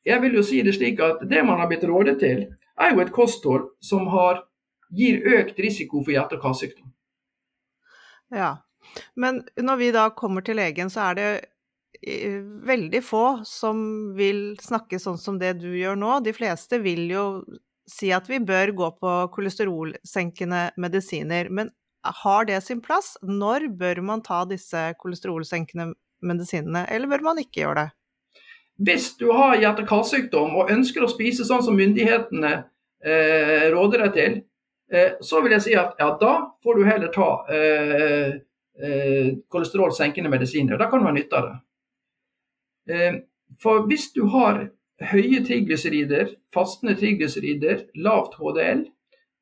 jeg 0.08 0.22
vil 0.24 0.38
jo 0.40 0.44
si 0.46 0.62
det 0.64 0.76
slik 0.78 1.02
at 1.04 1.24
det 1.30 1.44
man 1.46 1.60
har 1.62 1.70
blitt 1.72 1.86
rådet 1.88 2.18
til, 2.22 2.46
er 2.78 2.94
jo 2.94 3.02
et 3.04 3.14
kosthold 3.14 3.72
som 3.84 4.08
har, 4.14 4.44
gir 4.94 5.20
økt 5.40 5.58
risiko 5.60 6.04
for 6.04 6.14
hjerte- 6.14 6.38
og 6.38 6.46
karsykdom. 6.46 6.92
Ja, 8.32 8.58
men 9.16 9.42
når 9.60 9.80
vi 9.82 9.92
da 9.92 10.10
kommer 10.16 10.42
til 10.42 10.60
legen, 10.60 10.90
så 10.90 11.10
er 11.10 11.18
det 11.18 11.30
veldig 12.68 13.00
få 13.04 13.42
som 13.48 13.80
vil 14.16 14.58
snakke 14.62 15.00
sånn 15.02 15.18
som 15.18 15.40
det 15.42 15.56
du 15.62 15.72
gjør 15.74 15.98
nå. 15.98 16.20
De 16.26 16.34
fleste 16.36 16.80
vil 16.84 17.08
jo 17.10 17.24
si 17.88 18.12
at 18.14 18.28
vi 18.30 18.40
bør 18.44 18.74
gå 18.76 18.90
på 19.00 19.14
kolesterolsenkende 19.34 20.72
medisiner. 20.78 21.50
Men 21.50 21.72
har 22.24 22.46
det 22.46 22.62
sin 22.64 22.82
plass? 22.82 23.16
Når 23.22 23.70
bør 23.80 24.02
man 24.06 24.24
ta 24.24 24.44
disse 24.46 24.92
kolesterolsenkende 25.02 25.94
medisinene, 26.26 26.86
eller 26.92 27.10
bør 27.12 27.24
man 27.30 27.42
ikke 27.42 27.64
gjøre 27.64 27.84
det? 27.84 27.90
Hvis 28.88 29.10
du 29.18 29.32
har 29.34 29.58
hjerte-karsykdom 29.58 30.58
og 30.60 30.72
ønsker 30.74 31.04
å 31.04 31.10
spise 31.10 31.46
sånn 31.48 31.64
som 31.66 31.78
myndighetene 31.78 32.52
eh, 33.02 33.70
råder 33.74 34.06
deg 34.06 34.18
til, 34.18 34.36
eh, 34.94 35.16
så 35.22 35.42
vil 35.42 35.56
jeg 35.58 35.66
si 35.66 35.78
at 35.80 35.98
ja, 35.98 36.12
da 36.20 36.34
får 36.64 36.78
du 36.78 36.86
heller 36.86 37.14
ta 37.14 37.30
eh, 37.54 38.36
eh 38.78 39.32
kolesterolsenkende 39.50 40.30
medisiner. 40.30 40.78
Da 40.78 40.92
kan 40.92 41.02
du 41.02 41.10
ha 41.10 41.16
nytte 41.16 41.40
av 41.40 41.48
det. 41.48 41.56
Eh, 42.90 43.22
for 43.62 43.88
hvis 43.88 44.12
du 44.16 44.26
har 44.34 44.68
høye 45.12 45.42
triglycerider, 45.46 46.36
fastende 46.54 46.96
triglycerider, 46.98 47.86
lavt 47.96 48.38
HDL, 48.40 48.86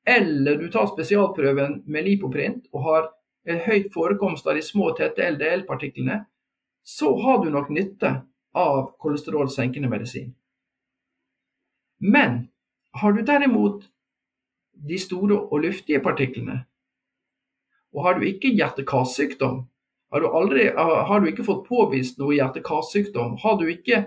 eller 0.06 0.58
du 0.62 0.68
tar 0.72 0.90
spesialprøven 0.92 1.82
med 1.90 2.06
lipoprint 2.06 2.68
og 2.74 2.84
har 2.86 3.08
en 3.50 3.62
høyt 3.66 3.92
forekomst 3.94 4.48
av 4.48 4.58
de 4.58 4.64
små, 4.66 4.92
tette 4.98 5.26
LDL-partiklene, 5.32 6.24
så 6.86 7.12
har 7.22 7.42
du 7.44 7.50
nok 7.54 7.72
nytte 7.74 8.12
av 8.56 8.92
kolesterolsenkende 9.02 9.90
medisin. 9.90 10.34
Men 11.98 12.48
har 13.02 13.14
du 13.14 13.22
derimot 13.26 13.86
de 14.88 14.98
store 15.00 15.40
og 15.40 15.64
luftige 15.66 16.02
partiklene, 16.04 16.64
og 17.96 18.04
har 18.06 18.20
du 18.20 18.26
ikke 18.28 18.54
hjerte-karsykdom, 18.54 19.64
har, 20.14 21.06
har, 21.10 21.22
du 21.22 21.30
ikke 21.32 21.46
fått 21.48 21.66
påvist 21.68 22.20
noe 22.22 22.36
hjerte-karsykdom, 22.38 23.38
har 23.42 23.58
du 23.60 23.66
ikke 23.72 24.06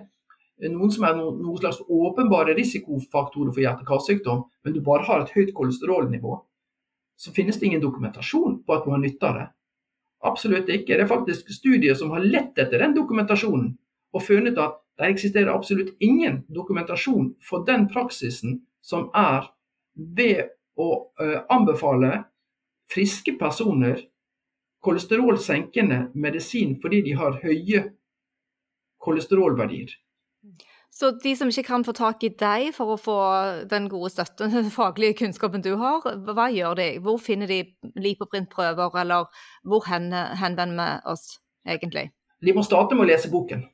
noen 0.66 0.90
som 0.90 1.04
er 1.06 1.16
noen, 1.18 1.38
noen 1.42 1.58
slags 1.60 1.80
åpenbare 1.84 2.54
risikofaktorer 2.58 3.52
for 3.52 3.62
hjerte-karsykdom, 3.62 4.44
men 4.64 4.74
du 4.74 4.80
bare 4.84 5.06
har 5.06 5.22
et 5.22 5.34
høyt 5.36 5.52
kolesterolnivå, 5.54 6.38
så 7.18 7.34
finnes 7.34 7.58
det 7.58 7.68
ingen 7.68 7.82
dokumentasjon 7.82 8.60
på 8.66 8.74
at 8.74 8.86
du 8.86 8.92
har 8.94 9.02
nytte 9.02 9.26
av 9.26 9.38
det. 9.38 9.46
Absolutt 10.26 10.70
ikke. 10.70 10.96
Det 10.96 11.04
er 11.04 11.10
faktisk 11.10 11.50
studier 11.54 11.94
som 11.98 12.10
har 12.14 12.24
lett 12.24 12.58
etter 12.58 12.82
den 12.82 12.94
dokumentasjonen 12.96 13.72
og 14.14 14.24
funnet 14.24 14.58
at 14.58 14.80
det 14.98 15.12
eksisterer 15.12 15.52
absolutt 15.52 15.92
ingen 16.02 16.40
dokumentasjon 16.50 17.32
for 17.44 17.66
den 17.66 17.86
praksisen 17.90 18.58
som 18.82 19.10
er 19.14 19.46
ved 19.94 20.48
å 20.78 20.88
uh, 21.20 21.40
anbefale 21.54 22.24
friske 22.90 23.36
personer 23.38 24.00
kolesterolsenkende 24.84 26.08
medisin 26.14 26.76
fordi 26.82 27.02
de 27.06 27.16
har 27.18 27.40
høye 27.42 27.84
kolesterolverdier. 29.02 29.94
Så 30.98 31.10
de 31.22 31.36
som 31.36 31.48
ikke 31.48 31.62
kan 31.62 31.84
få 31.86 31.92
tak 31.94 32.24
i 32.26 32.30
deg 32.34 32.72
for 32.74 32.94
å 32.94 32.98
få 32.98 33.16
den 33.70 33.88
gode 33.92 34.10
støtten, 34.10 34.50
den 34.56 34.70
faglige 34.74 35.20
kunnskapen 35.22 35.62
du 35.64 35.74
har, 35.78 36.06
hva 36.26 36.48
gjør 36.50 36.78
de? 36.80 36.88
Hvor 37.04 37.20
finner 37.22 37.50
de 37.50 37.62
lipoprintprøver, 37.94 39.00
eller 39.02 39.28
hvor 39.62 39.86
henvender 39.88 40.78
vi 40.78 41.12
oss 41.12 41.36
egentlig? 41.66 42.08
De 42.42 42.54
må 42.54 42.62
starte 42.66 42.96
med 42.96 43.06
å 43.06 43.10
lese 43.10 43.30
boken. 43.30 43.66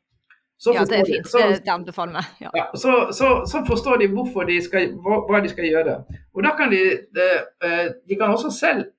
ja, 0.72 0.84
det 0.88 0.98
er 1.00 1.08
fint. 1.08 1.28
Så, 1.28 1.40
det, 1.52 1.68
anbefaler 1.68 2.16
vi. 2.16 2.44
Ja. 2.46 2.52
Ja, 2.56 2.66
så, 2.76 2.92
så, 3.12 3.32
så, 3.48 3.64
forstår 3.68 4.00
de, 4.00 4.08
de 4.48 4.60
skal, 4.64 4.94
hva, 5.04 5.18
hva, 5.28 5.40
de 5.44 5.50
skal 5.52 5.68
gjøre. 5.68 5.96
Og 6.32 6.44
da 6.46 6.54
kan 6.56 6.72
de, 6.72 6.80
de, 7.12 7.26
eh, 7.64 7.88
de 8.08 8.16
kan 8.20 8.32
også 8.32 8.52
selv 8.54 8.86
eh, 8.86 8.93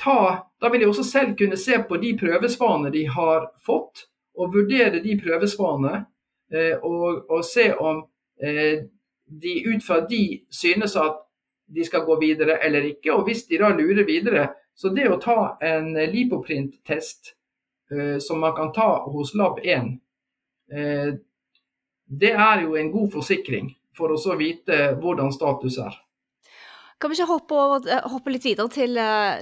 ta 0.00 0.46
Da 0.60 0.68
vil 0.72 0.80
de 0.80 0.86
også 0.88 1.02
selv 1.04 1.34
kunne 1.36 1.56
se 1.60 1.76
på 1.88 1.96
de 2.00 2.14
prøvesvarene 2.20 2.88
de 2.92 3.02
har 3.08 3.46
fått, 3.64 4.06
og 4.36 4.54
vurdere 4.54 5.02
de 5.04 5.14
prøvesvarene 5.20 6.02
Eh, 6.52 6.76
og, 6.82 7.30
og, 7.30 7.44
se 7.44 7.74
om 7.74 8.02
eh, 8.42 8.82
de 9.24 9.52
ut 9.66 9.84
fra 9.86 10.00
de 10.00 10.40
synes 10.50 10.96
at 10.96 11.22
de 11.70 11.84
skal 11.86 12.04
gå 12.04 12.18
videre 12.20 12.58
eller 12.66 12.88
ikke. 12.90 13.12
Og 13.14 13.24
hvis 13.28 13.44
de 13.46 13.60
da 13.60 13.70
lurer 13.74 14.04
videre, 14.04 14.48
så 14.74 14.90
det 14.94 15.06
å 15.10 15.20
ta 15.22 15.56
en 15.62 15.92
lipoprint-test 15.94 17.34
eh, 17.92 18.18
som 18.18 18.42
man 18.42 18.56
kan 18.56 18.72
ta 18.74 18.90
hos 19.06 19.34
Lab1, 19.38 19.98
det 22.20 22.28
er 22.30 22.60
jo 22.62 22.76
en 22.78 22.92
god 22.92 23.08
forsikring 23.10 23.72
for 23.98 24.12
å 24.14 24.18
så 24.18 24.36
vite 24.38 24.92
hvordan 25.02 25.32
status 25.34 25.80
er. 25.82 25.96
Kan 27.00 27.08
vi 27.08 27.16
ikke 27.16 27.30
hoppe, 27.30 27.56
over, 27.56 27.86
hoppe, 28.12 28.34
litt 28.34 28.44
videre 28.44 28.68
til 28.68 28.98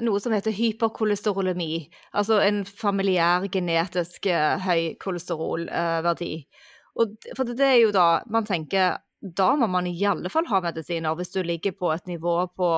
noe 0.06 0.20
som 0.22 0.30
heter 0.30 0.54
hyperkolesterolemi? 0.54 1.88
Altså 2.14 2.38
en 2.44 2.62
familiær 2.62 3.48
genetisk 3.50 4.28
høy 4.62 4.94
kolesterolverdi. 5.02 6.32
Og, 7.02 7.18
for 7.34 7.50
det 7.50 7.66
er 7.66 7.80
jo 7.80 7.90
da 7.94 8.09
man 8.30 8.46
tenker 8.46 9.00
da 9.20 9.56
må 9.59 9.66
man 9.66 9.86
i 9.90 9.98
alle 10.06 10.30
fall 10.30 10.46
ha 10.46 10.61
medisiner 10.62 11.16
hvis 11.18 11.34
du 11.34 11.40
ligger 11.42 11.74
på 11.74 11.90
et 11.94 12.06
nivå 12.11 12.40
på 12.54 12.72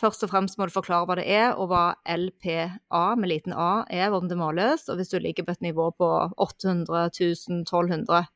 Først 0.00 0.22
og 0.24 0.30
fremst 0.32 0.56
må 0.56 0.64
du 0.64 0.72
forklare 0.72 1.04
hva 1.04 1.14
det 1.18 1.26
er, 1.28 1.50
og 1.60 1.66
hva 1.68 1.92
LPA 2.08 3.02
med 3.20 3.28
liten 3.28 3.52
a 3.52 3.82
er, 3.92 4.14
om 4.16 4.30
det 4.30 4.38
måles. 4.40 4.86
Og 4.88 4.96
hvis 4.96 5.12
du 5.12 5.18
ligger 5.20 5.44
på 5.44 5.52
et 5.52 5.66
nivå 5.66 5.90
på 5.92 6.08
800 6.40 7.10
000, 7.20 7.58
1200, 7.66 8.30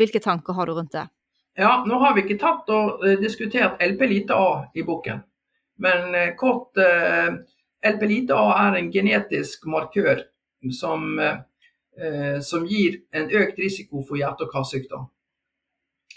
hvilke 0.00 0.22
tanker 0.24 0.56
har 0.56 0.70
du 0.70 0.78
rundt 0.78 0.96
det? 0.96 1.04
Ja, 1.60 1.82
nå 1.84 1.98
har 2.00 2.14
vi 2.16 2.24
ikke 2.24 2.40
tatt 2.40 2.70
og 2.72 3.02
uh, 3.04 3.16
diskutert 3.20 3.82
LP 3.84 4.06
lite 4.08 4.36
a 4.36 4.50
i 4.72 4.84
boken. 4.86 5.20
Men 5.84 6.14
uh, 6.16 6.30
kort 6.40 6.78
uh, 6.80 7.36
LP 7.84 8.06
lite 8.08 8.36
a 8.36 8.54
er 8.62 8.78
en 8.78 8.88
genetisk 8.92 9.68
markør 9.68 10.24
som 10.72 11.18
eh, 12.00 12.40
som 12.40 12.66
gir 12.66 13.00
en 13.12 13.30
økt 13.30 13.58
risiko 13.58 14.02
for 14.02 14.16
hjerte- 14.16 14.44
og 14.44 14.52
karsykdom. 14.52 15.06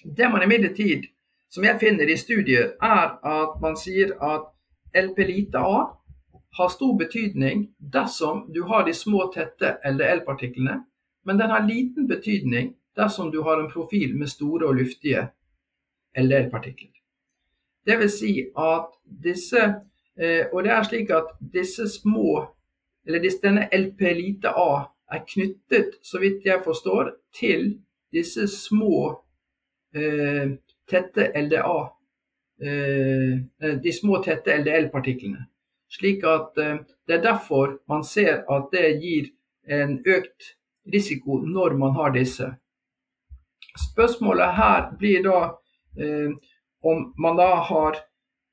Det 0.03 0.29
man 0.31 0.43
imidlertid, 0.43 1.07
som 1.49 1.63
jeg 1.63 1.79
finner 1.79 2.09
i 2.09 2.17
studier, 2.17 2.73
er 2.81 3.17
at 3.23 3.59
man 3.61 3.77
sier 3.79 4.15
at 4.21 4.49
LP-lite-A 4.93 5.83
har 6.57 6.69
stor 6.69 6.97
betydning 6.97 7.69
dersom 7.79 8.45
du 8.53 8.63
har 8.69 8.85
de 8.85 8.93
små, 8.93 9.29
tette 9.33 9.77
LDL-partiklene, 9.85 10.81
men 11.25 11.39
den 11.39 11.49
har 11.49 11.67
liten 11.67 12.07
betydning 12.07 12.73
dersom 12.97 13.31
du 13.31 13.41
har 13.41 13.59
en 13.59 13.71
profil 13.71 14.17
med 14.17 14.29
store 14.29 14.67
og 14.67 14.75
luftige 14.75 15.27
LDL-partikler. 16.17 16.91
Det 17.85 17.97
vil 17.99 18.11
si 18.11 18.33
at 18.57 18.93
disse 19.23 19.63
eh, 20.19 20.45
Og 20.53 20.63
det 20.63 20.71
er 20.71 20.83
slik 20.83 21.09
at 21.09 21.33
disse 21.53 21.87
små, 21.89 22.45
eller 23.05 23.19
denne 23.43 23.67
LP-lite-A 23.73 24.69
er 25.11 25.25
knyttet, 25.27 25.97
så 26.01 26.19
vidt 26.19 26.45
jeg 26.45 26.61
forstår, 26.63 27.11
til 27.35 27.81
disse 28.13 28.47
små, 28.47 29.23
eh, 29.95 30.53
tette 30.89 31.31
LDA 31.35 31.79
eh, 32.63 33.77
De 33.83 33.93
små, 33.99 34.21
tette 34.23 34.57
LDL-partiklene. 34.57 35.45
Slik 35.89 36.23
at 36.23 36.55
Det 37.07 37.15
er 37.15 37.21
derfor 37.21 37.79
man 37.87 38.03
ser 38.03 38.45
at 38.49 38.69
det 38.71 39.01
gir 39.01 39.27
en 39.67 39.99
økt 40.05 40.55
risiko 40.93 41.37
når 41.37 41.73
man 41.77 41.91
har 41.91 42.09
disse. 42.11 42.53
Spørsmålet 43.79 44.55
her 44.57 44.89
blir 44.99 45.23
da 45.25 45.39
eh, 45.99 46.31
om 46.83 47.13
man 47.17 47.37
da 47.39 47.49
har 47.69 47.97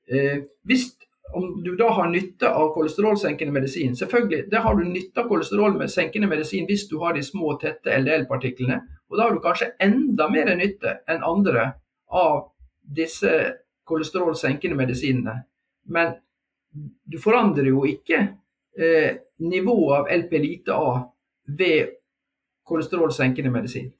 eh, 0.08 0.42
Hvis 0.64 0.92
om 1.32 1.62
du 1.62 1.76
da 1.76 1.90
har 1.90 2.08
nytte 2.10 2.48
av 2.50 2.72
kolesterolsenkende 2.74 3.52
medisin. 3.52 3.96
Selvfølgelig, 3.96 4.50
det 4.50 4.58
har 4.58 4.74
du 4.74 4.84
nytte 4.84 5.22
av 5.22 5.28
kolesterolsenkende 5.28 6.26
medisin 6.26 6.66
hvis 6.66 6.88
du 6.90 6.96
har 6.98 7.14
de 7.14 7.22
små, 7.22 7.52
tette 7.60 7.98
LDL-partiklene. 7.98 8.80
Og 9.10 9.18
da 9.18 9.26
har 9.26 9.34
du 9.34 9.42
kanskje 9.44 9.70
enda 9.82 10.28
mer 10.30 10.50
nytte 10.58 10.96
enn 11.10 11.22
andre 11.26 11.68
av 12.10 12.50
disse 12.82 13.30
kolesterolsenkende 13.86 14.78
medisinene. 14.78 15.36
Men 15.86 16.16
du 17.06 17.18
forandrer 17.22 17.70
jo 17.70 17.84
ikke 17.86 18.20
eh, 18.78 19.22
nivået 19.38 19.96
av 20.00 20.12
LP-lite-A 20.18 20.92
ved 21.58 21.96
kolesterolsenkende 22.66 23.50
medisin. 23.50 23.90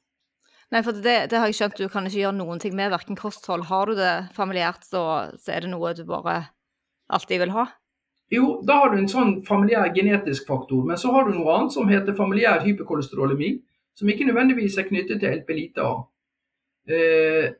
Nei, 0.71 0.85
for 0.87 0.95
det, 0.95 1.17
det, 1.33 1.39
har 1.39 1.51
jeg 1.51 1.59
skjønt, 1.59 1.81
du 1.81 1.91
kan 1.91 2.07
ikke 2.07 2.21
gjøre 2.21 2.37
noen 2.39 2.61
ting 2.63 2.77
med, 2.79 2.93
verken 2.93 3.19
kosthold. 3.19 3.67
Har 3.67 3.91
du 3.91 3.99
det 3.99 4.13
familiært, 4.37 4.85
så, 4.87 5.03
så 5.41 5.57
er 5.57 5.65
det 5.65 5.73
noe 5.73 5.91
du 5.99 6.05
bare 6.07 6.37
alltid 7.11 7.43
vil 7.43 7.55
ha? 7.57 7.67
Jo, 8.31 8.61
da 8.63 8.77
har 8.79 8.93
du 8.93 9.01
en 9.01 9.11
sånn 9.11 9.41
familiær 9.47 9.91
genetisk 9.97 10.47
faktor. 10.47 10.85
Men 10.87 11.01
så 11.01 11.11
har 11.11 11.27
du 11.27 11.35
noe 11.35 11.57
annet 11.57 11.75
som 11.75 11.91
heter 11.91 12.15
familiær 12.15 12.63
hyperkolesterolemi, 12.63 13.57
som 13.99 14.13
ikke 14.13 14.29
nødvendigvis 14.29 14.79
er 14.79 14.87
knyttet 14.87 15.19
til 15.23 15.41
LP-lite 15.41 15.83
A. 15.83 15.97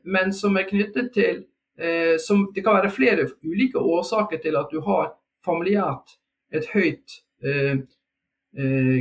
men 0.03 0.31
som 0.33 0.55
er 0.57 0.65
knyttet 0.67 1.11
til 1.13 1.43
som, 2.19 2.49
Det 2.53 2.63
kan 2.63 2.75
være 2.75 2.89
flere 2.91 3.27
ulike 3.43 3.79
årsaker 3.79 4.41
til 4.41 4.55
at 4.59 4.71
du 4.71 4.81
har 4.81 5.13
familiært 5.45 6.17
et 6.51 6.65
høyt 6.73 7.15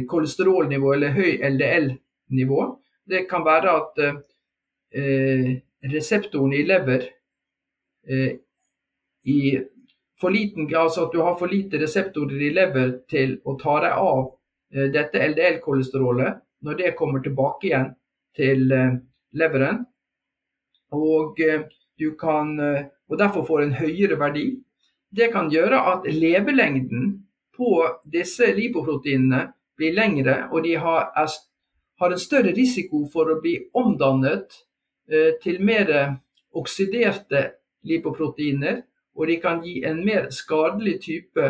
kolesterolnivå 0.08 0.92
eller 0.94 1.16
høy 1.16 1.40
LDL-nivå. 1.50 2.60
Det 3.10 3.24
kan 3.30 3.42
være 3.46 3.72
at 3.74 4.00
reseptoren 5.90 6.52
i 6.54 6.62
lever 6.68 7.08
i 9.26 9.40
for 10.20 10.30
liten, 10.30 10.68
altså 10.76 11.06
at 11.06 11.12
du 11.12 11.22
har 11.24 11.36
for 11.40 11.48
lite 11.48 11.80
reseptorer 11.80 12.42
i 12.44 12.52
lever 12.52 12.92
til 13.10 13.38
å 13.48 13.56
ta 13.60 13.78
deg 13.84 13.96
av 13.96 14.22
eh, 14.74 14.88
dette 14.92 15.22
LDL-kolesterolet 15.30 16.40
når 16.66 16.76
det 16.76 16.96
kommer 16.98 17.24
tilbake 17.24 17.70
igjen 17.70 17.88
til 18.36 18.66
eh, 18.76 18.98
leveren. 19.40 19.84
Og, 20.96 21.40
eh, 21.40 21.64
du 22.00 22.14
kan, 22.16 22.54
og 22.56 23.18
derfor 23.20 23.44
får 23.44 23.62
en 23.62 23.74
høyere 23.76 24.16
verdi. 24.16 24.44
Det 25.12 25.26
kan 25.34 25.50
gjøre 25.52 25.76
at 25.90 26.06
levelengden 26.08 27.10
på 27.52 27.74
disse 28.08 28.46
lipoproteinene 28.56 29.50
blir 29.76 29.92
lengre, 29.98 30.46
og 30.48 30.64
de 30.64 30.78
har, 30.80 31.10
har 32.00 32.12
en 32.12 32.20
større 32.20 32.54
risiko 32.56 33.04
for 33.12 33.30
å 33.30 33.40
bli 33.42 33.56
omdannet 33.76 34.56
til 35.42 35.58
mer 35.66 35.88
oksiderte 36.56 37.40
lipoproteiner 37.84 38.80
og 39.20 39.26
de 39.28 39.36
kan 39.40 39.62
gi 39.64 39.82
en 39.84 40.04
mer 40.04 40.30
skadelig 40.34 41.00
type 41.04 41.46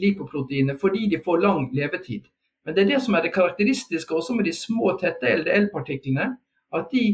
lipoproteiner 0.00 0.78
fordi 0.80 1.08
de 1.10 1.20
får 1.24 1.42
lang 1.42 1.68
levetid. 1.72 2.26
Men 2.64 2.74
det 2.74 2.82
er 2.82 2.90
det 2.94 3.00
som 3.04 3.14
er 3.14 3.24
det 3.24 3.34
karakteristiske 3.34 4.14
også 4.14 4.34
med 4.34 4.48
de 4.48 4.52
små, 4.56 4.94
tette 5.00 5.30
LDL-partiklene. 5.40 6.30
At 6.74 6.90
de 6.92 7.04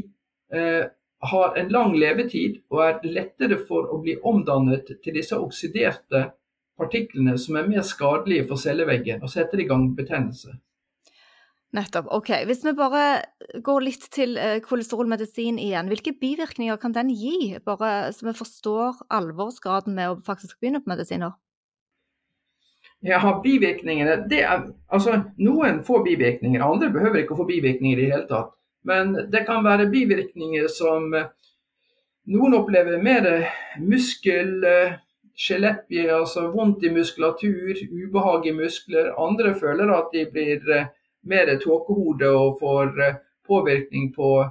eh, 0.54 0.84
har 1.30 1.56
en 1.58 1.72
lang 1.74 1.96
levetid 1.98 2.60
og 2.70 2.84
er 2.86 3.00
lettere 3.04 3.58
for 3.68 3.90
å 3.92 4.00
bli 4.02 4.16
omdannet 4.24 4.92
til 5.02 5.16
disse 5.18 5.36
oksiderte 5.36 6.30
partiklene 6.80 7.36
som 7.38 7.58
er 7.60 7.68
mer 7.68 7.84
skadelige 7.84 8.46
for 8.48 8.62
celleveggen 8.62 9.22
og 9.22 9.30
setter 9.30 9.60
i 9.60 9.68
gang 9.68 9.90
betennelse. 9.96 10.54
Nettopp. 11.70 12.08
Ok, 12.10 12.32
Hvis 12.46 12.64
vi 12.66 12.72
bare 12.74 13.22
går 13.62 13.84
litt 13.84 14.08
til 14.10 14.34
eh, 14.38 14.58
kolesterolmedisin 14.64 15.58
igjen, 15.62 15.86
hvilke 15.92 16.16
bivirkninger 16.18 16.80
kan 16.82 16.96
den 16.96 17.12
gi? 17.14 17.54
Bare 17.62 18.10
så 18.14 18.26
vi 18.26 18.34
forstår 18.34 19.04
alvorsgraden 19.06 19.94
med 19.94 20.10
å 20.10 20.18
faktisk 20.26 20.58
begynne 20.58 20.82
på 20.82 20.90
medisiner. 20.90 21.36
Ja, 23.06 23.22
bivirkningene 23.44 24.18
det 24.28 24.42
er, 24.44 24.66
altså 24.92 25.22
Noen 25.40 25.80
får 25.86 26.02
bivirkninger, 26.04 26.60
andre 26.60 26.90
behøver 26.92 27.22
ikke 27.22 27.36
å 27.36 27.44
få 27.44 27.46
bivirkninger 27.48 28.02
i 28.02 28.02
det 28.02 28.16
hele 28.16 28.26
tatt. 28.28 28.50
Men 28.82 29.14
det 29.30 29.46
kan 29.46 29.62
være 29.64 29.88
bivirkninger 29.94 30.66
som 30.74 31.14
eh, 31.14 31.30
noen 32.34 32.58
opplever 32.58 32.98
mer 32.98 33.30
muskel, 33.78 34.58
eh, 34.66 34.98
altså 36.18 36.50
vondt 36.50 36.82
i 36.84 36.90
muskulatur, 36.92 37.78
ubehag 37.94 38.50
i 38.50 38.58
muskler. 38.58 39.14
Andre 39.16 39.54
føler 39.54 39.94
at 39.94 40.10
de 40.12 40.26
blir 40.34 40.90
mer 41.26 41.56
tåkehode 41.60 42.30
og 42.30 42.58
får 42.60 43.00
eh, 43.00 43.14
påvirkning 43.46 44.12
på, 44.14 44.50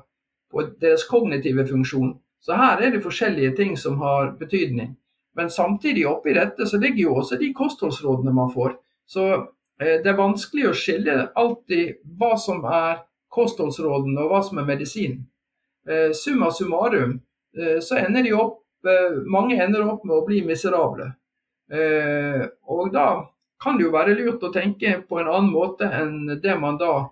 på, 0.51 0.65
deres 0.81 1.05
kognitive 1.07 1.67
funksjon. 1.67 2.13
Så 2.39 2.55
her 2.55 2.81
er 2.81 2.91
det 2.91 3.03
forskjellige 3.03 3.55
ting 3.55 3.77
som 3.77 3.99
har 4.01 4.33
betydning. 4.39 4.95
Men 5.35 5.49
samtidig 5.49 6.07
oppi 6.07 6.33
dette 6.33 6.67
så 6.67 6.77
ligger 6.77 7.03
jo 7.03 7.15
også 7.21 7.37
de 7.39 7.53
kostholdsrådene 7.53 8.33
man 8.33 8.51
får. 8.53 8.75
Så 9.05 9.25
eh, 9.81 9.99
det 10.03 10.11
er 10.11 10.19
vanskelig 10.19 10.69
å 10.69 10.75
skille 10.77 11.19
alltid 11.35 11.99
hva 12.19 12.35
som 12.37 12.65
er 12.65 13.03
kostholdsrådene 13.33 14.21
og 14.23 14.33
hva 14.33 14.43
som 14.45 14.61
er 14.61 14.69
medisin. 14.69 15.19
Eh, 15.89 16.11
summa 16.13 16.51
summarum 16.51 17.19
eh, 17.57 17.79
så 17.81 18.01
ender 18.01 18.25
de 18.25 18.33
opp, 18.37 18.61
eh, 18.87 19.19
mange 19.25 19.59
ender 19.61 19.87
opp 19.87 20.05
med 20.05 20.17
å 20.17 20.25
bli 20.27 20.41
miserable. 20.45 21.11
Eh, 21.69 22.45
og 22.65 22.89
da 22.93 23.09
kan 23.59 23.77
det 23.77 23.85
jo 23.87 23.93
være 23.93 24.15
lurt 24.17 24.43
å 24.43 24.51
tenke 24.53 25.01
på 25.07 25.19
en 25.19 25.29
annen 25.29 25.51
måte 25.51 25.87
enn 25.87 26.39
det 26.41 26.55
man 26.59 26.77
da 26.79 27.09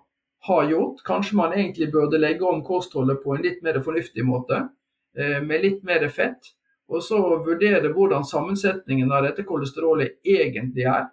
har 0.48 0.70
gjort. 0.70 1.02
Kanskje 1.04 1.36
man 1.36 1.52
egentlig 1.52 1.90
burde 1.92 2.20
legge 2.20 2.46
om 2.46 2.62
kostholdet 2.64 3.22
på 3.24 3.34
en 3.34 3.44
litt 3.44 3.62
mer 3.62 3.80
fornuftig 3.84 4.24
måte, 4.24 4.68
eh, 5.16 5.40
med 5.42 5.62
litt 5.62 5.84
mer 5.84 6.08
fett. 6.08 6.54
Og 6.88 7.02
så 7.04 7.18
vurdere 7.44 7.92
hvordan 7.92 8.24
sammensetningen 8.24 9.12
av 9.12 9.26
dette 9.26 9.44
kolesterolet 9.44 10.22
egentlig 10.24 10.86
er, 10.88 11.10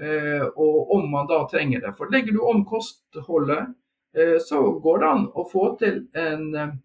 eh, 0.00 0.46
og 0.56 0.90
om 0.96 1.10
man 1.10 1.26
da 1.26 1.44
trenger 1.46 1.80
det. 1.80 1.96
For 1.96 2.10
legger 2.10 2.32
du 2.32 2.40
om 2.40 2.64
kostholdet, 2.64 3.74
eh, 4.14 4.38
så 4.38 4.80
går 4.82 4.98
det 4.98 5.08
an 5.08 5.28
å 5.34 5.50
få 5.50 5.78
til 5.78 6.08
en 6.14 6.82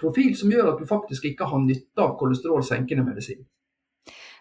profil 0.00 0.34
som 0.36 0.50
gjør 0.50 0.72
at 0.72 0.78
du 0.78 0.86
faktisk 0.86 1.24
ikke 1.24 1.44
har 1.44 1.58
nytte 1.58 1.98
av 1.98 2.16
kolesterolsenkende 2.18 3.04
medisin. 3.04 3.44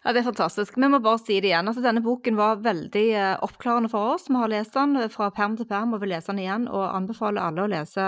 Ja, 0.04 0.14
Det 0.14 0.20
er 0.24 0.32
fantastisk. 0.32 0.78
Vi 0.82 0.88
må 0.90 0.98
bare 1.00 1.20
si 1.22 1.36
det 1.38 1.52
igjen. 1.52 1.68
Altså, 1.70 1.82
denne 1.86 2.02
boken 2.02 2.38
var 2.38 2.62
veldig 2.66 3.06
eh, 3.14 3.36
oppklarende 3.46 3.90
for 3.92 4.16
oss. 4.16 4.26
Vi 4.30 4.40
har 4.40 4.50
lest 4.50 4.74
den 4.74 4.98
fra 5.14 5.30
perm 5.30 5.54
til 5.60 5.68
perm 5.70 5.94
og 5.94 6.02
vil 6.02 6.10
lese 6.16 6.32
den 6.32 6.42
igjen. 6.42 6.66
Og 6.74 6.88
anbefaler 6.90 7.44
alle 7.46 7.68
å 7.68 7.70
lese 7.70 8.08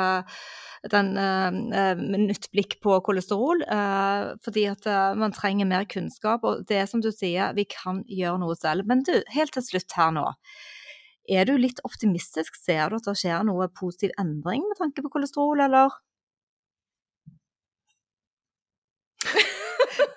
den 0.92 1.14
eh, 1.22 1.52
med 2.00 2.26
nytt 2.26 2.50
blikk 2.52 2.80
på 2.82 2.98
kolesterol. 3.06 3.62
Eh, 3.62 4.34
fordi 4.44 4.66
at 4.72 4.88
eh, 4.90 5.14
man 5.22 5.36
trenger 5.38 5.70
mer 5.70 5.86
kunnskap. 5.86 6.42
Og 6.50 6.66
det 6.68 6.82
er 6.82 6.90
som 6.90 7.04
du 7.04 7.12
sier, 7.14 7.54
vi 7.54 7.68
kan 7.70 8.02
gjøre 8.10 8.42
noe 8.42 8.58
selv. 8.58 8.90
Men 8.90 9.06
du, 9.06 9.14
helt 9.36 9.54
til 9.54 9.68
slutt 9.70 9.94
her 10.00 10.12
nå. 10.18 10.26
Er 11.30 11.46
du 11.48 11.54
litt 11.62 11.80
optimistisk? 11.88 12.58
Ser 12.58 12.90
du 12.90 12.98
at 12.98 13.06
det 13.06 13.16
skjer 13.22 13.46
noe 13.46 13.70
positiv 13.78 14.12
endring 14.20 14.66
med 14.66 14.82
tanke 14.82 15.06
på 15.06 15.14
kolesterol, 15.14 15.62
eller? 15.70 15.94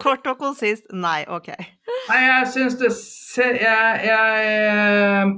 Kort 0.03 0.27
og 0.27 0.39
konsist 0.41 0.89
nei, 0.93 1.25
OK. 1.29 1.51
Nei, 2.09 2.21
jeg 2.23 2.49
syns 2.55 2.79
det 2.81 2.91
jeg, 3.37 4.01
jeg, 4.07 5.33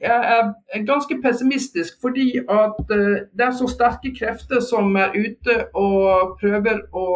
jeg, 0.00 0.52
er 0.74 0.84
ganske 0.88 1.16
pessimistisk 1.22 2.00
fordi 2.02 2.28
at 2.42 2.94
eh, 2.96 3.16
det 3.36 3.46
er 3.46 3.56
så 3.56 3.68
sterke 3.70 4.12
krefter 4.16 4.62
som 4.64 4.94
er 5.00 5.16
ute 5.16 5.56
og 5.74 6.36
prøver 6.40 6.84
å 6.92 7.06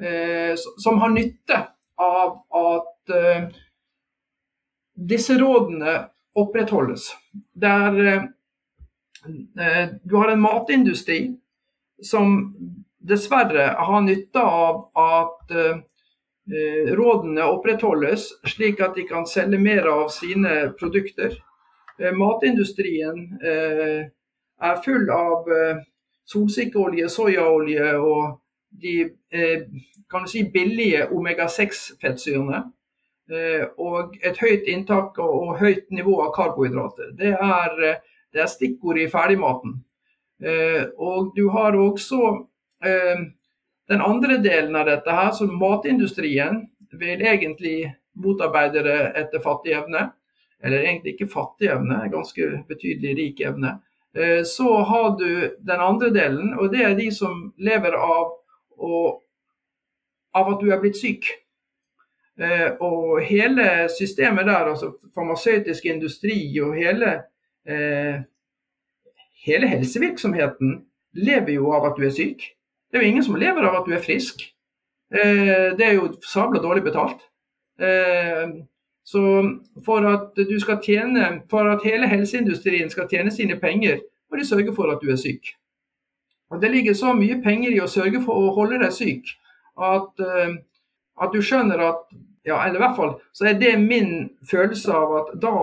eh, 0.00 0.54
Som 0.82 1.02
har 1.02 1.12
nytte 1.14 1.58
av 2.00 2.38
at 2.58 3.14
eh, 3.16 3.50
disse 4.96 5.36
rådene 5.38 5.98
opprettholdes. 6.38 7.10
Der 7.54 8.28
du 9.22 10.14
har 10.16 10.32
en 10.32 10.40
matindustri 10.42 11.18
som 12.02 12.54
dessverre 13.02 13.72
har 13.78 14.04
nytte 14.06 14.42
av 14.42 14.84
at 14.98 15.52
Eh, 16.50 16.94
rådene 16.94 17.44
opprettholdes, 17.44 18.24
slik 18.50 18.80
at 18.82 18.96
de 18.98 19.04
kan 19.06 19.26
selge 19.30 19.58
mer 19.62 19.86
av 19.86 20.08
sine 20.10 20.72
produkter. 20.78 21.36
Eh, 21.98 22.10
matindustrien 22.18 23.20
eh, 23.38 24.00
er 24.62 24.80
full 24.82 25.06
av 25.14 25.46
solsikkeolje, 26.32 27.06
soyaolje 27.10 27.92
og 27.98 28.40
de 28.82 28.94
si, 30.26 30.42
billige 30.54 31.08
omega-6-fettsyrene. 31.14 32.62
Og 33.82 34.16
et 34.22 34.38
høyt 34.38 34.68
inntak 34.70 35.18
og 35.22 35.56
høyt 35.58 35.90
nivå 35.94 36.18
av 36.24 36.30
karbohydrater. 36.36 37.10
Det 37.18 37.32
er, 37.32 37.74
det 38.34 38.42
er 38.44 38.50
stikkord 38.50 39.00
i 39.02 39.08
ferdigmaten. 39.10 39.74
Og 40.98 41.32
du 41.36 41.46
har 41.54 41.78
også 41.78 42.32
den 42.82 44.00
andre 44.00 44.36
delen 44.42 44.76
av 44.76 44.88
dette 44.88 45.14
her, 45.14 45.30
så 45.36 45.46
matindustrien 45.46 46.62
vil 46.98 47.22
egentlig 47.22 47.92
motarbeide 48.18 48.82
det 48.86 48.98
etter 49.20 49.42
fattig 49.44 49.74
evne. 49.76 50.08
Eller 50.62 50.84
egentlig 50.86 51.16
ikke 51.16 51.30
fattig 51.32 51.70
evne, 51.74 51.98
ganske 52.12 52.48
betydelig 52.68 53.16
rik 53.18 53.40
evne. 53.46 53.76
Eh, 54.14 54.42
så 54.44 54.76
har 54.76 55.18
du 55.18 55.56
den 55.58 55.80
andre 55.80 56.10
delen, 56.10 56.54
og 56.58 56.72
det 56.72 56.84
er 56.84 56.94
de 56.94 57.08
som 57.14 57.48
lever 57.58 57.96
av, 57.96 58.34
og, 58.78 59.22
av 60.36 60.52
at 60.52 60.60
du 60.60 60.70
er 60.70 60.82
blitt 60.82 61.00
syk. 61.00 61.26
Eh, 62.40 62.68
og 62.80 63.22
hele 63.26 63.88
systemet 63.92 64.46
der, 64.46 64.70
altså 64.74 64.92
farmasøytisk 65.14 65.88
industri 65.90 66.36
og 66.62 66.76
hele, 66.76 67.22
eh, 67.66 68.22
hele 69.44 69.68
helsevirksomheten 69.68 70.82
lever 71.12 71.56
jo 71.58 71.72
av 71.74 71.90
at 71.90 71.98
du 71.98 72.06
er 72.06 72.14
syk. 72.14 72.52
Det 72.92 72.98
er 72.98 73.06
jo 73.06 73.08
ingen 73.08 73.24
som 73.24 73.38
lever 73.40 73.64
av 73.64 73.80
at 73.80 73.88
du 73.88 73.94
er 73.96 74.04
frisk. 74.04 74.42
Eh, 75.14 75.72
det 75.78 75.86
er 75.86 75.94
jo 75.96 76.10
sabla 76.28 76.60
dårlig 76.60 76.84
betalt. 76.84 77.24
Eh, 77.80 78.52
så 79.04 79.22
for 79.84 80.06
at 80.06 80.36
tjene, 80.84 81.42
for 81.50 81.70
at 81.72 81.82
hele 81.84 82.06
helseindustrien 82.06 82.90
skal 82.90 83.08
tjene 83.08 83.32
sine 83.32 83.56
penger, 83.60 83.98
må 84.30 84.38
de 84.38 84.46
sørge 84.46 84.74
for 84.74 84.92
at 84.92 85.00
du 85.02 85.10
er 85.10 85.16
syk. 85.16 85.54
Og 86.50 86.60
Det 86.60 86.70
ligger 86.70 86.94
så 86.94 87.14
mye 87.16 87.40
penger 87.42 87.72
i 87.72 87.80
å 87.80 87.88
sørge 87.88 88.20
for 88.24 88.36
å 88.36 88.52
holde 88.54 88.78
deg 88.78 88.92
syk 88.92 89.32
at, 89.80 90.20
eh, 90.20 90.54
at 91.22 91.32
du 91.32 91.40
skjønner 91.40 91.80
at 91.80 92.04
ja, 92.44 92.58
eller 92.66 92.76
i 92.76 92.82
hvert 92.82 92.96
fall 92.96 93.12
så 93.32 93.46
er 93.48 93.58
det 93.58 93.78
min 93.80 94.30
følelse 94.50 94.92
av 94.92 95.12
at 95.20 95.32
da 95.40 95.54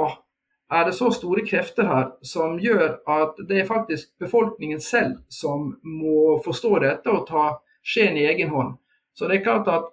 er 0.72 0.86
det 0.86 0.94
så 0.94 1.10
store 1.14 1.42
krefter 1.48 1.88
her 1.90 2.10
som 2.26 2.60
gjør 2.62 3.00
at 3.10 3.40
det 3.50 3.62
er 3.62 3.70
faktisk 3.70 4.12
befolkningen 4.22 4.82
selv 4.82 5.18
som 5.30 5.72
må 5.82 6.38
forstå 6.46 6.74
dette 6.84 7.10
og 7.14 7.26
ta 7.30 7.46
skjeen 7.86 8.20
i 8.20 8.28
egen 8.30 8.52
hånd. 8.54 8.76
Så 9.18 9.28
det 9.28 9.40
er 9.40 9.48
klart 9.48 9.68
at 9.72 9.90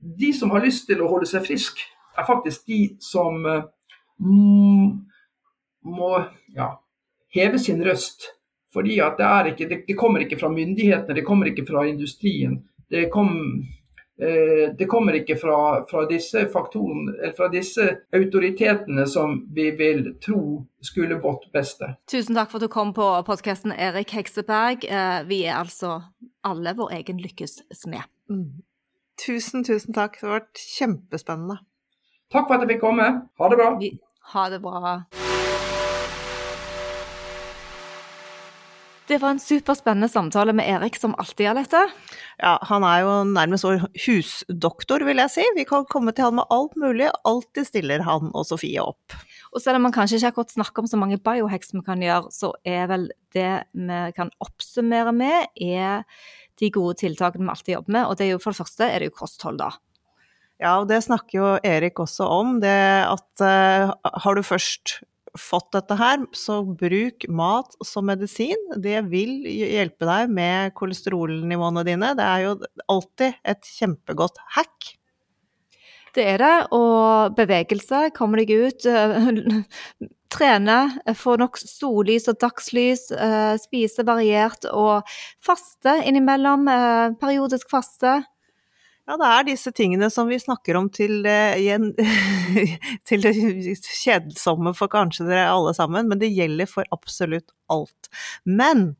de 0.00 0.32
som 0.36 0.52
har 0.54 0.64
lyst 0.64 0.86
til 0.88 1.02
å 1.02 1.08
holde 1.10 1.28
seg 1.28 1.44
frisk, 1.46 1.80
er 2.14 2.26
faktisk 2.28 2.66
de 2.70 2.80
som 3.02 3.44
må 5.84 6.10
ja, 6.54 6.68
heve 7.34 7.58
sin 7.58 7.84
røst. 7.84 8.30
Fordi 8.74 8.96
det, 9.18 9.54
det, 9.58 9.84
det, 9.86 9.94
kommer 9.94 10.24
ikke 10.24 10.38
fra 10.40 10.50
myndighetene, 10.50 11.14
det 11.14 11.26
kommer 11.26 11.50
ikke 11.50 11.66
fra 11.68 11.84
industrien. 11.86 12.58
Det, 12.90 13.06
kom, 13.12 13.30
eh, 13.62 13.83
det 14.78 14.86
kommer 14.86 15.16
ikke 15.18 15.34
fra, 15.40 15.56
fra, 15.90 16.04
disse 16.06 16.44
fra 16.52 17.48
disse 17.50 17.86
autoritetene 18.14 19.06
som 19.10 19.40
vi 19.54 19.70
vil 19.74 20.12
tro 20.22 20.62
skulle 20.84 21.18
vårt 21.22 21.48
beste. 21.52 21.94
Tusen 22.10 22.38
takk 22.38 22.52
for 22.52 22.60
at 22.60 22.68
du 22.68 22.72
kom 22.72 22.92
på 22.94 23.08
podkasten, 23.26 23.72
Erik 23.72 24.14
Hekseberg. 24.14 24.86
Eh, 24.86 25.26
vi 25.26 25.42
er 25.48 25.58
altså 25.58 25.98
alle 26.46 26.76
vår 26.78 26.94
egen 27.00 27.18
lykkes 27.24 27.62
smed. 27.74 28.06
Mm. 28.30 28.62
Tusen, 29.26 29.64
tusen 29.66 29.94
takk. 29.94 30.20
Det 30.20 30.28
har 30.28 30.40
vært 30.40 30.64
kjempespennende. 30.78 31.60
Takk 32.34 32.48
for 32.48 32.56
at 32.56 32.66
jeg 32.66 32.76
fikk 32.76 32.86
komme. 32.86 33.10
Ha 33.38 33.52
det 33.52 33.60
bra. 33.60 33.70
Ha 34.34 34.48
det 34.50 34.64
bra. 34.64 34.98
Det 39.04 39.18
var 39.20 39.34
en 39.34 39.40
superspennende 39.40 40.08
samtale 40.08 40.54
med 40.56 40.64
Erik, 40.64 40.94
som 40.96 41.12
alltid 41.20 41.44
gjør 41.44 41.58
dette. 41.58 41.80
Ja, 42.40 42.54
han 42.64 42.86
er 42.88 43.02
jo 43.04 43.10
nærmest 43.28 43.66
vår 43.66 43.82
husdoktor, 44.06 45.04
vil 45.04 45.20
jeg 45.20 45.32
si. 45.34 45.44
Vi 45.58 45.66
kan 45.68 45.84
komme 45.92 46.14
til 46.16 46.24
han 46.24 46.38
med 46.38 46.48
alt 46.54 46.72
mulig. 46.80 47.10
Alltid 47.28 47.68
stiller 47.68 48.04
han 48.06 48.30
og 48.32 48.46
Sofie 48.48 48.80
opp. 48.80 49.16
Og 49.52 49.60
selv 49.60 49.76
om 49.76 49.84
man 49.84 49.92
kanskje 49.92 50.22
ikke 50.22 50.32
akkurat 50.32 50.56
snakker 50.56 50.84
om 50.84 50.88
så 50.88 51.00
mange 51.00 51.20
biohacks 51.20 51.74
vi 51.76 51.84
kan 51.84 52.00
gjøre, 52.00 52.32
så 52.32 52.54
er 52.64 52.88
vel 52.94 53.10
det 53.36 53.52
vi 53.76 54.00
kan 54.16 54.32
oppsummere 54.40 55.12
med, 55.12 55.52
er 55.60 56.08
de 56.62 56.72
gode 56.72 56.96
tiltakene 57.04 57.44
vi 57.44 57.52
alltid 57.52 57.76
jobber 57.76 57.98
med. 57.98 58.06
Og 58.08 58.16
det 58.16 58.30
er 58.30 58.32
jo 58.38 58.40
for 58.40 58.56
det 58.56 58.62
første 58.64 58.88
er 58.88 59.04
det 59.04 59.12
jo 59.12 59.18
kosthold, 59.20 59.60
da. 59.60 59.74
Ja, 60.62 60.78
og 60.78 60.88
det 60.88 61.02
snakker 61.04 61.36
jo 61.36 61.54
Erik 61.66 62.00
også 62.00 62.24
om. 62.40 62.56
Det 62.64 62.72
at 63.04 63.44
uh, 63.44 63.92
har 64.24 64.38
du 64.38 64.46
først 64.46 65.02
fått 65.38 65.72
dette 65.74 65.96
her, 65.98 66.24
så 66.36 66.60
bruk 66.64 67.26
mat 67.28 67.74
som 67.84 68.06
medisin. 68.08 68.60
Det 68.80 69.00
vil 69.10 69.42
hjelpe 69.48 70.06
deg 70.08 70.34
med 70.34 70.74
kolesterolnivåene 70.78 71.84
dine. 71.86 72.12
Det 72.18 72.26
er 72.26 72.44
jo 72.46 72.58
alltid 72.92 73.40
et 73.54 73.72
kjempegodt 73.76 74.38
hack. 74.56 74.94
Det 76.14 76.26
er 76.34 76.42
det. 76.42 76.56
Og 76.76 77.34
bevegelse. 77.38 78.08
Kom 78.14 78.36
deg 78.38 78.52
ut. 78.54 78.86
Eh, 78.86 79.32
trene. 80.34 80.78
Få 81.18 81.34
nok 81.40 81.58
sollys 81.58 82.28
og 82.30 82.38
dagslys. 82.42 83.08
Eh, 83.10 83.54
spise 83.62 84.06
variert. 84.06 84.68
Og 84.70 85.16
faste 85.42 85.98
innimellom. 86.06 86.70
Periodisk 87.22 87.74
faste. 87.74 88.20
Ja, 89.04 89.18
det 89.20 89.28
er 89.28 89.44
disse 89.50 89.68
tingene 89.76 90.08
som 90.12 90.30
vi 90.32 90.38
snakker 90.40 90.78
om 90.78 90.86
til, 90.92 91.26
til 93.08 93.24
det 93.26 93.34
kjedsomme 93.84 94.72
for 94.76 94.92
kanskje 94.92 95.26
dere 95.28 95.50
alle 95.52 95.74
sammen, 95.76 96.08
men 96.08 96.22
det 96.22 96.32
gjelder 96.32 96.70
for 96.70 96.88
absolutt 96.94 97.52
alt. 97.72 98.08
Men 98.48 98.94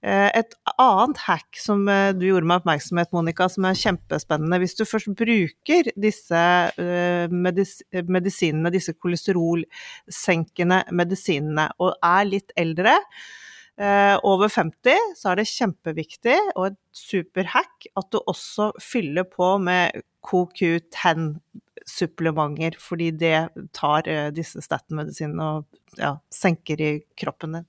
eh, 0.00 0.30
et 0.40 0.56
annet 0.80 1.20
hack 1.26 1.60
som 1.60 1.84
eh, 1.92 2.14
du 2.16 2.24
gjorde 2.30 2.48
meg 2.48 2.62
oppmerksomhet, 2.62 3.12
Monica, 3.12 3.50
som 3.52 3.68
er 3.68 3.76
kjempespennende. 3.76 4.62
Hvis 4.64 4.78
du 4.80 4.86
først 4.88 5.12
bruker 5.20 5.92
disse 6.00 6.44
eh, 6.80 7.28
medis 7.28 7.82
medisinene, 8.08 8.72
disse 8.72 8.96
kolesterolsenkende 8.96 10.86
medisinene, 10.96 11.74
og 11.76 11.92
er 12.00 12.30
litt 12.32 12.56
eldre, 12.56 12.96
eh, 12.96 13.34
over 13.76 14.48
50 14.48 15.10
så 15.18 15.28
er 15.28 15.36
det 15.36 15.50
kjempeviktig 15.50 16.36
og 16.54 16.70
et 16.70 16.78
superhack 16.96 17.84
at 17.92 18.06
du 18.08 18.22
også 18.22 18.70
fyller 18.80 19.26
på 19.28 19.50
med 19.60 19.98
CoQ10-supplementer, 20.26 22.74
fordi 22.82 23.12
det 23.14 23.48
tar 23.76 24.08
eh, 24.10 24.32
disse 24.34 24.58
statin-medisinene 24.64 25.44
og 25.44 25.64
ja, 26.00 26.16
senker 26.32 26.80
i 26.82 27.00
kroppen 27.18 27.52
din. 27.58 27.66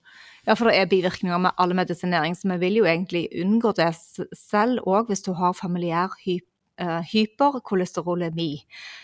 Ja, 0.47 0.53
for 0.55 0.65
det 0.69 0.77
er 0.79 0.91
bivirkninger 0.91 1.37
med 1.43 1.51
all 1.59 1.73
medisinering, 1.77 2.33
så 2.35 2.43
vi 2.53 2.57
vil 2.65 2.75
jo 2.81 2.85
egentlig 2.87 3.23
unngå 3.43 3.69
det 3.77 3.93
selv 4.37 4.75
òg 4.87 5.03
hvis 5.11 5.25
du 5.27 5.31
har 5.37 5.53
familiær 5.57 6.09
hyp 6.23 6.47
hyperkolesterolemi, 7.11 8.51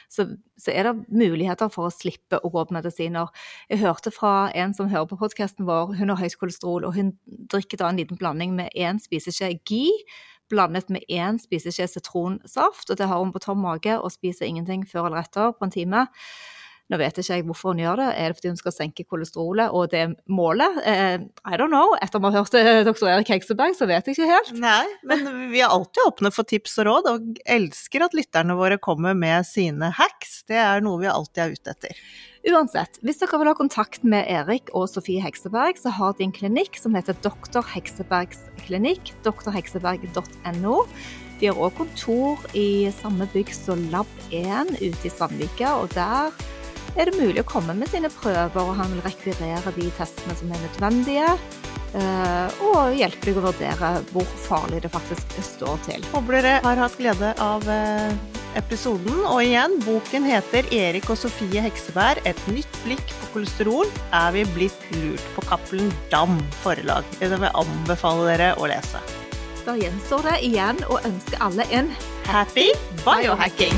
så, 0.10 0.28
så, 0.60 0.72
er 0.72 0.90
det 0.90 1.08
muligheter 1.10 1.72
for 1.74 1.90
å 1.90 1.94
slippe 1.94 2.38
å 2.38 2.52
gå 2.54 2.66
på 2.70 2.76
medisiner. 2.76 3.32
Jeg 3.72 3.82
hørte 3.82 4.14
fra 4.14 4.52
en 4.54 4.76
som 4.78 4.92
hører 4.92 5.10
på 5.10 5.20
podkasten 5.22 5.66
vår, 5.70 5.96
hun 5.98 6.14
har 6.14 6.22
høyt 6.22 6.38
kolesterol, 6.42 6.86
og 6.86 6.98
hun 6.98 7.16
drikker 7.26 7.82
da 7.82 7.90
en 7.90 8.02
liten 8.02 8.20
blanding 8.20 8.54
med 8.58 8.74
én 8.78 9.02
spiseskje 9.02 9.56
GI 9.66 9.88
blandet 10.54 10.90
med 10.94 11.06
én 11.10 11.40
spiseskje 11.42 11.88
sitronsaft, 11.90 12.90
og 12.90 13.00
det 13.00 13.08
har 13.10 13.22
hun 13.22 13.34
på 13.34 13.42
tom 13.44 13.64
mage 13.64 13.96
og 14.00 14.12
spiser 14.14 14.50
ingenting 14.50 14.86
før 14.90 15.10
eller 15.10 15.24
etter 15.24 15.56
på 15.56 15.68
en 15.68 15.74
time. 15.74 16.08
Nå 16.92 17.00
vet 17.00 17.16
ikke 17.18 17.38
jeg 17.38 17.46
hvorfor 17.48 17.72
hun 17.72 17.80
gjør 17.80 18.02
det. 18.02 18.08
Er 18.20 18.32
det 18.32 18.38
fordi 18.38 18.52
hun 18.52 18.60
skal 18.60 18.76
senke 18.76 19.06
kolesterolet, 19.08 19.72
og 19.72 19.88
det 19.94 20.04
målet? 20.28 20.82
Eh, 20.84 21.16
I 21.48 21.60
don't 21.60 21.72
know. 21.72 21.96
Etter 22.04 22.20
å 22.20 22.28
ha 22.28 22.34
hørt 22.36 22.58
eh, 22.60 22.82
doktor 22.86 23.10
Erik 23.10 23.32
Hekseberg, 23.32 23.78
så 23.78 23.88
vet 23.90 24.10
jeg 24.10 24.18
ikke 24.18 24.28
helt. 24.30 24.52
Nei, 24.60 24.84
men 25.08 25.24
vi 25.54 25.64
er 25.64 25.72
alltid 25.72 26.04
åpne 26.10 26.34
for 26.36 26.48
tips 26.50 26.76
og 26.84 26.90
råd, 26.90 27.10
og 27.14 27.42
elsker 27.56 28.04
at 28.06 28.18
lytterne 28.18 28.60
våre 28.60 28.78
kommer 28.84 29.16
med 29.18 29.48
sine 29.48 29.94
hacks. 29.96 30.42
Det 30.50 30.60
er 30.60 30.84
noe 30.84 31.00
vi 31.02 31.12
alltid 31.12 31.46
er 31.46 31.56
ute 31.56 31.76
etter. 31.78 32.06
Uansett, 32.52 32.98
hvis 33.08 33.22
dere 33.22 33.38
vil 33.40 33.48
ha 33.48 33.56
kontakt 33.56 34.04
med 34.04 34.28
Erik 34.28 34.68
og 34.76 34.90
Sofie 34.92 35.24
Hekseberg, 35.24 35.80
så 35.80 35.94
har 35.96 36.18
de 36.18 36.26
en 36.28 36.36
klinikk 36.36 36.76
som 36.76 36.98
heter 36.98 37.16
Doktor 37.24 37.64
Heksebergs 37.72 38.42
klinikk, 38.66 39.14
drhekseberg.no. 39.24 40.82
De 41.40 41.48
har 41.48 41.62
òg 41.64 41.78
kontor 41.80 42.44
i 42.60 42.92
samme 43.00 43.30
bygg 43.32 43.56
som 43.56 43.88
Lab1 43.94 44.76
ute 44.82 45.08
i 45.08 45.14
Sandvika, 45.14 45.78
og 45.80 45.96
der 45.96 46.36
er 46.98 47.10
det 47.10 47.20
mulig 47.20 47.42
å 47.42 47.48
komme 47.50 47.76
med 47.78 47.90
sine 47.92 48.12
prøver, 48.14 48.60
og 48.62 48.78
han 48.80 48.92
vil 48.94 49.04
rekvirere 49.06 49.76
de 49.76 49.90
testene 49.98 50.36
som 50.40 50.52
er 50.54 50.66
nødvendige. 50.66 51.32
Eh, 51.94 52.62
og 52.66 52.96
hjelpe 52.98 53.28
deg 53.28 53.38
å 53.38 53.48
vurdere 53.48 53.90
hvor 54.10 54.30
farlig 54.48 54.82
det 54.82 54.90
faktisk 54.94 55.36
står 55.46 55.82
til. 55.86 56.06
Håper 56.14 56.40
dere 56.40 56.54
har 56.66 56.82
hatt 56.82 56.98
glede 56.98 57.34
av 57.44 57.68
eh, 57.70 58.16
episoden. 58.58 59.22
Og 59.30 59.44
igjen, 59.46 59.78
boken 59.86 60.26
heter 60.26 60.66
'Erik 60.74 61.10
og 61.14 61.20
Sofie 61.22 61.62
Hekseberg 61.62 62.22
et 62.26 62.42
nytt 62.50 62.80
blikk 62.86 63.06
på 63.22 63.32
kolesterol'. 63.36 63.94
Er 64.14 64.34
vi 64.34 64.46
blitt 64.56 64.88
lurt 64.98 65.26
på 65.36 65.46
Cappelen 65.50 65.94
Dam 66.10 66.40
forlag? 66.64 67.06
Det 67.20 67.30
vil 67.30 67.46
jeg 67.46 67.58
anbefale 67.62 68.30
dere 68.32 68.54
å 68.58 68.70
lese. 68.70 69.02
Da 69.64 69.78
gjenstår 69.80 70.26
det 70.28 70.40
igjen 70.50 70.82
å 70.92 71.00
ønske 71.08 71.40
alle 71.40 71.70
en 71.72 71.94
happy 72.28 72.72
biohacking! 73.06 73.78